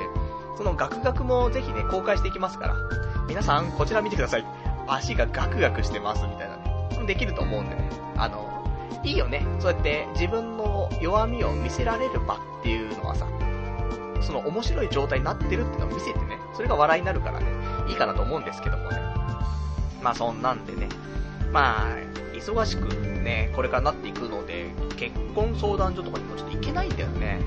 [0.57, 2.77] そのガクガクもぜひね、公開していきますから、
[3.29, 4.45] 皆さん、こちら見てください。
[4.87, 7.07] 足がガクガクしてます、みたいなね。
[7.07, 7.91] できると思うんでね。
[8.17, 8.65] あの、
[9.05, 9.47] いいよね。
[9.61, 13.27] そうやって自分の弱みを見せられる場っていうのはさ、
[14.21, 17.47] その面白い状態になってるっていうのを見せてね、それが笑いになるからね、
[17.89, 18.99] いいかなと思うんですけどもね。
[20.03, 20.89] まあそんなんでね、
[21.53, 21.87] まあ、
[22.35, 22.89] 忙しく
[23.23, 27.41] ね、これからなっていくので、結婚相談所とかにもちょっと行けないんだよね。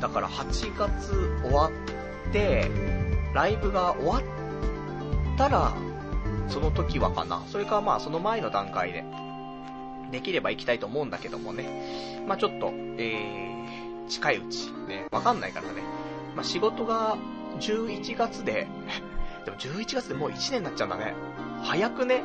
[0.00, 1.70] だから8月終わっ
[2.32, 2.70] て、
[3.34, 5.74] ライブが終わったら、
[6.48, 7.42] その時はかな。
[7.48, 9.04] それかまあその前の段階で、
[10.10, 12.24] できれば行きたいと思うんだけどもね。
[12.26, 15.82] まあちょっと、えー、近いうち、ね、わかんないからね。
[16.34, 17.16] まあ仕事が
[17.60, 18.66] 11月で、
[19.44, 21.14] でも11月でもう1年になっちゃうんだね。
[21.62, 22.22] 早くね。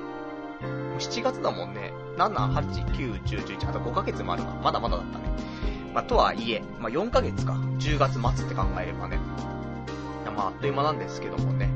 [0.99, 1.91] 7月だもんね。
[2.17, 4.55] 7、8、9、10、11、あと5ヶ月もあるわ。
[4.63, 5.25] まだまだだったね。
[5.93, 7.53] まあとはいえ、まあ4ヶ月か。
[7.79, 9.19] 10月末って考えればね。
[10.35, 11.67] まああっという間なんですけどもね。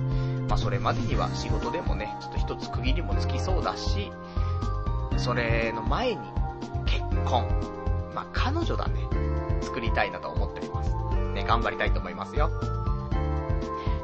[0.48, 4.12] まあそれまでには仕事でもね、ちょっと一つ区切りもつきそうだし、
[5.18, 6.22] それの前に
[6.86, 7.48] 結婚。
[8.14, 8.96] まあ彼女だね。
[9.62, 10.92] 作りたいなと思っております。
[11.34, 12.50] ね、頑張りたいと思いますよ。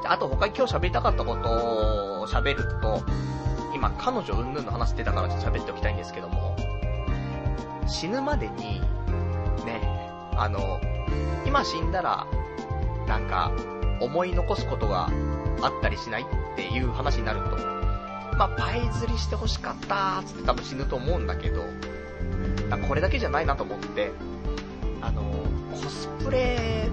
[0.06, 1.50] あ、と他に今日喋りたかったこと
[2.22, 3.02] を喋ると、
[3.74, 6.56] 今彼女うんぬんの話出たからちょっと喋っておきたいんですけども、
[7.88, 8.82] 死ぬまでに、
[9.66, 9.82] ね、
[10.36, 10.80] あの、
[11.46, 12.28] 今死んだら、
[13.08, 13.52] なんか、
[14.04, 15.10] 思い残すことが
[15.62, 16.26] あったりしないっ
[16.56, 17.58] ていう話になると、
[18.38, 21.64] まあ、パイ釣りして欲しかったーつって多分死ぬと思うんだけど、
[22.88, 24.12] これだけじゃないなと思って、
[25.02, 25.22] あの、
[25.72, 26.90] コスプレ、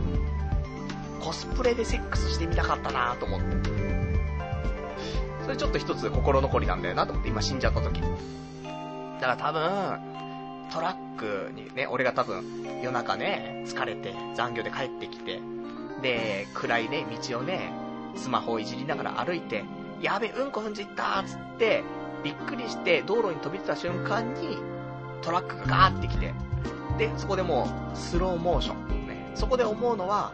[1.21, 3.47] コスプレでセックスしてみたかったなと思って。
[5.45, 8.01] それちょっと一つ心残りなんだよなと思って、今死んじゃった時。
[8.01, 8.09] だ
[9.21, 10.01] から多分、
[10.73, 12.45] トラックにね、俺が多分
[12.83, 15.41] 夜中ね、疲れて残業で帰ってきて、
[16.03, 17.73] で、暗いね、道をね、
[18.17, 19.65] スマホをいじりながら歩いて、
[20.01, 21.83] やべ、うんこ踏んじったつって、
[22.23, 24.59] びっくりして道路に飛び出た瞬間に、
[25.23, 26.35] トラックがガーって来て、
[26.99, 30.33] で、そこでもう、スローモーション、ね、そこで思うのは、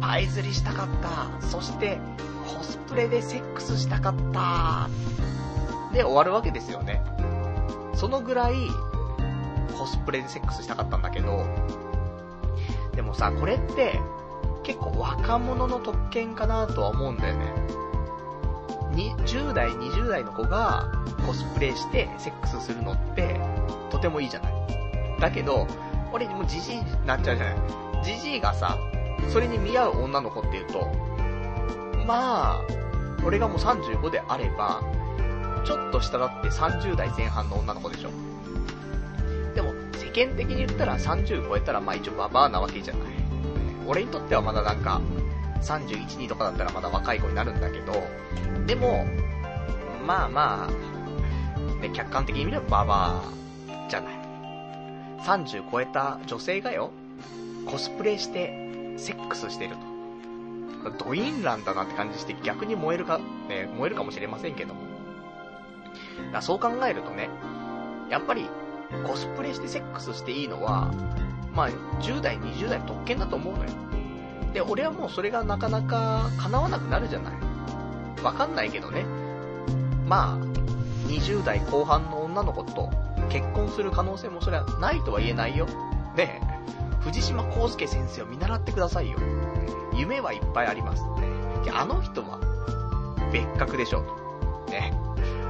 [0.00, 1.46] パイ釣りしたかった。
[1.46, 1.98] そして、
[2.46, 4.88] コスプレでセックスしたかった。
[5.92, 7.02] で終わるわけですよね。
[7.94, 8.54] そのぐらい、
[9.78, 11.46] コスプレでセックスしたかったんだけど、
[12.94, 14.00] でもさ、これって、
[14.64, 17.52] 結構若者の特権かなとは思うんだよね。
[18.94, 20.88] 10代、20代の子が
[21.26, 23.40] コスプレしてセックスするのって、
[23.90, 24.54] とてもいいじゃない。
[25.20, 25.66] だけど、
[26.12, 27.56] 俺もうじじいになっちゃうじゃない。
[28.04, 28.78] じじいがさ、
[29.32, 30.90] それに見合う女の子っていうと、
[32.06, 32.60] まあ、
[33.24, 34.80] 俺がもう35であれば、
[35.64, 38.10] ちょっと下だって30代前半の女の子でしょ。
[39.54, 43.13] でも、世間的に言ったら30超えたらまあ一応ババアなわけじゃない。
[43.86, 45.00] 俺にとってはまだなんか、
[45.62, 47.92] 31、2とかだったらまだ若い子になるんだけど、
[48.66, 49.06] でも、
[50.06, 54.14] まあまあ、ね、客観的に見ればババアじゃない。
[55.24, 56.90] 30超えた女性がよ、
[57.66, 59.94] コスプレしてセックスしてると。
[61.06, 64.80] ドインランだなって感じして逆に燃えるか、ね、燃えるかもしれませんけども。
[66.32, 67.30] だそう考えるとね、
[68.10, 68.46] やっぱり
[69.06, 70.92] コスプレしてセックスしていいのは、
[71.54, 71.70] まあ、
[72.00, 73.70] 10代、20代特権だと思うのよ。
[74.52, 77.34] で、俺はもうそれがなかなか叶わなくなるじゃない。
[78.22, 79.04] わかんないけどね。
[80.06, 80.38] まあ、
[81.08, 82.90] 20代後半の女の子と
[83.28, 85.66] 結婚する可能性もそれはないとは言えないよ。
[86.16, 86.40] ね
[87.00, 89.18] 藤島康介先生を見習ってくださいよ。
[89.94, 91.02] 夢はいっぱいあります。
[91.72, 92.38] あの人は
[93.32, 94.02] 別格でしょ。
[94.68, 94.92] ね。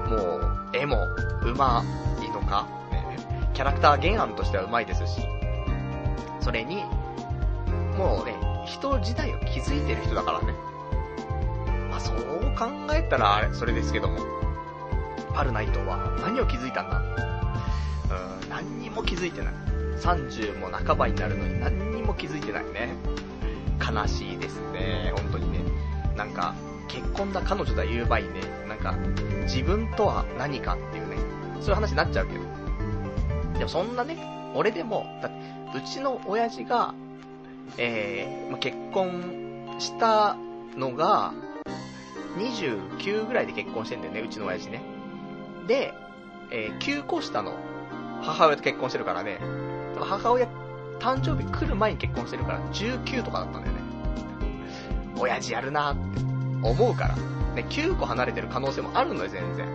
[0.09, 0.97] もう、絵も
[1.43, 1.83] 上
[2.19, 3.05] 手いのか、ね、
[3.55, 5.21] キャラクター原案としては上手いですし、
[6.45, 6.85] それに、
[7.97, 8.35] もうね、
[8.67, 10.53] 人自体を気づいてる人だからね。
[11.89, 12.19] まあそう
[12.55, 14.19] 考えたらあれ、それですけども、
[15.33, 17.01] パルナイトは何を気づいたんだ？
[18.43, 19.55] うん、何にも気づいてない。
[20.01, 22.95] 30も半ばになるのに何にも気づいてないね。
[23.81, 25.61] 悲しいですね、本当にね。
[26.15, 26.55] なんか、
[26.89, 28.29] 結婚だ彼女だ言う場合ね、
[28.69, 28.93] なんか、
[29.45, 31.17] 自分とは何かっていうね、
[31.61, 32.41] そういう話になっちゃうけど。
[33.59, 34.19] でもそんなね、
[34.55, 36.95] 俺でも、だって、うちの親父が、
[37.79, 40.37] えー、ま結婚した
[40.77, 41.33] のが、
[42.39, 44.83] 29ぐらいで結婚してんだよね、うちの親父ね。
[45.67, 45.93] で、
[46.53, 47.55] えー、9個下の
[48.23, 49.41] 母親と結婚してるからね、
[49.99, 50.47] 母親、
[51.01, 53.81] 誕生日来る前に結婚してるから、19とかだったんだよね。
[55.19, 56.21] 親父やるなって
[56.63, 57.17] 思うから。
[57.55, 59.67] ね、9個離れてる可能性もあるのよ、全然。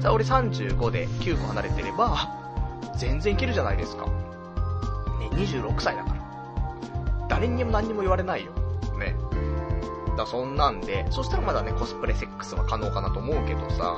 [0.00, 2.28] じゃあ俺35で9個離れてれば、
[2.96, 4.19] 全然いけるじゃないですか。
[5.32, 6.20] 26歳だから。
[7.28, 8.52] 誰にも何にも言われないよ。
[8.98, 9.14] ね。
[10.16, 13.94] だそんなんで、そしたらまだね、コスプレセックスは可能かなと思うけどさ、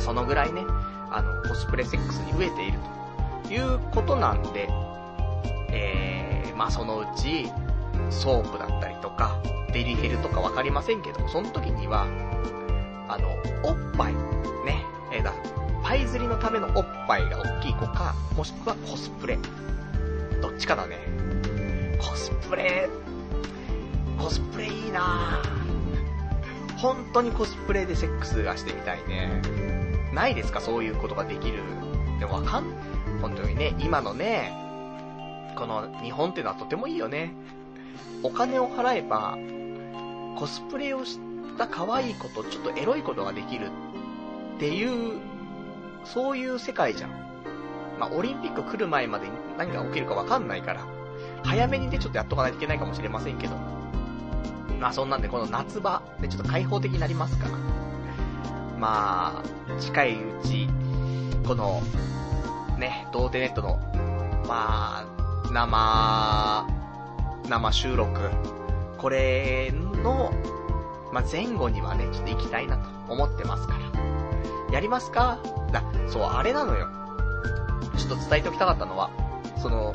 [0.00, 0.62] そのぐらいね、
[1.10, 2.78] あの、コスプレセックスに飢えている
[3.44, 4.68] ということなんで、
[5.70, 7.46] えー、まあそのうち、
[8.10, 9.40] ソープだったりとか、
[9.72, 12.06] デリヘルとかわかりませんけど、その時には、
[13.08, 13.28] あの、
[13.62, 14.14] おっぱい、
[14.64, 15.32] ね、えー、だ、
[15.82, 19.38] パイズリのためのおっぱいが大きい子か、もしくはコスプレ。
[20.42, 20.98] どっちかだね。
[21.98, 22.90] コスプレ、
[24.18, 25.40] コスプレいいな
[26.76, 29.40] 本当にコスプレでセックスがしてみたいね。
[30.12, 30.60] ないですか？
[30.60, 31.62] そういうことができる。
[32.18, 32.64] でもわかん、
[33.22, 34.52] 本当にね、今のね、
[35.56, 37.32] この日本ってのはとてもいいよね。
[38.22, 39.38] お金を払えば、
[40.38, 41.18] コスプレをし
[41.56, 43.70] た可愛いこと、ちょっとエロいことができる
[44.56, 45.20] っていう、
[46.04, 47.10] そういう世界じゃん。
[47.98, 49.32] まあ、オリンピック来る前までに
[49.64, 50.84] 何が起きるかわかんないから、
[51.44, 53.54] 早めにね、ちょっとやっとかないといけないかもしれませんけど。
[54.80, 57.54] まあそんなんで、この夏場でちょっと開放的になりますから。
[58.78, 60.68] まあ、近いうち、
[61.46, 61.80] この、
[62.76, 63.78] ね、童貞ネットの、
[64.48, 65.06] まあ、
[65.52, 66.66] 生、
[67.48, 68.30] 生収録、
[68.98, 69.72] これ
[70.02, 70.32] の、
[71.12, 74.72] まあ、前後にはね、ちょっと行きたいなと思ってますから。
[74.72, 75.38] やりますか？
[75.70, 76.88] だ、そう、あれなのよ。
[77.96, 79.10] ちょっと伝えておきたかったのは、
[79.62, 79.94] その、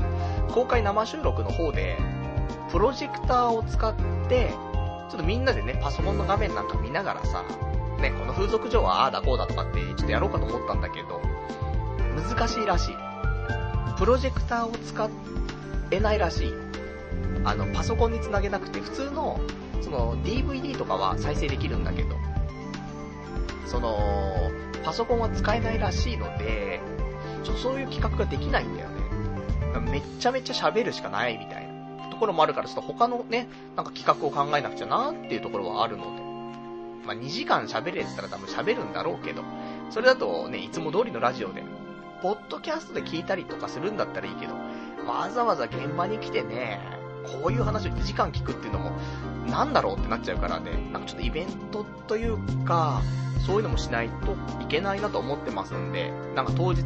[0.54, 1.98] 公開生収録の方で、
[2.72, 3.94] プロジェクターを使っ
[4.30, 4.52] て、
[5.10, 7.44] ちょっとみんなでね、パソコンの画面なんか見ながらさ、
[8.00, 11.22] ね、この風俗上はああだこうだとかってちょっとやろうかと思ったんだけど、
[12.16, 12.96] 難しいらしい。
[13.98, 15.10] プロジェクターを使
[15.92, 16.54] えないらしい。
[17.44, 19.40] あの、パソコンにつなげなくて、普通の、
[19.82, 22.16] その、DVD とかは再生できるんだけど、
[23.66, 23.98] その、
[24.84, 26.82] パソコンは使えないらしいので、
[27.44, 28.97] ちょっとそういう企画ができないんだよね。
[29.80, 36.28] めっちゃめちゃ喋るしかないみたいなところもあるから、ちょっと他のね、なんか企画を考えなくちゃなっていうところはあるので、
[37.06, 39.44] まあ、2時間喋れてたら多分喋るんだろうけど、
[39.90, 41.64] それだとね、いつも通りのラジオで、
[42.22, 44.54] ポッドキャストで聞いたりとかするんだったらいいけど、
[45.08, 46.80] わざわざ現場に来てね、
[47.42, 48.92] こういう話を1時間聞くっていうのも、
[49.48, 53.02] なんだろうってなっちゃうからね、なんかちょっとイベントというか、
[53.46, 56.82] そういうのもしないといけないなと思ってますんで、なんか当日、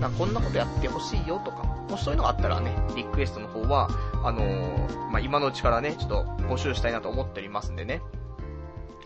[0.00, 3.88] なんかこんなことやってほしいよとか、もしそういうのがあったらね、リクエストの方は、
[4.22, 8.02] あのー、まあ、今のうちからね、ちょっと募集したいなと思っておりますんでね。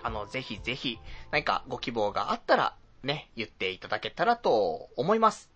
[0.02, 0.98] あの、ぜひぜひ、
[1.30, 5.50] 何かご希望があったら、ね、言っていただけたらと思います。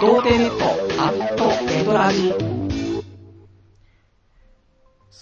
[0.00, 2.53] 童貞ネットアットエドラジ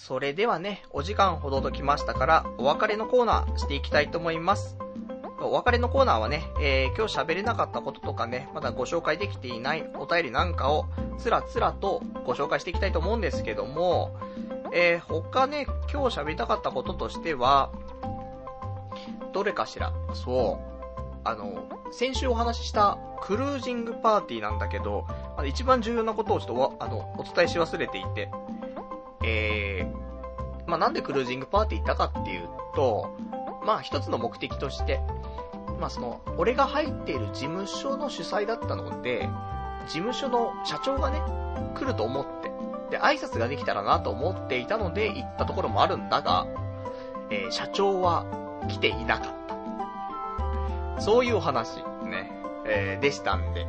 [0.05, 4.75] それではね、お時間ほどときましたから、お別れのコーナーしていきたいと思います。
[5.39, 10.87] お別れのコーナーはね、えー、今日喋れなかったこととかね、まだご紹介できていないお便りなんかを、
[11.19, 14.19] つらつらとご紹介していきたいと思うんですけども、
[14.73, 17.71] えー、他ね、今日喋りたかったこととしては、
[19.31, 21.63] どれかしら、そう、あの、
[21.93, 25.05] 先週お話ししたクルージングパーティーなんだけど、
[25.37, 28.29] あの一番重要なことをちょっとあの、お伝えし忘れていて、
[29.23, 33.15] えー、まあ、なんでクルージングパーティー行ったかっていうと、
[33.65, 34.99] まあ、一つの目的として、
[35.79, 39.29] まあ、その、俺が入っている事務所の主催だったので、
[39.87, 41.21] 事務所の社長がね、
[41.75, 42.51] 来ると思って、
[42.89, 46.47] で、挨拶ができたらなと思っていたので行ったところもあるんだが、
[47.29, 48.25] えー、社長は
[48.69, 49.33] 来ていなかっ
[50.95, 51.01] た。
[51.01, 52.31] そういうお話、ね、
[52.65, 53.65] えー、でしたんで。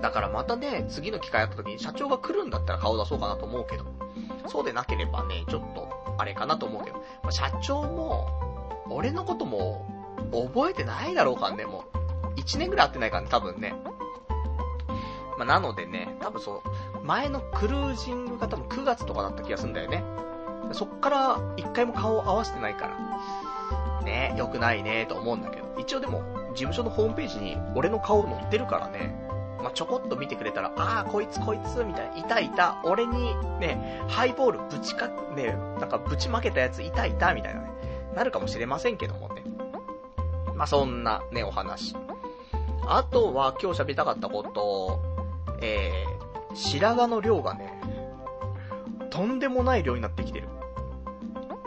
[0.00, 3.84] だからまたね、次の機会あった時に社長が来るんだったら顔出そうかなと思うけど、
[4.48, 8.28] そうでなければね、ちょっと、あれかなと思うけど、まあ、社長も、
[8.90, 9.86] 俺のことも、
[10.32, 12.40] 覚えてないだろうかね、もう。
[12.40, 13.74] 1年ぐらい会ってないからね、多分ね。
[15.38, 16.62] まあ、なのでね、多分そ
[17.02, 20.02] う、前のクルージングが多分9月とかだった気がするんだよね。
[20.72, 24.02] そっから一回も顔を合わせてないから。
[24.02, 25.74] ね、良くないね、と思うんだけど。
[25.78, 29.31] 一応でも、事務所のホームページに俺の顔載ってるからね。
[29.62, 37.70] まあ、ちょこっと見てくれたら、ああ、こいつこいつ、みたいな、いたいた、俺にね、ハイボールぶちか、ね、なんかぶちまけたやついたいた、みたいなね、
[38.14, 39.42] なるかもしれませんけどもね。
[40.54, 41.96] まあ、そんなね、お話。
[42.86, 45.00] あとは今日喋りたかったこと、
[45.60, 47.72] えー、白髪の量がね、
[49.10, 50.48] とんでもない量になってきてる。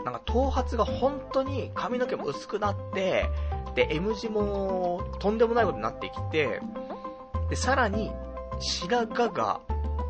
[0.04, 3.28] なんか頭髪が本当に髪の毛も薄くなって、
[3.74, 6.60] で、M 字もとんでもないことになってきて、
[7.48, 8.12] で、さらに、
[8.58, 9.60] 白髪が、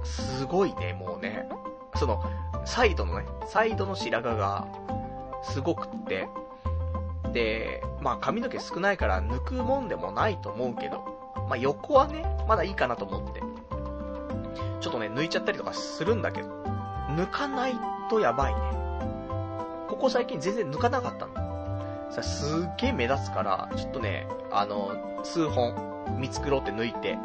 [0.04, 1.48] すごいね、もうね、
[1.96, 2.22] その、
[2.64, 4.66] サイドのね、サイドの白髪が、
[5.42, 6.28] すごくって、
[7.32, 11.04] で、まあ髪の毛少ないから抜くもんでもないと思うけど、
[11.48, 13.40] まあ横はね、まだいいかなと思って、
[14.80, 16.48] ちょっとね、抜いちゃったりとかするんだけど、
[17.16, 17.74] 抜かない
[18.08, 18.60] とやばいね。
[19.88, 21.34] ここ最近全然抜かなかったの。
[22.10, 25.74] さ、すっげえ目立つから、ちょっとね、あの、数本
[26.18, 27.18] 見繕って抜いて、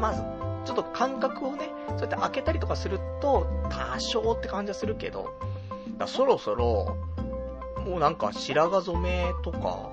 [0.00, 0.22] まず、
[0.64, 5.32] ちょっと感覚をね、そうやって開けたりとかすると、多少って感じはするけど、
[6.06, 6.96] そろそろ、
[7.86, 9.90] もうなんか白髪染めとか、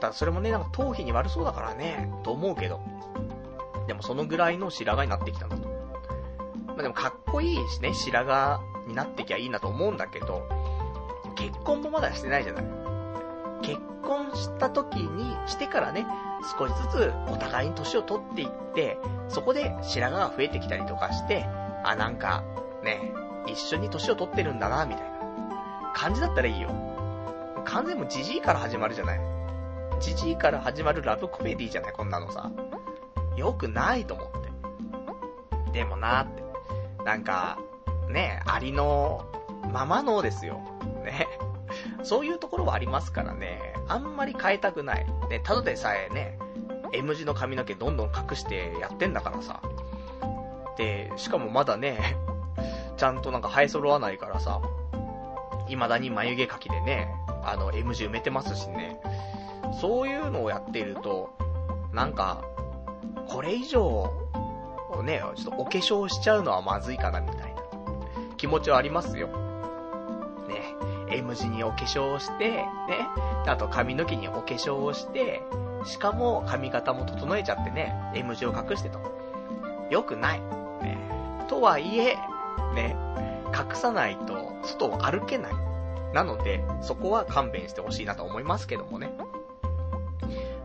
[0.00, 2.80] だそれもね、なんか頭皮に悪そうだからね、と思うけど。
[3.88, 5.66] でもそのぐらいの白髪になってきたんだと。
[6.68, 10.46] まあでもかっこいいしね、白髪になってきゃいいなと思うんだけど、
[11.34, 12.64] 結婚もまだしてないじゃない。
[13.62, 16.06] 結婚した時に、してからね、
[16.58, 18.98] 少しずつお互いに年を取っていって、
[19.28, 21.46] そこで白髪が増えてきたりとかして、
[21.84, 22.44] あ、なんか、
[22.82, 23.12] ね、
[23.46, 25.18] 一緒に年を取ってるんだな、みたいな。
[25.94, 26.70] 感じだったらいいよ。
[27.64, 29.20] 完全もジジイから始まるじゃない。
[30.00, 32.50] ジジイから始まるラブコメディじゃない、こんなのさ。
[33.36, 35.72] よくないと思って。
[35.72, 36.42] でもなって。
[37.04, 37.58] なんか、
[38.08, 39.24] ね、ありの
[39.72, 40.60] ままのですよ。
[41.04, 41.26] ね。
[42.08, 43.74] そういうところはありますからね。
[43.86, 45.04] あんまり変えたくない。
[45.28, 46.38] ね、ただでさえね、
[46.94, 49.60] M 字の髪の毛どんどん隠してやってんだからさ。
[50.78, 52.16] で、しかもまだね、
[52.96, 54.62] ちゃんとなんか生え揃わないからさ、
[55.68, 57.10] 未だに眉毛描きでね、
[57.44, 58.98] あの、M 字埋めてますしね。
[59.78, 61.36] そういうのをやっていると、
[61.92, 62.42] なんか、
[63.28, 64.10] これ以上、
[65.04, 67.60] ね、ちょっとお化粧しちゃうのはまずいかなみたいな
[68.38, 69.47] 気持ちはありますよ。
[71.12, 72.66] M 字にお化粧をして、ね、
[73.46, 75.42] あと髪の毛にお化粧をして、
[75.84, 79.00] しかも髪型も整えちゃってね、M 字を隠してと。
[79.90, 80.40] よくない。
[80.82, 80.98] ね、
[81.48, 82.16] とはいえ、
[82.74, 82.96] ね、
[83.56, 85.52] 隠さないと外を歩けない。
[86.12, 89.10] なので、そこは勘弁してほしいなと思いますけどもね。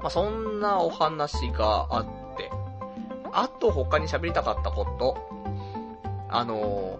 [0.01, 2.05] まあ、そんなお話があっ
[2.37, 2.51] て、
[3.31, 5.17] あと他に喋りたかったこと、
[6.29, 6.99] あの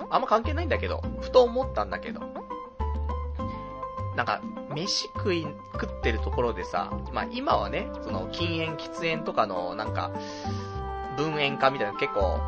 [0.00, 2.20] ー、あんま関係ないんだけど、ふと思ったんだけど、
[4.18, 4.40] なんか、
[4.74, 10.10] 飯食い、食ってるところでさ、まあ今はね、その禁煙、喫煙とかのなんか、
[11.16, 12.40] 分煙化みたいな結構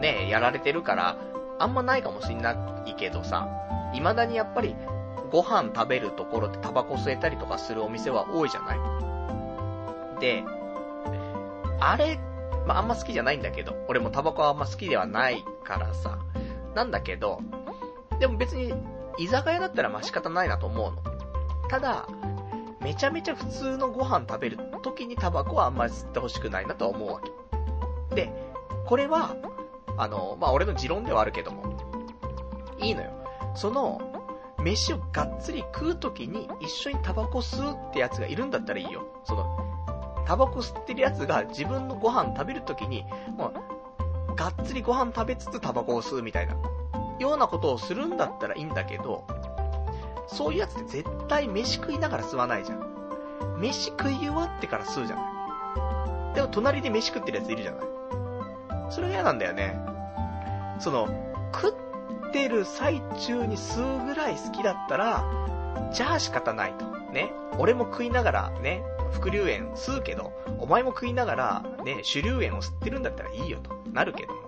[0.00, 1.18] ね、やられてるから、
[1.58, 2.52] あんまないかもしんな
[2.86, 3.48] いけどさ、
[3.92, 4.76] 未だにやっぱり
[5.32, 10.20] ご飯食べるところでタバコ吸えたりとかするお店は多いじゃない？
[10.20, 10.44] で、
[11.80, 12.20] あれ、
[12.68, 16.20] まあ、あんま好きじゃないんだけど、俺もタバコはあんま好きではないからさ、
[16.76, 17.40] なんだけど、
[18.20, 18.72] でも別に、
[19.18, 21.15] 居酒屋だったらまあ仕方ないなと思うの。
[21.68, 22.06] ただ、
[22.80, 27.20] めちゃめちゃ普通のご飯食べる時にタバコはあんまり吸ってほしくないなと思うわ
[28.10, 28.14] け。
[28.14, 28.32] で、
[28.86, 29.36] これは、
[29.96, 31.64] あの、まあ、俺の持論ではあるけども、
[32.78, 33.10] いいのよ。
[33.54, 34.00] その、
[34.62, 39.06] 飯をがっつり食う時に一緒にタバコ吸うってやつがいるんだったらいいよ。
[39.24, 43.04] その、タバコ吸ってるやつが自分のご飯食べる時に、
[43.36, 43.52] も
[44.28, 46.56] う、がっつりご飯食べつつタバコを吸うみたいな、
[47.18, 49.24] ようなことをするんだったらいいんだけど、
[50.26, 53.56] そういうやつって絶対飯食いながら吸わないじゃん。
[53.58, 56.34] 飯食い終わってから吸うじゃない。
[56.34, 57.86] でも隣で飯食ってるやついるじゃない。
[58.90, 59.78] それが嫌なんだよね。
[60.78, 61.08] その、
[61.54, 61.74] 食
[62.28, 65.24] ってる最中に吸うぐらい好きだったら、
[65.92, 66.84] じゃあ仕方ないと。
[67.12, 67.32] ね。
[67.58, 68.82] 俺も食いながらね、
[69.12, 74.45] 副流煙吸うけど、お前も食いながらね、主流煙を吸ってるんだったらいいよとなるけども。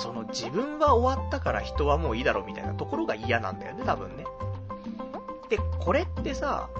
[0.00, 4.24] その自分は終わったから人はもういいだろうみたいなところが嫌なんだよね、多分ね。
[5.50, 6.70] で、これってさ、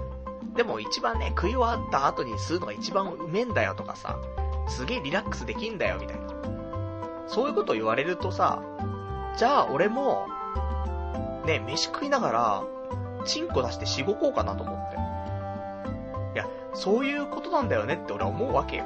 [0.55, 4.17] でも一番ね、食い終わった後に吸うのが一番うめえんだよとかさ、
[4.67, 6.23] すげえリラックスできんだよみたいな。
[7.27, 8.63] そういうこと言われるとさ、
[9.37, 10.27] じゃあ俺も、
[11.45, 12.63] ね、飯食いながら、
[13.25, 14.95] チンコ出してしごこうかなと思って。
[16.33, 18.85] いや、そういうことなんだよねって俺は思うわけよ。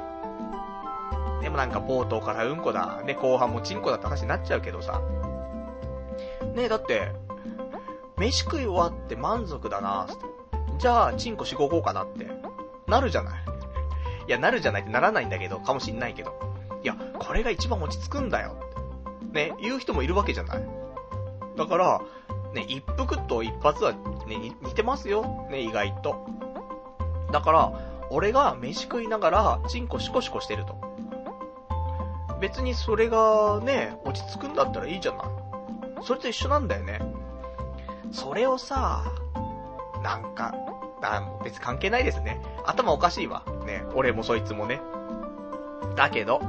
[1.42, 5.00] でもなんか冒頭からうんこだ、ね、後半もチンコだって話になっちゃうけどさ。
[6.54, 7.12] ねえ、だって、
[8.18, 10.06] 飯食い終わって満足だな
[10.78, 12.26] じゃあ、チンコしごこうかなって、
[12.86, 13.44] なるじゃない。
[14.26, 16.34] いや、なるじゃないってならないんだけど、かもしんないけど。
[16.82, 18.56] いや、これが一番落ち着くんだよ。
[19.32, 20.64] ね、言う人もいるわけじゃない。
[21.56, 22.00] だから、
[22.54, 25.46] ね、一服と一発はね、似てますよ。
[25.50, 26.26] ね、意外と。
[27.30, 27.72] だから、
[28.10, 30.85] 俺が飯食いながら、チンコシコシコしてると。
[32.40, 35.26] 別にそれがね、落ち着くんだったらいいじゃない。
[36.02, 37.00] それと一緒なんだよね。
[38.12, 39.04] それをさ、
[40.02, 40.54] なんか、
[41.02, 42.40] あ、別に関係ないですね。
[42.64, 43.42] 頭おかしいわ。
[43.64, 44.80] ね、俺もそいつもね。
[45.96, 46.44] だけど、で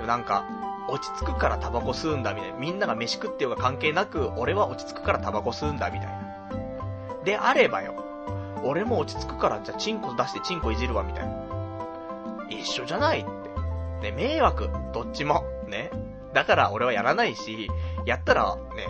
[0.00, 0.44] もなんか、
[0.88, 2.56] 落ち着くからタバコ吸うんだみたいな。
[2.58, 6.30] みんなが飯食ってようが関係なく、俺は落ち着くからタバコ吸うんだみたいな。
[7.24, 7.94] であればよ。
[8.64, 11.32] 俺も落ち着くからじゃあチンコ出してチンコいじるわみたいな。
[12.48, 13.24] 一緒じゃない。
[14.00, 14.70] ね、迷惑。
[14.92, 15.44] どっちも。
[15.68, 15.90] ね。
[16.32, 17.68] だから俺はやらないし、
[18.06, 18.86] やったらね、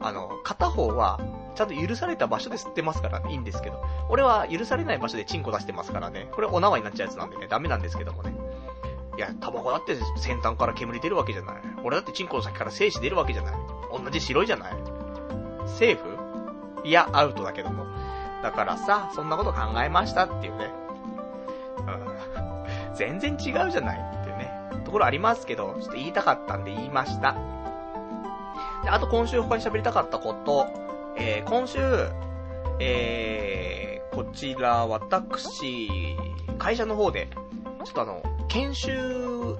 [0.00, 1.20] あの、片方は、
[1.54, 3.82] ちゃんと許された場所で吸ってますからね、いいんですけど。
[4.08, 6.28] 俺は許されない場所でチンコ出してますからね。
[6.32, 8.34] これお縄になっちゃうやつなんでね、ダメなんですけどもね。
[9.16, 11.56] いや、タバコだって先端から煙出るわけじゃない。
[11.82, 13.54] 俺だってチンコの先から精子出るわけじゃない。
[13.90, 14.72] 同じ白いじゃない。
[15.66, 16.86] セーフ？
[16.86, 17.86] いや、アウトだけども。
[18.42, 20.70] だからさ、そんなこと考えましたっていうね。
[21.78, 22.94] うん。
[22.94, 24.15] 全然違うじゃない。
[24.86, 27.34] ところありますけど、ちょっと言いたかったんで言いました。
[28.84, 30.68] で、あと今週他に喋りたかったこと、
[31.16, 31.78] えー、今週、
[32.78, 35.90] えー、こちら、私、
[36.58, 37.28] 会社の方で、
[37.84, 38.92] ちょっとあの、研修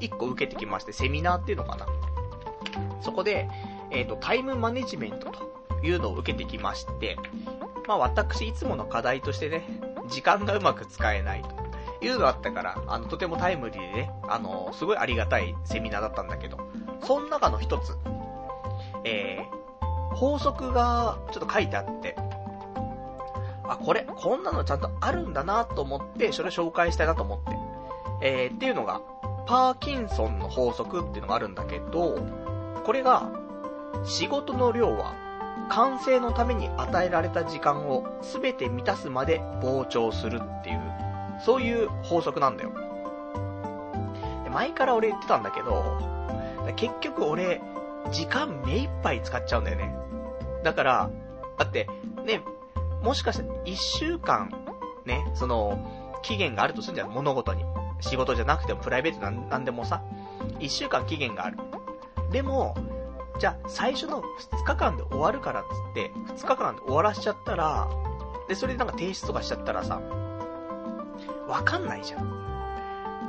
[0.00, 1.86] 1個受けてきまして、セミナーっていうのかな。
[3.00, 3.48] そこで、
[3.90, 7.16] えっ、ー、と、タイムマネジメントというのを受けてきまして、
[7.88, 9.66] まあ私いつもの課題としてね、
[10.08, 11.65] 時間がうまく使えないと
[12.00, 16.58] いうのあったから、あの、とてもタイムリーでね、あの、すごいありがたいセミナーだったんだけど、
[17.02, 17.96] その中の一つ、
[19.04, 22.16] えー、法則がちょっと書いてあって、
[23.68, 27.56] あ、これ、こんなのちゃんとあるんだなと思って、それ紹介したいなと思って。
[28.22, 29.00] えー、っていうのが、
[29.46, 32.18] パーキンソンの法則っていうのがあるんだけど、
[32.84, 33.30] これが、
[34.04, 35.14] 仕事の量は
[35.68, 40.80] 完成のために与えられた時間を全て満たすまで膨張するっていう、
[41.44, 42.72] そういう法則なんだよ。
[44.52, 45.98] 前から俺言ってたんだけど、
[46.76, 47.60] 結局俺、
[48.10, 49.94] 時間目いっぱい使っちゃうんだよね。
[50.62, 51.10] だから、
[51.58, 51.88] だって、
[52.24, 52.40] ね、
[53.02, 54.50] もしかして一週間、
[55.04, 55.78] ね、その、
[56.22, 57.64] 期限があるとするんじゃん、物事に。
[58.00, 60.02] 仕事じゃなくてもプライベートなんなんでもさ、
[60.58, 61.58] 一週間期限がある。
[62.30, 62.74] でも、
[63.38, 67.88] じゃあ、最初の2日間で終わるからっつって、2日間で終わらしちゃったら、
[68.48, 70.00] で、それでなんか提出とかしちゃったらさ、
[71.46, 72.46] わかんないじゃん。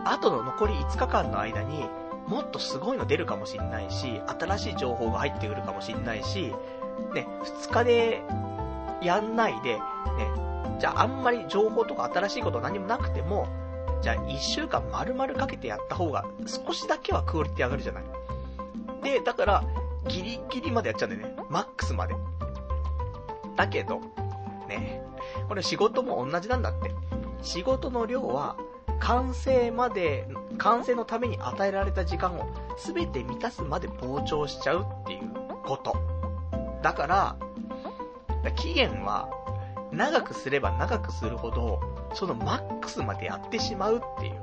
[0.05, 1.85] あとの残り5日間の間に、
[2.27, 6.53] もっとすごいの出るかもしんないし、新しい情報が入ってくるかもしんないし、
[7.13, 8.23] ね、2日で、
[9.01, 9.81] やんないで、ね、
[10.79, 13.47] じゃああんまり情報とか新しいこと何もなくても、
[14.01, 18.03] じゃあ1週間丸々かけてやった方が少しだけはクオリティ上がるじゃない。
[19.03, 19.63] で、だから、
[20.07, 21.43] ギリギリまでやっちゃうんだよね。
[21.49, 22.15] マックスまで。
[23.55, 24.01] だけど、
[24.67, 25.01] ね、
[25.47, 26.91] これ仕事も同じなんだって。
[27.41, 28.55] 仕事の量は、
[28.99, 30.27] 完成まで、
[30.57, 32.47] 完成のために与えられた時間を
[32.77, 35.29] 全て満たすまで膨張しちゃうっていう
[35.65, 35.95] こと。
[36.81, 37.35] だから、
[38.55, 39.29] 期限は
[39.91, 41.79] 長くすれば長くするほど、
[42.13, 44.41] そのマックスまでやってしまうっていう、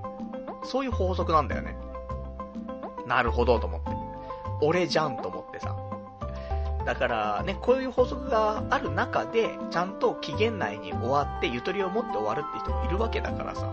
[0.65, 1.77] そういう法則なんだよね。
[3.07, 3.91] なるほどと思って。
[4.63, 5.44] 俺じゃんと思って。
[6.85, 13.71] だからね、こういう法則がある中で、ちゃんと期限内に終わって、ゆとりを持って終わるって人もいるわけだからさ。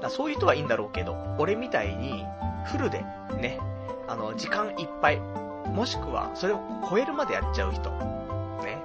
[0.00, 2.24] だそういう人はいいんだろうけど、俺みたいに、
[2.64, 3.04] フルで、
[3.38, 3.60] ね、
[4.08, 7.90] あの、時間いっぱい、もしくは、それを超えるまでやっちゃう人。
[7.90, 8.78] ね。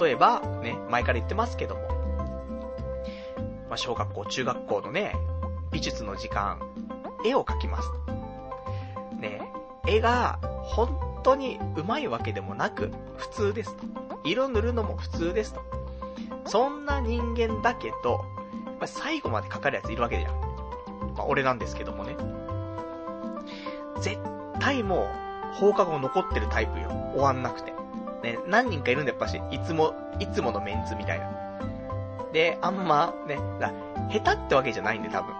[0.00, 1.82] 例えば、ね、前から言ってますけども、
[3.68, 5.14] まあ、小学校、中学校のね、
[5.70, 6.60] 美術の時間、
[7.24, 7.88] 絵を描きます。
[9.18, 9.40] ね、
[9.86, 13.84] 絵が、本当に上手いわけでもなく、普通ですと。
[14.24, 15.60] 色塗るのも普通ですと。
[16.44, 18.24] そんな人間だけど、
[18.66, 20.34] やっぱ最後までかかるやついるわけじゃん。
[21.16, 22.16] まあ、俺なんですけどもね。
[24.00, 24.18] 絶
[24.60, 25.08] 対も
[25.52, 26.88] う、放課後残ってるタイプよ。
[27.12, 27.72] 終わんなくて。
[28.22, 31.30] ね、何人かいるんだやっぱし、いつも、いつものメンツみたいな。
[32.32, 33.72] で、あんま、ね、だ
[34.10, 35.34] 下手ってわけじゃないんで多分。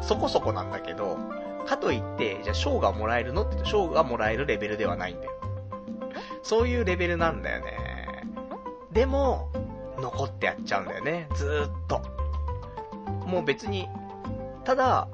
[0.00, 1.18] そこそこなんだけど、
[1.64, 5.32] かといって、じゃあ賞がもらえるのって言うと賞がもらえるレベルではないんだよ。
[6.42, 8.24] そういうレベルなんだよね。
[8.92, 9.50] でも、
[9.98, 11.28] 残ってやっちゃうんだよね。
[11.34, 12.02] ずーっと。
[13.26, 13.88] もう別に、
[14.64, 15.08] ただ、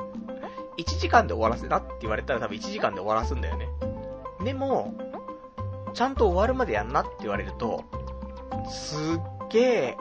[0.77, 3.69] 1時間で終わらせなって言われたら多分1時間で終わらすんだよね。
[4.45, 4.95] でも、
[5.95, 7.85] ちゃんと終わるまでやんなって言われると、
[8.69, 9.97] すっげえ、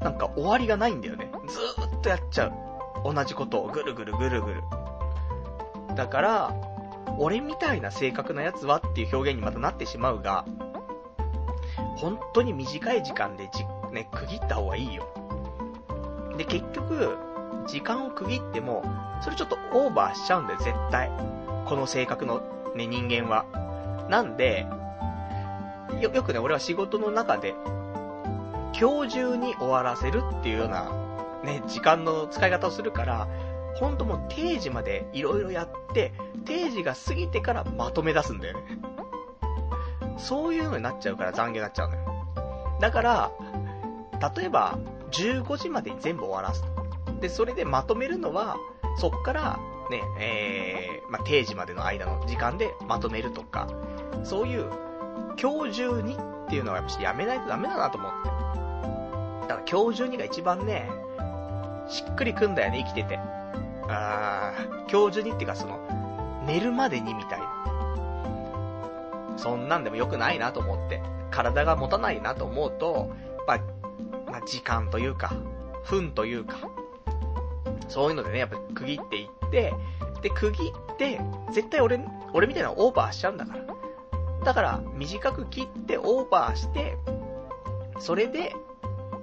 [0.00, 1.30] なんか終わりがないんだよね。
[1.46, 2.52] ずーっとやっちゃう。
[3.14, 4.62] 同じことをぐるぐるぐるぐる。
[5.94, 6.54] だから、
[7.18, 10.44] 俺みたいな性格なやつはっていう表現にまたなってしまうが、
[11.96, 15.06] 本当に短い時間でじ、ね、区切った方がいいよ。
[16.36, 17.16] で、結局、
[17.66, 18.84] 時間を区切っても、
[19.22, 21.10] それちょっとオーバーしちゃうんだよ、絶対。
[21.66, 22.42] この性格の
[22.74, 23.46] ね、人間は。
[24.10, 24.66] なんで、
[26.00, 27.54] よ、よくね、俺は仕事の中で、
[28.78, 30.90] 今日中に終わらせるっていうような、
[31.44, 33.28] ね、時間の使い方をするから、
[33.74, 36.12] ほんともう定時まで色々やって、
[36.44, 38.78] 定時が過ぎてからまとめ出すんだよね。
[40.16, 42.26] そういうのになっちゃうから残業になっちゃうのよ。
[42.80, 43.32] だから、
[44.36, 44.78] 例えば、
[45.10, 47.20] 15時までに全部終わらすと。
[47.20, 48.56] で、それでまとめるのは、
[48.96, 49.58] そっから、
[49.90, 53.68] ね、えー、まあ、定時までの間の時間でまとめるとか、
[54.22, 54.70] そういう、
[55.40, 58.28] 今日中にっていうのはやっぱしやめないとダメだなと思って。
[59.48, 60.88] だから今日中にが一番ね、
[61.88, 63.18] しっくりくんだよね、生きてて。
[63.88, 65.78] あー、今日中にっていうかその、
[66.46, 67.54] 寝るまでにみたいな。
[69.36, 73.10] そんなんでも良くないなと思って、体が持たないなと思うと、
[73.46, 73.60] やっ
[74.26, 75.32] ぱ、まあ、時間というか、
[75.84, 76.56] 分というか、
[77.88, 79.74] そういうのでね、やっぱ区切っていって、
[80.22, 81.20] で、区切って、
[81.52, 82.00] 絶対俺、
[82.32, 83.64] 俺みたいなオーバーしちゃうんだから。
[84.44, 86.96] だから、短く切ってオーバーして、
[87.98, 88.54] それで、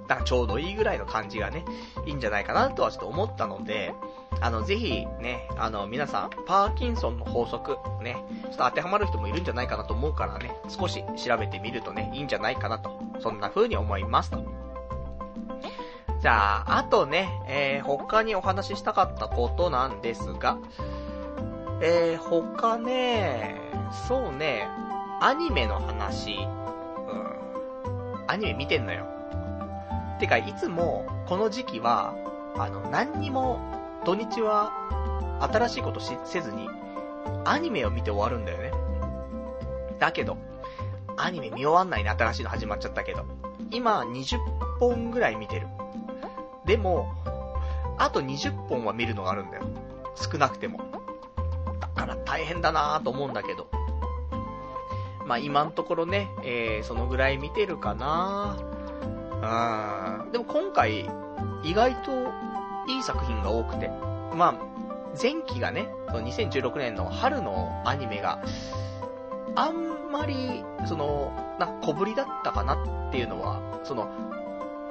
[0.08, 1.64] だかちょうどいいぐらいの感じがね、
[2.06, 3.94] いいんじゃないかなとはちょっと思ったので、
[4.40, 14.44] あの、ぜひね、あの、皆さん、パーキンソンの法則、ね、ちょっと当てはまる人もいるんじゃないかなと思うからね、少し調べてみるとね、いいんじゃないかなと、そんな風に思いますと。
[16.20, 20.58] じゃあ、あとね、えー、他にお話ししたかったことなんですが、
[21.80, 23.60] えー、他ね、
[24.08, 24.68] そうね、
[25.20, 29.06] アニメの話、うん、アニメ見てんのよ。
[30.22, 32.14] てか、いつも、この時期は、
[32.56, 33.58] あの、何にも
[34.04, 34.70] 土日は
[35.52, 36.68] 新しいことしせずに、
[37.44, 38.70] アニメを見て終わるんだよね。
[39.98, 40.38] だけど、
[41.16, 43.24] アニメ見終わんないね、新しいの始まっちゃったけど。
[43.72, 44.38] 今、20
[44.78, 45.66] 本ぐらい見てる。
[46.66, 47.12] でも、
[47.98, 49.64] あと20本は見るのがあるんだよ。
[50.14, 50.78] 少なくても。
[51.80, 53.66] だから大変だなぁと思うんだけど。
[55.26, 58.72] まあ今のところね、えー、そのぐらい見てるかなぁ。
[59.42, 60.01] うん。
[60.32, 61.10] でも今回、
[61.62, 62.10] 意外と
[62.88, 63.90] いい作品が多くて。
[64.34, 64.54] まあ、
[65.20, 68.42] 前期がね、その2016年の春のアニメが、
[69.54, 72.74] あんまり、その、な、小ぶりだったかな
[73.08, 74.08] っていうのは、その、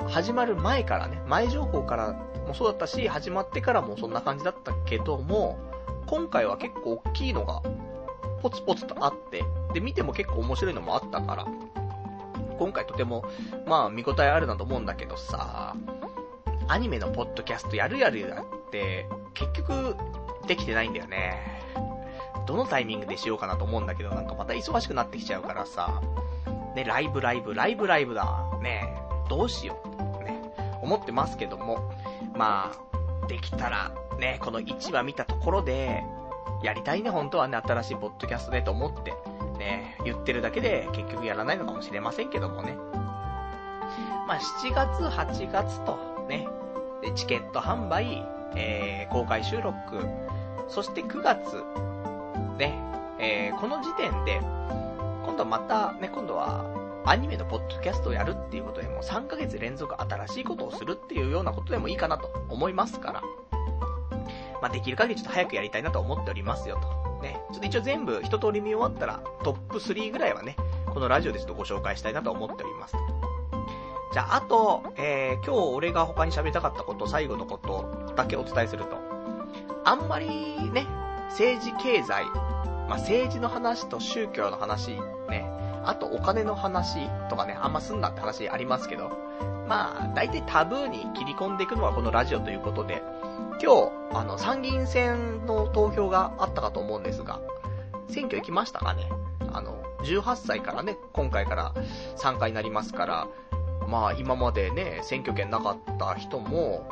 [0.07, 2.13] 始まる前からね、前情報から
[2.47, 5.57] もそうだったし、始まってからもそんな感じだったけども、
[6.05, 7.63] 今回は結構大きいのが、
[8.43, 9.43] ポツポツとあって、
[9.73, 11.47] で、見ても結構面白いのもあったから、
[12.61, 13.25] 今回とても、
[13.65, 15.75] まあ見応えあるなと思うんだけどさ、
[16.67, 19.95] アニメのポッドキャストやるやるやって、結局、
[20.45, 21.41] できてないんだよね。
[22.45, 26.03] どのタイミングでしようかなと思うんだけど、なんかまた忙しくなってきちゃうからさ、
[26.75, 28.47] ね、ライブライブ、ライブライブだ。
[28.61, 28.93] ね、
[29.27, 29.81] どうしよ
[30.21, 30.23] う。
[30.23, 30.39] ね、
[30.83, 31.91] 思ってますけども、
[32.35, 32.73] ま
[33.23, 36.03] あ、できたら、ね、この1話見たところで、
[36.63, 39.13] やりたいね、本当はね、新しいポッドキャストでと思って、
[39.57, 42.75] ね、言ってるだけで結局やらないのかもしれませんけどもね。
[44.27, 45.97] まあ、7月、8月と、
[46.29, 46.47] ね、
[47.01, 49.73] で、チケット販売、えー、公開収録、
[50.67, 51.63] そして9月、
[52.57, 52.79] ね、
[53.19, 54.39] えー、この時点で、
[55.25, 56.63] 今度はまた、ね、今度は、
[57.03, 63.23] アニメのポッドキャストをやるっていうことでも3ヶ月連続新しいことをするっていうようなことでもいいかなと思いますから、
[64.61, 67.01] まあ、できる限りちょっと早くやりたいなと思っておりますよと。
[67.21, 70.55] ね、ちょっと一応全部一通り見終わったら、トップ3ぐらいはね、
[70.87, 72.95] このラジオでちょっとご紹介したいなと思っております。
[74.13, 78.97] じゃあ、あと、えー、今日俺が他に喋りたかったこと、最後のことだけお伝えすると、
[79.85, 80.27] あんまり
[80.71, 80.85] ね、
[81.29, 82.25] 政治経済、
[82.89, 85.45] まあ、政治の話と宗教の話、ね、
[85.85, 89.11] あとお金の話とかね、あんますんなって話ありますけど、
[89.71, 93.01] まあ、大体タブーに切り込んでいくのはこのラジオということで、
[93.63, 97.39] 今日、あの、参議院選の投票があったかと思うんですが、
[98.09, 99.07] 選挙行きましたかね？
[99.53, 101.73] あの、18歳からね、今回から
[102.17, 103.27] 参加になりますから、
[103.87, 106.89] まあ、今までね、選挙権なかった人も、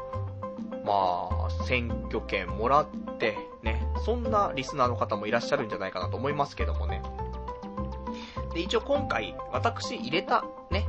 [0.85, 2.87] まあ、選挙権もらっ
[3.17, 7.01] て、ね、そんなリスナーの方もいらっしゃるんじゃないかなと思いますけどもね。
[8.53, 10.85] で、一応今回、私入れた、ね、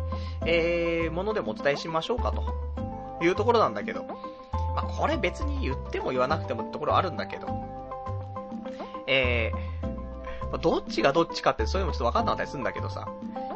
[0.46, 4.04] えー、ものでもお伝えしましょうかというところなんだけど、
[4.74, 7.48] まあ、これ別に言っても言わなくてもってところあるんだけど、
[9.06, 13.08] えー、どっちがどっちかってそういうのもちょっとわかんなかったりするんだけどさ、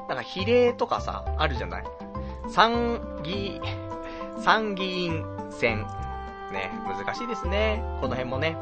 [0.09, 1.85] なんか比例とかさ、あるじゃない
[2.49, 3.61] 参議、
[4.43, 5.87] 参議院選。
[6.53, 7.83] ね、難しいですね。
[8.01, 8.57] この辺もね。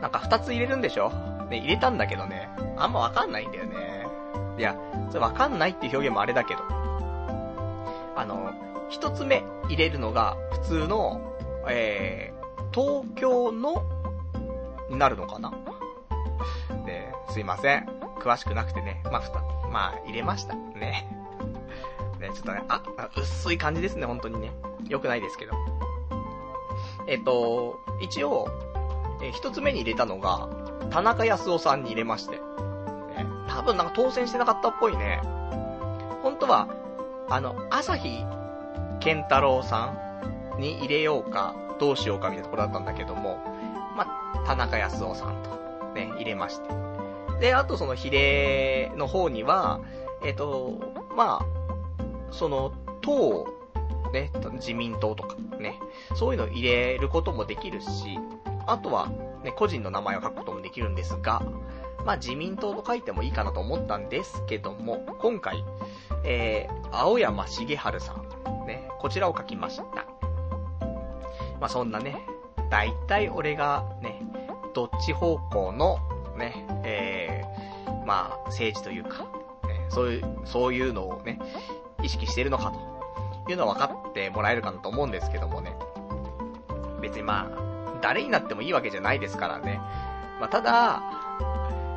[0.00, 1.10] なんか二つ入れるんでしょ
[1.50, 4.06] ね、入れたんだけどね、あんまわかんないんだよね。
[4.58, 4.76] いや、
[5.08, 6.60] それわかんないっていう表現もあれだけど。
[8.16, 8.52] あの、
[8.88, 11.36] 一つ目入れるのが普通の、
[11.68, 13.84] えー、東京の、
[14.90, 15.52] になるのかな
[16.84, 17.86] ね、すいません。
[18.18, 19.00] 詳しくなくてね。
[19.04, 20.54] まあ、ふた、まあ、入れました。
[20.54, 21.08] ね。
[22.18, 22.82] ね、ちょっとね、あ、
[23.16, 24.52] 薄い感じですね、本当にね。
[24.88, 25.52] 良くないですけど。
[27.06, 28.48] えっと、一応、
[29.22, 30.48] え一つ目に入れたのが、
[30.90, 32.40] 田中康夫さんに入れまして。
[33.48, 35.20] 多分なんか当選してなかったっぽいね。
[36.22, 36.68] 本当は、
[37.28, 38.24] あの、朝日
[39.00, 39.92] 健太郎さ
[40.56, 43.38] んに入れようか、どうしようかみたいなところだったんだけども、
[43.96, 44.06] ま
[44.46, 45.50] 田中康夫さんと、
[45.94, 46.68] ね、入れまして。
[47.40, 49.80] で、あとその比例の方には、
[50.24, 50.78] えっ、と、
[51.16, 51.46] まあ、
[52.30, 53.46] その、党、
[54.12, 55.78] ね、自民党とか、ね、
[56.14, 58.18] そういうのを入れることもできるし、
[58.68, 59.08] あとは、
[59.42, 61.42] ね、個人の名前を書くこともできるんですが、
[62.04, 65.64] まあ、自民党と書いてもいいかなと思ったんですけども、今回、
[66.24, 69.84] えー、青山茂春さん、ね、こちらを書きました。
[71.58, 72.20] まあ、そんなね、
[72.70, 74.22] 大体俺がね、
[74.74, 75.98] どっち方向の
[76.36, 79.24] ね、えー、まあ、政治というか、
[79.66, 81.40] ね、そういう、そういうのをね、
[82.02, 82.72] 意識してるのか
[83.46, 85.74] というのは分かってもらえるかなと思うんですけどもね。
[87.00, 87.67] 別にまあ、
[88.00, 89.80] 誰になってもいいわけじゃないですからね。
[90.40, 91.02] まあ、ただ、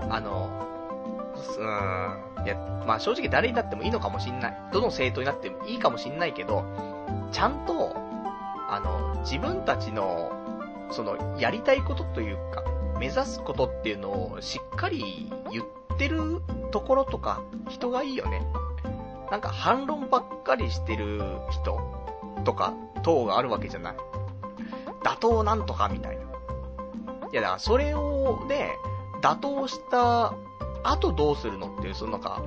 [0.10, 0.50] あの、
[1.36, 2.56] うーん、いや、
[2.86, 4.58] まあ正直誰になってもいいのかもしんない。
[4.72, 6.66] どの政党になってもいいかもしんないけど、
[7.32, 7.96] ちゃんと、
[8.70, 10.32] あの、自分たちの、
[10.92, 12.64] その、やりたいことというか、
[13.00, 15.66] 目指すことっていうのをしっかり言っ
[15.98, 16.42] てる
[16.72, 18.46] ところとか、人がいいよね。
[19.30, 21.22] なんか反論ばっかりしてる
[21.52, 21.80] 人
[22.44, 22.74] とか、
[23.04, 23.96] 党があるわけじゃない。
[25.04, 26.22] 打倒なんとかみたいな。
[27.32, 28.76] いやだからそれをね、
[29.22, 30.34] 打倒した
[30.84, 32.42] 後どうするのっていう、そのなんか、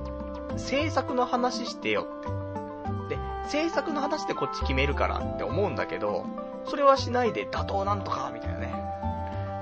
[0.51, 3.15] 政策の話してよって。
[3.15, 6.25] で、政策の話でこっち決めるからって思うんだけど、
[6.65, 8.73] それはしないで打倒なんとかみたいなね。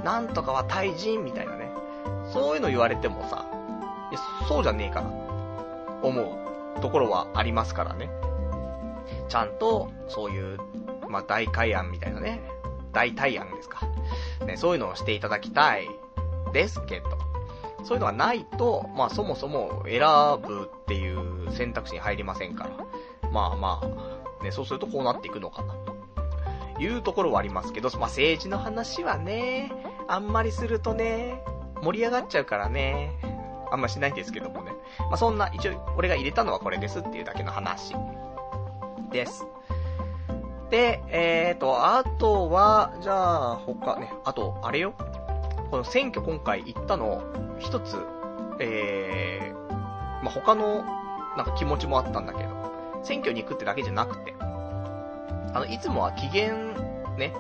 [0.03, 1.71] なんとかは対人みたいなね。
[2.31, 3.45] そういうの言われてもさ、
[4.11, 5.11] いや、そうじゃねえかな。
[6.01, 6.81] 思う。
[6.81, 8.09] ところはありますからね。
[9.29, 10.57] ちゃんと、そういう、
[11.07, 12.41] まあ、大会案みたいなね、
[12.93, 13.81] 大対案ですか。
[14.45, 15.89] ね、そういうのをしていただきたい、
[16.53, 17.09] ですけど、
[17.83, 19.99] そういうのがないと、まあそもそも選
[20.41, 23.29] ぶっていう選択肢に入りませんから。
[23.31, 23.81] まあま
[24.39, 25.73] あ、ね、そうするとこうなっていくのかな、
[26.75, 29.71] というところはありますけど、まあ政治の話はね、
[30.07, 31.43] あんまりするとね、
[31.81, 33.19] 盛り上がっちゃうからね、
[33.71, 34.71] あんましないんですけどもね。
[34.99, 37.95] まあ、そんな、一応、俺が入れたのはこれですっていうだけの話
[39.11, 39.47] です。
[40.73, 44.95] で、えーと、あとは、じゃあ、他ね、あと、あれよ。
[45.69, 47.21] この選挙今回行ったの、
[47.59, 47.95] 一つ、
[48.59, 49.71] えー、
[50.23, 50.83] まあ、他の、
[51.37, 52.49] なんか気持ちもあったんだけど、
[53.03, 56.73] 選挙に行くってだけじゃなくて、あの、いつもは期限、
[57.19, 57.35] ね、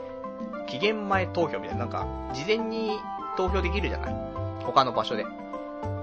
[0.67, 2.05] 期限前投票みたいな、なんか、
[2.35, 2.99] 事前に
[3.35, 4.15] 投票できるじゃない？
[4.63, 5.25] 他の場所で。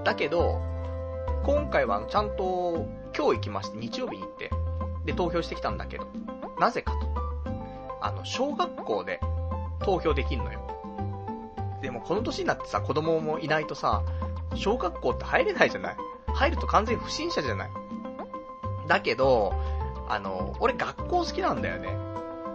[0.03, 0.59] だけど、
[1.45, 2.85] 今回はちゃんと、
[3.15, 4.51] 今日行きまして、日曜日に行って、
[5.05, 6.07] で、投票してきたんだけど、
[6.59, 7.10] なぜかと。
[8.01, 9.19] あの、小学校で
[9.79, 10.59] 投票できんのよ。
[11.81, 14.03] でもこの年になってさ、子供もいないとさ、
[14.55, 15.97] 小学校って入れないじゃない？
[16.33, 17.69] 入ると完全に不審者じゃない？
[18.87, 19.53] だけど、
[20.09, 21.89] あの、俺学校好きなんだよね。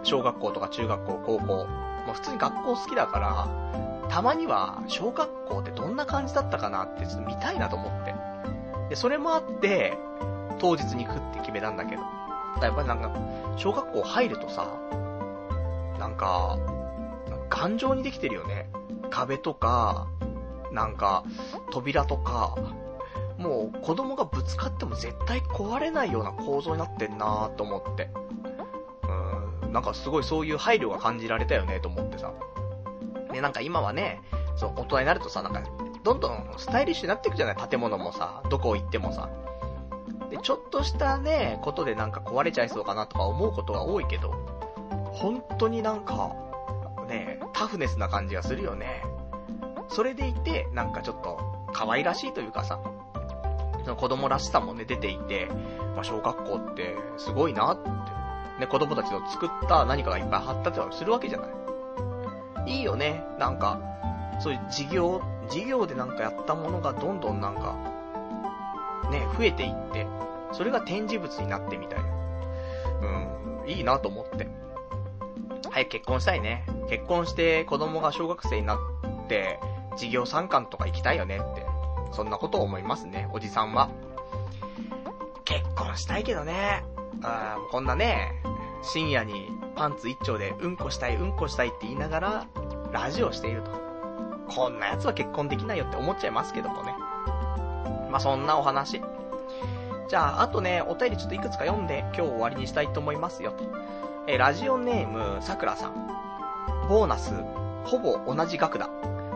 [0.03, 1.65] 小学校とか中学校、高校。
[2.05, 8.15] まあ、普通に学校好きだから、たまには小学校ってどんな感じだったかなってちょっと見たいなと思って。
[8.89, 9.97] で、それもあって、
[10.59, 12.03] 当日に行くって決めたんだけど。
[12.61, 13.11] やっぱりなんか、
[13.57, 14.67] 小学校入るとさ、
[15.99, 16.57] なんか、
[17.49, 18.69] 頑丈にできてるよね。
[19.09, 20.07] 壁とか、
[20.71, 21.23] なんか、
[21.71, 22.55] 扉とか、
[23.37, 28.09] もう子供がぶつかっても絶対壊れないような構造になってんなーと思って。
[29.63, 32.33] うん、なんかすごいそういう配慮が感じられたよねと思ってさ。
[33.31, 34.21] ね、なんか今はね、
[34.55, 35.61] そう、大人になるとさ、なんか、
[36.03, 37.55] どんどんスタイリッシュになっていくじゃない？
[37.69, 39.29] 建物もさ、どこ行ってもさ。
[40.29, 44.33] で、ちょっとしたね、ことでなんか壊れちゃいそうかなとか思うことが多いけど、
[45.19, 46.35] 本当になんか、
[47.09, 49.03] ね、タフネスな感じがするよね。
[49.89, 51.39] それでいて、なんかちょっと、
[51.73, 52.79] 可愛らしいというかさ、
[53.83, 55.47] その子供らしさもね、出ていて、
[55.95, 57.89] まあ、小学校ってすごいなって、
[58.59, 61.47] ね、子供たちの作った何かがいっぱい貼ったりするわけじゃな
[62.65, 62.73] い。
[62.77, 63.79] いいよね、なんか、
[64.39, 67.75] そういう事業、事業でなんかやったものがどんどんなんか、
[69.09, 70.05] ね、増えていって、
[70.51, 72.05] それが展示物になってみたいな。
[73.63, 74.66] うん、いいなと思って。
[75.71, 76.65] 早く結婚したいね。
[76.89, 78.77] 結婚して子供が小学生になっ
[79.27, 79.59] て、
[79.91, 81.65] 授業参観とか行きたいよねって。
[82.11, 83.89] そんなことを思いますね、おじさんは。
[85.45, 86.83] 結婚したいけどね。
[87.23, 88.31] あこんなね、
[88.81, 92.47] 深夜にパンツ一丁でうんこしたいうんこしたいって言いながら、
[92.91, 93.71] ラジオしていると。
[94.49, 96.95] こんな奴は結婚できないよって思っちゃいますけどもね。
[98.09, 99.01] まあ、そんなお話。
[100.07, 103.65] じゃあ、あとね、お便りちょっといくつか読んで今日終わりにしたいと思いますよと。
[104.29, 105.93] えラジオネーム、さくらさん。
[106.89, 107.33] ボーナス、
[107.85, 108.89] ほぼ同じ額だ。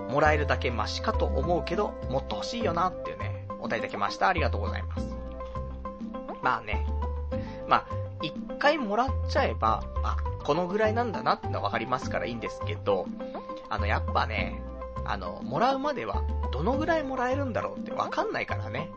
[0.09, 4.27] もらえるだけマシかと思うけど、もっと欲しいよなっていうね、お答えいただきました。
[4.27, 5.15] ありがとうございます。
[6.43, 6.85] まあね、
[7.69, 7.85] まあ、
[8.21, 13.05] 一回もらっちゃえば、あ、このぐらいなんだなってのはわかりますからいいんですけど、
[13.69, 14.61] あの、やっぱね、
[15.05, 18.91] あの、もらうまでは、どのぐらいもらえるんだろうってわかんないからね。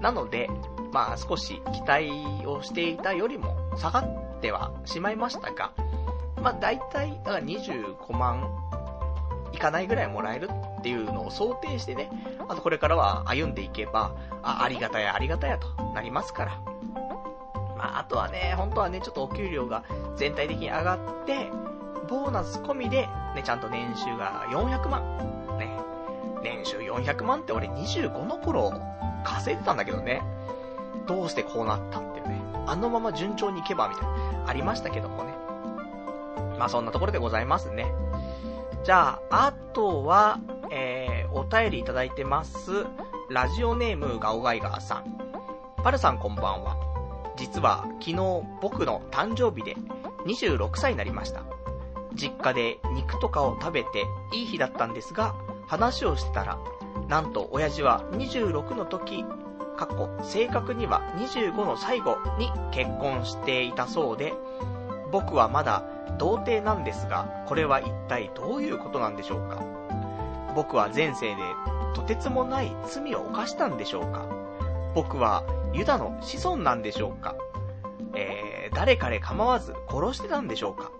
[0.00, 0.50] なので、
[0.92, 5.72] まあ少し期待をしていたよりも下がってはしまいましたが、
[6.42, 8.46] まあ大体、だから25万
[9.52, 10.50] いかないぐらいもらえる
[10.80, 12.10] っていうのを想定してね、
[12.46, 16.60] あとこれからは歩んでいけば、あ、ありがたやありがたやとなりますから。
[17.78, 19.82] まあ、あとはね、本当はね、ちょっとお給料が
[20.16, 21.48] 全体的に上がって、
[22.10, 25.56] ボーナス込みで、ね、ちゃんと年収が400万。
[25.58, 25.70] ね。
[26.42, 28.74] 年収400万って俺25の頃
[29.24, 30.22] 稼いでたんだけどね。
[31.06, 32.43] どうしてこうなったっていうね。
[32.66, 35.34] あのまま順調にいけばみたいな、ありましたけどもね。
[36.58, 37.86] まあそんなところでございますね。
[38.84, 40.38] じゃあ、あとは、
[40.70, 42.86] えー、お便りいただいてます。
[43.30, 45.18] ラジオネームガオガイガーさん。
[45.82, 46.76] パルさんこんばんは。
[47.36, 48.14] 実は昨日
[48.60, 49.76] 僕の誕生日で
[50.26, 51.42] 26歳になりました。
[52.14, 55.34] 実家で肉とかを食べていい日だったんですが、
[55.66, 56.58] 話をしてたら、
[57.08, 59.24] なんと親父は26の時、
[59.76, 64.34] かっこ正確には25の最後に結婚していたそうで、
[65.10, 65.84] 僕はまだ
[66.18, 69.62] 童貞なんですが、これは一体どういうことなんでしょうか？
[70.54, 71.36] 僕は前世で
[71.94, 74.26] とてつもない罪を犯したんでしょうか？
[74.94, 77.34] 僕はユダの子孫なんでしょうか？
[78.14, 80.92] えー、誰彼構わず殺してたんでしょうか？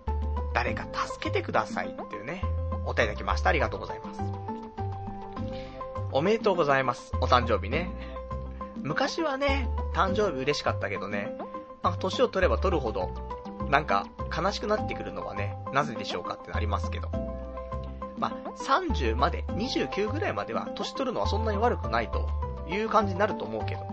[0.52, 2.42] 誰か助けてくださいっていうね、
[2.84, 3.50] お便りいただきました。
[3.50, 4.20] ありがとうございます。
[6.12, 7.12] おめでとうございます。
[7.20, 8.13] お誕生日ね。
[8.84, 11.34] 昔はね、誕生日嬉しかったけどね、
[11.82, 13.08] なんか年を取れば取るほど、
[13.70, 17.08] なんか悲しくなってくるのはね、なぜでしょうかってなりますけど。
[18.18, 22.28] まあ、30まで、29ぐらいまでは年取るのはそんなに悪くないと
[22.68, 23.86] いう感じになると思うけど。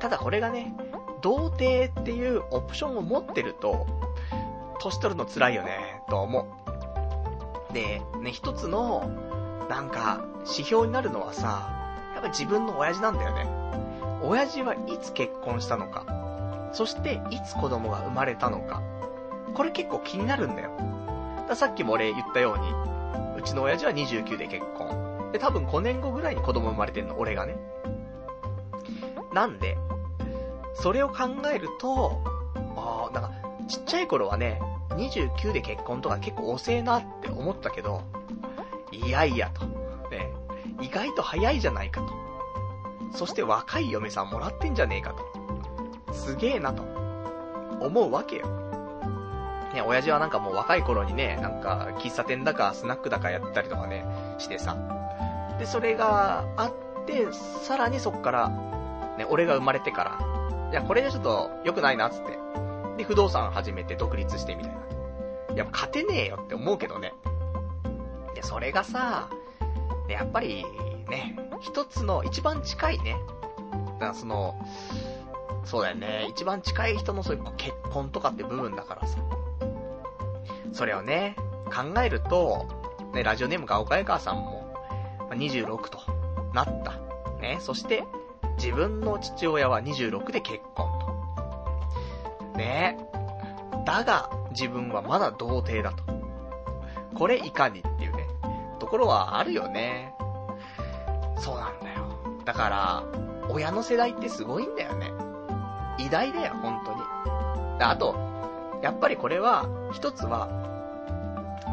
[0.00, 0.74] ただこれがね、
[1.22, 3.86] 童貞っていうオプションを持ってると、
[4.80, 6.48] 年取るの辛いよね、と思
[7.70, 7.72] う。
[7.72, 9.08] で、ね、一つの、
[9.70, 11.70] なんか、指標になるのはさ、
[12.14, 13.55] やっぱ自分の親父なんだよね。
[14.22, 18.82] 親父はいつ結婚したのか、そしていつ子供が生まれたのか、
[19.54, 20.70] これ結構気になるんだよ。
[21.48, 25.30] ださっきも俺言ったように、うちの親父は29で結婚。
[25.32, 27.56] で、多分5年後ぐらいに子供生まれてんの、俺がね。
[29.32, 29.76] なんで、
[30.74, 32.22] それを考えると、
[32.76, 33.32] ああ、なんか、
[33.68, 34.60] ちっちゃい頃はね、
[34.90, 38.02] 29で結婚とか結構遅えなって思ったけど、
[38.92, 39.66] いやいやと。
[40.10, 40.32] ね、
[40.80, 42.12] 意外と早いじゃないかと。
[43.12, 46.12] そして若い嫁さんもらってんじゃねえかと。
[46.12, 46.82] すげえなと。
[47.80, 48.46] 思うわけよ。
[49.74, 54.06] ね、親父はなんかもう若い頃にね、なんか喫茶店だかスナックだかやったりとかね、
[54.38, 54.76] してさ。
[55.58, 58.48] で、それがあって、さらにそっから、
[59.18, 62.38] ね、俺が生まれてから、いや、これじゃちょっと良くないな、つって。
[62.96, 65.54] で、不動産始めて独立してみたいな。
[65.54, 67.14] いやっぱ勝てねえよって思うけどね。
[68.34, 69.28] で、それがさ、
[70.08, 70.64] ね、やっぱり、
[71.08, 73.16] ね、一つの一番近いね、
[73.98, 74.54] だその、
[75.64, 79.18] そうだよね、一番近い人のそういう結婚とかって部分だからさ。
[80.72, 82.66] それをね、考えると、
[83.14, 84.74] ね、ラジオネームが岡江川さんも、
[85.30, 85.98] 26と
[86.52, 86.92] なった。
[87.40, 88.04] ね、そして、
[88.56, 90.98] 自分の父親は26で結婚
[92.52, 92.58] と。
[92.58, 92.98] ね
[93.84, 96.04] だが、自分はまだ童貞だと。
[97.14, 98.26] これいかにっていうね、
[98.78, 100.15] ところはあるよね。
[101.38, 102.06] そうなんだよ。
[102.44, 103.04] だから、
[103.48, 105.12] 親の世代ってすごいんだよね。
[105.98, 107.00] 偉大だよ、本当に。
[107.80, 108.16] あと、
[108.82, 110.48] やっぱりこれは、一つは、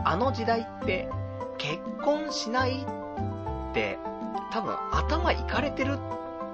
[0.05, 1.09] あの時代って、
[1.57, 2.85] 結婚しない
[3.69, 3.99] って、
[4.51, 5.97] 多分頭いかれてる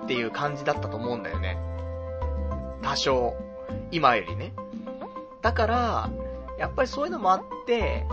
[0.04, 1.58] っていう感じだったと思うんだよね。
[2.82, 3.36] 多少。
[3.92, 4.54] 今よりね。
[5.42, 6.10] だから、
[6.58, 8.06] やっぱりそういうのもあって、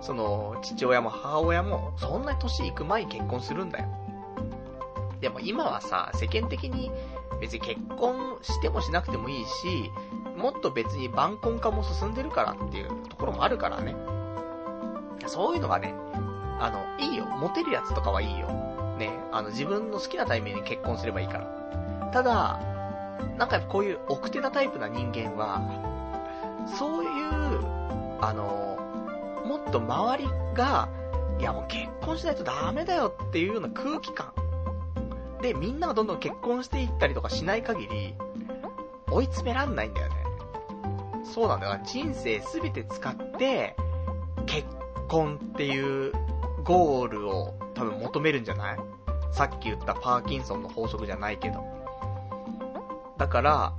[0.00, 3.86] その、父親も母親も、そんなに年いく前に結婚するんだよ。
[5.20, 6.90] でも今はさ、世間的に
[7.40, 9.90] 別に結婚してもしなくてもいいし、
[10.36, 13.96] もっと別に晩婚化も進んでるからっていうところもあるからね。
[15.26, 15.94] そういうのがね、
[16.60, 17.26] あの、いいよ。
[17.26, 18.48] モテるやつとかはいいよ。
[18.98, 22.10] ね、あの、自分の好きなタイミングに結婚すればいいから。
[22.12, 22.60] ただ、
[23.38, 25.60] なんかこういう奥手なタイプな人間は、
[26.78, 27.10] そういう、
[28.20, 28.78] あの、
[29.44, 30.88] もっと周りが、
[31.38, 34.32] いやもう結婚しないとダメだよっていうような空気感。
[35.46, 38.16] で、みんながどんどん結婚していったりとかしない限り、
[39.08, 40.14] 追い詰めらんないんだよね。
[41.24, 41.80] そうなんだよ。
[41.84, 43.76] 人生すべて使って、
[44.46, 44.66] 結
[45.08, 46.12] 婚っていう
[46.64, 48.78] ゴールを多分求めるんじゃない？
[49.30, 51.62] さっき言ったパーキンソンの法則じゃないけど。
[53.16, 53.72] だから、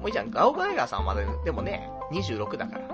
[0.00, 0.30] もういいじゃん。
[0.32, 2.88] ガオガイガーさんまで、でもね、26だから。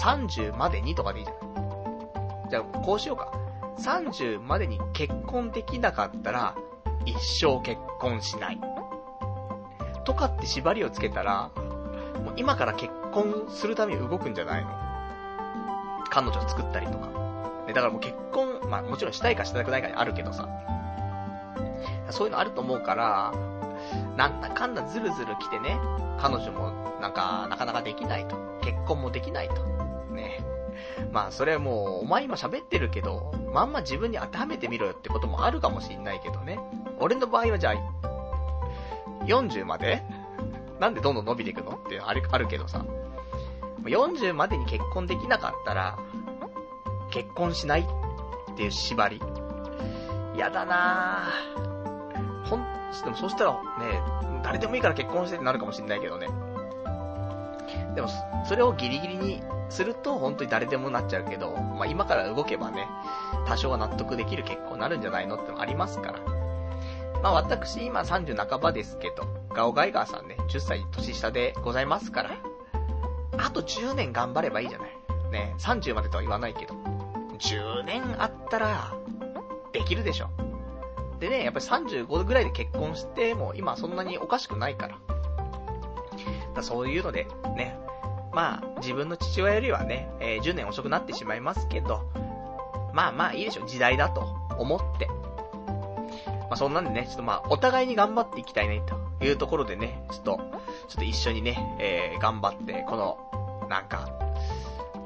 [0.00, 2.48] 30までにとかでいいじゃん。
[2.48, 3.30] じゃあ、こうしようか。
[3.78, 6.56] 30までに結婚できなかったら、
[7.04, 8.60] 一生結婚しない。
[10.04, 11.50] とかって縛りをつけたら、
[12.24, 14.70] もう今から結婚するために動くんじゃないの
[16.10, 17.08] 彼女作ったりとか。
[17.66, 20.48] ね、だからもう結婚、まあもちろんしたいかしたくないかにあるけどさ。
[22.10, 23.32] そういうのあると思うから、
[24.16, 25.78] なんだかんだずるずる来てね、
[26.18, 28.36] 彼女もなんかなかなかできないと。
[28.62, 29.75] 結婚もできないと。
[31.12, 36.58] まあそれはもう、お前今喋ってるけど、まんま自分に当てはめてみろよってこともあるかもしんないけどね。
[36.98, 40.02] 俺の場合はじゃあ、40まで？
[40.78, 41.72] なんでどんどん伸びていくの？
[41.76, 42.84] ってあるあるけどさ。
[43.84, 45.98] 40までに結婚できなかったら、
[47.10, 49.22] 結婚しないっていう縛り？
[50.34, 52.46] 嫌だなぁ。
[52.46, 52.60] ほん、
[53.04, 53.60] でもそしたらね、
[54.42, 56.28] 誰でもいいから結婚してってなるかもしんないけどね。
[57.96, 58.08] でも、
[58.46, 62.86] それをギリギリにすると本当に誰でもなっちゃうけど、まあ今から動けばね、
[63.46, 66.20] 多少は納得できる結婚になるんじゃないのってのありますから。
[67.22, 72.36] まあ私今30半ばですけど、ガオガイガーさんね、10歳年下でございますから、
[73.38, 74.90] あと10年頑張ればいいじゃない。
[75.32, 76.74] ね、30までとは言わないけど、
[77.38, 78.94] 10年あったら、
[79.72, 80.28] できるでしょ。
[81.18, 84.98] でね、やっぱり35ぐらいで結婚しても今そんなにおかしくないから。
[86.56, 87.78] だそういうので、ね、
[88.36, 92.02] まあ、自分の父親よりはね、えー、10年遅くなってしまいますけど、
[92.92, 95.06] まあまあいいでしょ、時代だと思って。
[95.06, 98.82] まあそんなんでね、ちょっとまあ、お互いに頑張っていきたいね、
[99.18, 100.36] というところでね、ちょっと、
[100.88, 104.10] ちょっと一緒にね、えー、頑張って、この、なんか、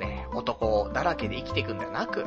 [0.01, 2.25] ね、男だらけで生きていくんではなく、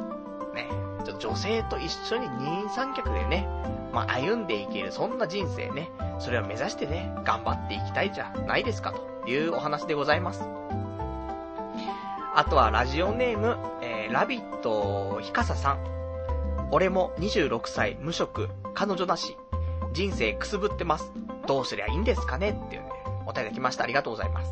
[0.55, 0.69] ね、
[1.03, 3.45] ちょっと女性と一緒に二人三脚でね、
[3.91, 5.89] まあ歩んでいける、そんな人生ね、
[6.19, 10.63] それを目指してね、頑張っていきたいじゃないですか、というお話でございます。
[12.35, 16.67] あとはラジオネーム、えー、ラビットひかささん。
[16.71, 19.37] 俺も26歳無職、彼女なし。
[19.93, 21.11] 人生くすぶってます。
[21.45, 22.59] どうすりゃいいんですかね？
[22.65, 22.89] っていうね、
[23.27, 23.83] お便り来ました。
[23.83, 24.51] ありがとうございます。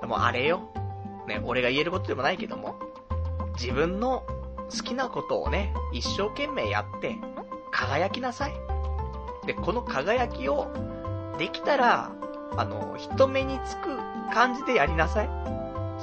[0.00, 0.62] でもあれよ。
[1.28, 2.74] ね、俺が言えることでもないけども、
[3.54, 4.24] 自分の
[4.76, 7.16] 好きなことをね、一生懸命やって、
[7.70, 8.54] 輝きなさい。
[9.46, 10.66] で、この輝きを、
[11.38, 12.10] できたら、
[12.56, 13.96] あの、人目につく
[14.34, 15.30] 感じでやりなさい。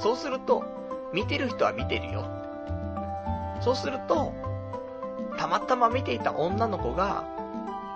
[0.00, 0.64] そうすると、
[1.12, 2.24] 見てる人は見てるよ。
[3.60, 4.32] そうすると、
[5.36, 7.24] たまたま見ていた女の子が、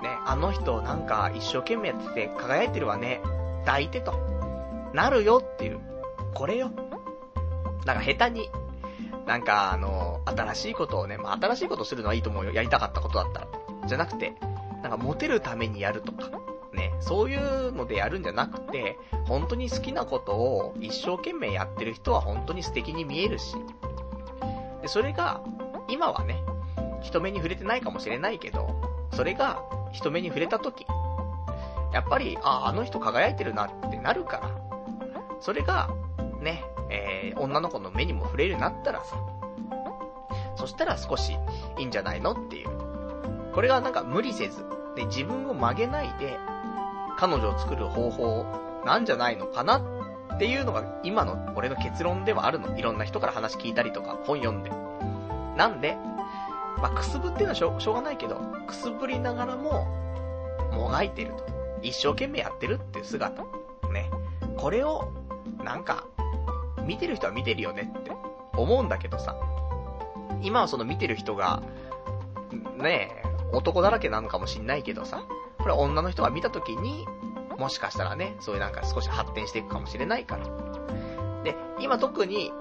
[0.02, 3.20] ね、あの人なんか一生懸命やってて輝いてるわね。
[3.64, 4.14] 抱いてと。
[4.92, 5.80] なるよっていう。
[6.34, 6.70] これよ。
[7.84, 8.50] なんか下手に、
[9.26, 12.52] なんかあの、新しいことをね、まあ、新しいことするのはいいと思うよ。
[12.52, 13.46] やりたかったことだったら。
[13.86, 14.34] じゃなくて、
[14.82, 16.30] なんかモテるためにやるとか、
[16.72, 23.56] ね、そういうのでやるんじゃなくて、本当に好きなことを一生懸命やってる人は本当に素敵に見えるし、
[24.80, 25.42] で、それが、
[25.88, 26.42] 今はね、
[27.02, 28.74] 人目に触れてないかもしれないけど、
[29.12, 29.62] それが
[29.92, 30.86] 人目に触れた時、
[31.92, 34.50] やっぱり、あ、あの人輝いてるなってなるから、
[35.40, 35.90] それが、
[36.40, 39.16] ね、えー、女の子の目にも触れるようになったらさ、
[40.56, 41.36] そしたら少し
[41.78, 42.68] いいんじゃないのっていう。
[43.52, 44.64] これがなんか無理せず、
[44.96, 46.38] で、自分を曲げないで、
[47.22, 49.76] 彼女を作る方法なんじゃないのかな
[50.34, 52.76] っていうのが今の俺の結論ではあるの。
[52.76, 54.70] いろんな人から話聞いたりとか本読んで。
[55.56, 55.96] なんで、
[56.78, 59.86] まあ、くすぶっていうのはしょしょうがないけど、くすぶりながらも、
[60.72, 61.46] もがいてると。
[61.80, 63.44] 一生懸命やってるっていう姿。
[63.92, 64.10] ね。
[64.56, 65.12] これを、
[65.62, 66.04] なんか、
[66.84, 68.10] 見てる人は見てるよねって
[68.56, 69.36] 思うんだけどさ。
[70.40, 71.62] 今はその見てる人が、
[72.78, 75.22] ねえ男だらけなのかもしんないけどさ。
[75.62, 77.06] これ女の人が見た時に、
[77.58, 80.46] もしかしたらね、そういうなんか少し発展していくかもしれないから。
[81.44, 82.52] で、今特に、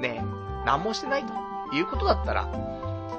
[0.00, 0.24] ね、
[0.64, 1.32] 何もしてないと
[1.74, 2.46] いうことだったら、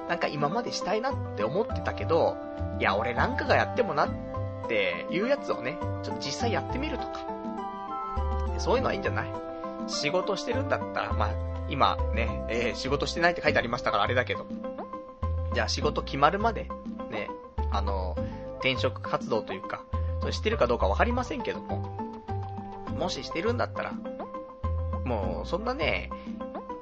[0.09, 2.37] なんか今までしたいなって思ってたけど、
[2.79, 4.09] いや、俺なんかがやってもなっ
[4.67, 7.19] ていうやつをね、ちょっと実際やってみるとか。
[8.57, 9.31] そういうのはいいんじゃない？
[9.87, 11.29] 仕事してるんだったら、まあ、
[11.69, 14.45] 今ね、えー、仕事してないって書いてありましたからあれだけど。
[15.53, 16.69] じゃあ仕事決まるまで、
[17.09, 17.29] ね、
[17.71, 18.15] あの、
[18.59, 19.83] 転職活動というか、
[20.19, 21.77] それしてるかどうかわかりませんけども、
[22.97, 23.93] もししてるんだったら、
[25.05, 26.09] もう、そんなね、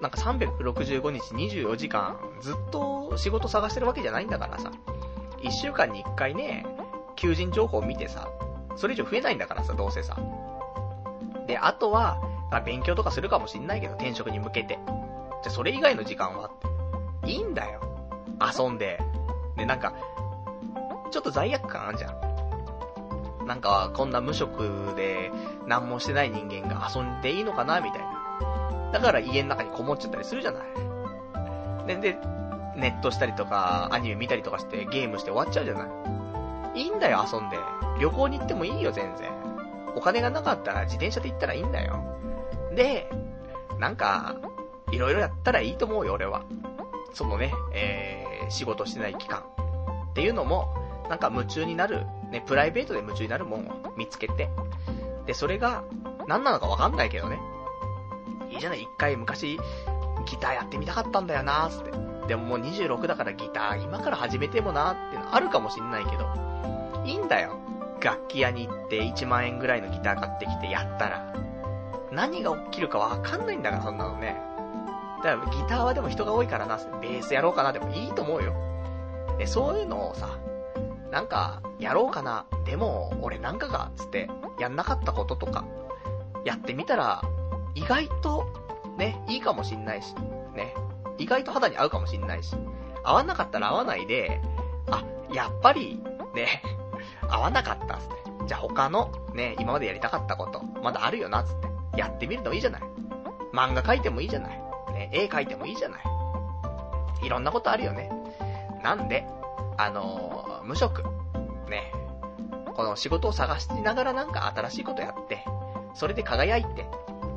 [0.01, 4.71] なんか365日24時間ずっと仕事探してるわけじゃないんだからさ。
[5.41, 6.65] 1週間に1回ね、
[7.15, 8.29] 求人情報を見てさ、
[8.75, 10.17] それ以上増えないんだからさ、どうせさ。
[11.47, 12.19] で、あとは、
[12.51, 14.79] まあ、勉強とかするかもしんないけど、転職に向けて。
[15.43, 16.49] じゃ、それ以外の時間は。
[17.25, 17.81] いいんだよ。
[18.41, 18.99] 遊んで。
[19.55, 19.93] で、なんか、
[21.11, 23.45] ちょっと罪悪感あるじゃん。
[23.45, 25.31] なんか、こんな無職で
[25.67, 28.91] 何もしてない人間が遊んでいいのかなみたいな。
[28.91, 30.63] だから家の中にこもっちゃったりするじゃない。
[31.87, 32.17] で、で、
[32.75, 35.85] ネットしたりとか、アニメ見たりとかしてゲームして終わっちゃうじゃな
[36.75, 36.81] い。
[36.81, 37.57] いいんだよ、遊んで。
[37.99, 39.31] 旅行に行ってもいいよ、全然。
[39.95, 42.03] お金がなかったら自転車で行ったらいいんだよ。
[42.75, 43.09] で、
[43.79, 44.35] なんか、
[44.91, 46.43] いろいろやったらいいと思うよ、俺は。
[47.13, 49.43] そのね、えー、仕事してない期間。
[50.11, 50.73] っていうのも、
[51.09, 54.49] なんか夢中になる、ね、プライベートで夢中になるもんを見つけて。
[55.25, 55.83] で、それが、
[56.27, 57.39] 何なのかわかんないけどね。
[58.49, 59.59] いいじゃない、一回昔、
[60.25, 61.91] ギターやってみたかったんだよなーつって。
[62.27, 66.25] でももう26だからギター今から始めてもなーってのあるかもしんないけど、
[67.05, 67.59] いいんだよ。
[68.01, 71.33] 楽器屋に行って1万円ぐらいのギター買ってきてやったら。
[72.11, 74.41] 何が起きるかわかんないんだから、そんなのね。
[75.23, 78.53] だからギターはでも人が多いからな、ベースやろうかなでもいいと思うよ。
[79.37, 80.37] で、そういうのをさ、
[81.15, 84.29] なんか、やろうかな、でも、俺なんかが、つって、
[84.59, 85.63] やんなかったこととか、
[86.43, 87.21] やってみたら、
[87.73, 88.45] 意外と、
[88.97, 90.13] ね、いいかもしんないし、
[90.53, 90.75] ね、
[91.17, 92.53] 意外と肌に合うかもしんないし、
[93.05, 94.41] 合わなかったら合わないで、
[94.91, 96.61] あ、やっぱり、ね、
[97.29, 98.15] 合わなかったっつって。
[98.47, 101.55] じゃあ他の、ね、今までやりたかったこと、まだあるよな、つっ
[101.93, 101.97] て。
[101.97, 102.81] やってみるのいいじゃない。
[103.53, 104.61] 漫画描いてもいいじゃない。
[104.91, 106.01] ね、絵描いてもいいじゃない。
[107.23, 108.11] いろんなことあるよね。
[108.83, 109.25] なんで、
[109.77, 111.03] あの、無職、
[111.69, 111.91] ね、
[112.75, 115.43] この仕事を探しながらなんか新しいことやって、
[115.93, 116.85] それで輝いて、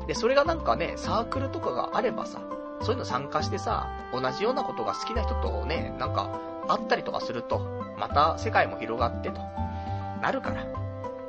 [0.07, 2.39] で、それがなんかね、サークルとかがあればさ、
[2.81, 6.29] そういうの参加してさ、同じようなことが好きな人とね、なんか、
[6.67, 7.59] 会ったりとかすると、
[7.97, 9.41] また世界も広がってと、
[10.21, 10.65] なるから。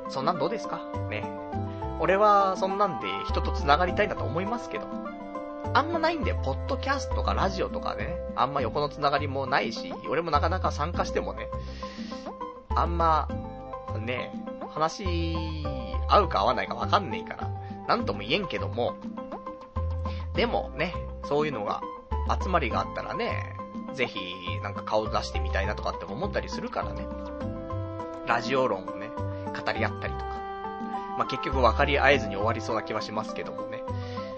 [0.09, 0.81] そんなんどうですか？
[1.09, 1.23] ね。
[1.99, 4.85] 俺は、そんなんで人と繋がりたいんだと思いますけど。
[5.73, 6.41] あんまないんだよ。
[6.43, 8.17] ポッドキャストとかラジオとかね。
[8.35, 11.47] あんま横の繋がりもないし、俺もなかなか参加してもね、
[12.75, 13.27] あんま、
[13.99, 14.33] ね、
[14.69, 15.35] 話、
[16.07, 17.49] 合うか合わないかわかんねえから。
[17.87, 18.95] なんとも言えんけども、
[20.33, 20.93] でもね、
[21.25, 21.81] そういうのが、
[22.41, 23.55] 集まりがあったらね、
[23.93, 24.19] ぜひ、
[24.61, 27.05] なんか顔出してみたいなとかって思ったりするからね。
[28.27, 30.25] ラジオ論をね、語り合ったりとか。
[31.17, 33.83] まあ、結局分かり合えずに終わりそうな気はしますけどもね。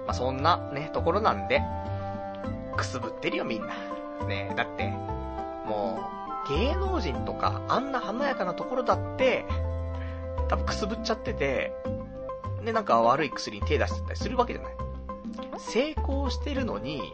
[0.06, 1.62] まあ、そんなね、ところなんで、
[2.76, 3.68] くすぶってるよみんな。
[4.28, 4.90] ねだって、
[5.66, 6.00] も
[6.46, 9.46] う、芸能人とか、あんな華やかなところだって、
[10.50, 11.74] 多分くすぶっちゃってて、
[12.64, 14.74] で、なんか悪い薬に手出してたりするわけじゃない。
[15.58, 17.14] 成功してるのに、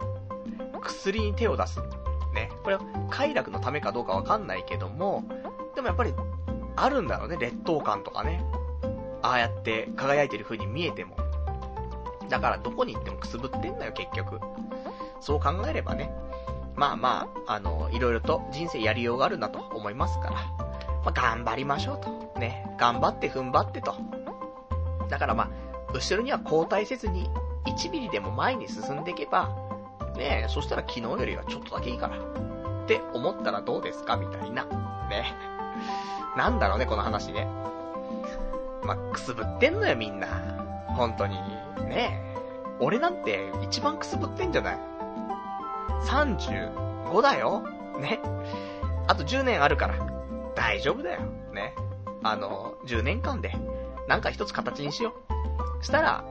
[0.81, 1.79] 薬に手を出す。
[2.33, 2.51] ね。
[2.63, 5.23] これは快楽のためかどうかわかんないけども、
[5.75, 6.13] でもやっぱり、
[6.75, 8.43] あるんだろうね、劣等感とかね。
[9.21, 11.17] ああやって輝いてる風に見えても。
[12.29, 14.39] だからどこに行ってもくすぶってんだよ、結局。
[15.19, 16.11] そう考えればね。
[16.75, 20.31] まあまあ、あの、いろいろと人生やりようがあるなと思いますから。
[21.03, 22.39] まあ、頑張りましょうと。
[22.39, 22.65] ね。
[22.77, 23.95] 頑張って踏ん張ってと。
[25.09, 25.49] だからまあ、
[25.93, 27.29] 後ろには後退せずに、
[27.65, 29.49] 1ミリでも前に進んでいけば、
[30.15, 32.17] ねそしたら昨日よりはちょっとだけいいから。
[32.17, 34.65] って思ったらどうですかみたいな。
[35.09, 35.33] ね。
[36.37, 37.47] なんだろうね、この話ね。
[38.83, 40.27] まあ、くすぶってんのよ、みんな。
[40.95, 41.37] 本当に。
[41.89, 42.29] ねえ
[42.79, 44.79] 俺なんて一番くすぶってんじゃない
[46.05, 47.63] ?35 だよ
[47.99, 48.21] ね。
[49.07, 49.95] あと10年あるから。
[50.55, 51.21] 大丈夫だよ。
[51.53, 51.73] ね。
[52.23, 53.53] あの、10年間で、
[54.07, 55.13] なんか一つ形にしよ
[55.81, 55.83] う。
[55.83, 56.23] したら、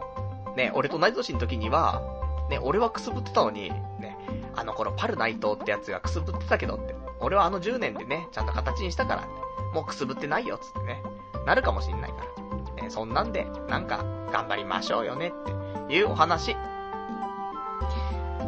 [0.57, 2.03] ね、俺と同じ年の時には、
[2.51, 3.71] ね、俺はくすぶってたのに、
[4.01, 4.17] ね、
[4.55, 9.29] あの頃パルナイトってやつがくすぶってたけどって、俺はあの10年でね、ちゃんと形にしたから、
[9.75, 11.03] もうくすぶってないよ、つってね、
[11.47, 12.38] なるかもしんないから。
[12.91, 16.57] そんなんで、なんか、頑張りましょうよね、っていうお話。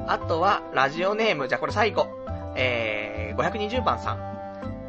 [0.06, 2.08] あとは、ラジオネーム、じゃあこれ最後。
[2.56, 4.30] えー、520番さん。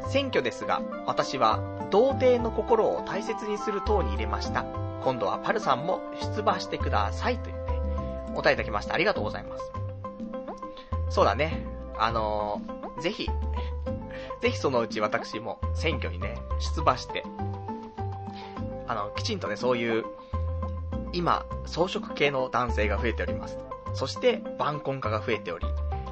[0.08, 1.60] 選挙ですが、私は、
[1.90, 4.64] 童貞の心を大切にする党に入れました。
[5.04, 7.38] 今度はパルさんも出馬してください。
[7.38, 7.72] と言って、
[8.30, 8.94] お答えいただきました。
[8.94, 9.72] ありがとうございます。
[11.10, 11.64] そうだね。
[11.98, 13.28] あのー、ぜひ、
[14.40, 17.24] ぜひそのうち私も選挙にね、出馬して、
[18.86, 20.04] あの、きちんとね、そういう、
[21.12, 23.58] 今、装飾系の男性が増えております。
[23.94, 25.66] そして、晩婚化が増えており、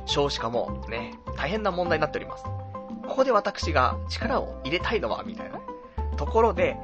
[0.07, 2.45] 少子化もね、大変な問題になっております。
[3.09, 5.65] ここで私が力を入れたいのは、みたいな、ね、
[6.17, 6.77] ところで、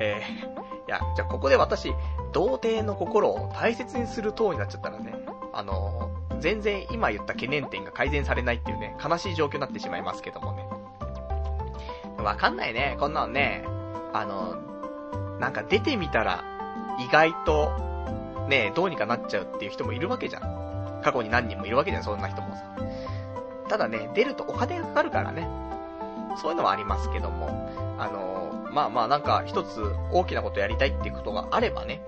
[0.00, 1.92] えー、いや、じゃあここで私、
[2.32, 5.14] 童貞の心を大切にする党になっちゃったらね、
[5.52, 10.66] あのー、全然今言った懸念点が改善されないっていうね、悲しい状況になってしまいますけどもね。
[12.22, 13.64] わかんないね、こんなのね、
[14.12, 14.67] あのー、
[15.38, 16.44] なんか出てみたら、
[16.98, 17.72] 意外と、
[18.48, 21.00] ね、どうにかなっちゃうっていう人もいるわけじゃん。
[21.02, 22.64] 過去に何人もいるわけじゃん、そんな人もさ。
[23.68, 25.48] ただね、出るとお金がかかるからね。
[26.36, 27.48] そういうのはありますけども、
[27.98, 29.82] あのまあまあなんか一つ
[30.12, 32.02] 大きなことやりたいっていうことがあればね、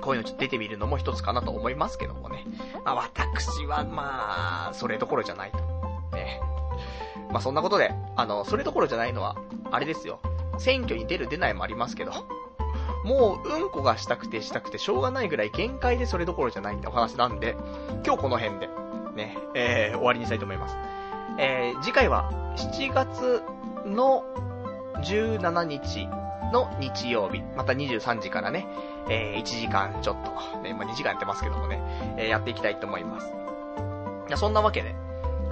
[0.00, 2.44] こういうのちょっと出てみるのも一つかなと思いますけどもね。
[2.84, 5.58] まあ私はまあ、それどころじゃないと。
[6.16, 6.40] ね。
[7.30, 9.36] まあそんなことで、あの、それどころじゃないのは、
[9.70, 10.20] あれですよ。
[10.58, 12.12] 選挙に出る出ないもありますけど、
[13.04, 17.56] もううんこがしたくてしたくてしょうがないぐらい限界でそれどころじゃないってお話なんで、
[18.04, 18.68] 今日この辺で、
[19.14, 20.76] ね、えー、終わりにしたいと思います。
[21.38, 23.42] えー、次回は7月
[23.86, 24.24] の
[25.02, 26.08] 17日
[26.52, 28.66] の日曜日、また23時からね、
[29.08, 31.80] えー、1時間ちょっと、ね、まあ、2時間やってますけどもね、
[32.16, 33.26] えー、やっていきたいと思います。
[34.28, 34.94] いや、そんなわけで、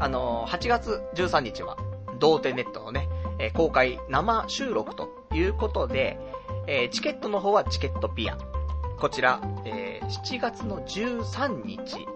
[0.01, 1.77] あのー、8月13日は、
[2.19, 6.19] 童貞ネットのね、え、公開生収録ということで、
[6.67, 8.37] え、チケットの方はチケットピア。
[8.99, 12.07] こちら、え、7月の13日、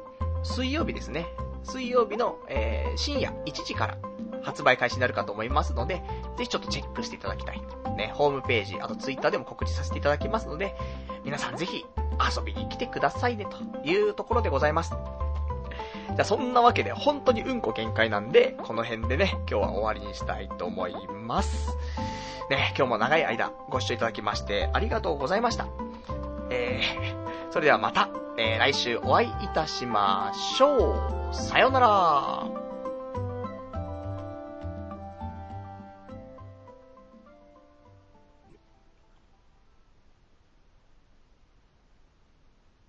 [0.42, 1.26] 水曜日ですね。
[1.62, 3.98] 水曜日の、え、深夜1時から
[4.42, 6.02] 発売開始になるかと思いますので、
[6.36, 7.62] ぜひちょっとチェックしていただきたい。
[7.96, 10.74] ね、ホームページ、あとツイッターでも告知させていただきますので、
[11.24, 11.84] 皆さんぜひ
[12.36, 14.94] 遊びに来てくださいね、というところでございます。
[16.08, 21.76] じゃあそんなわけで本当にうんこ限界なんで、この辺でね、今日は終わりにしたいと思います。
[22.50, 25.66] ね、今日も長い間ご視聴いただきましてありがとうございました。
[26.50, 28.08] えー、それではまた、
[28.38, 30.94] えー、来週お会いいたしましょ
[31.30, 31.34] う。
[31.34, 32.67] さようなら。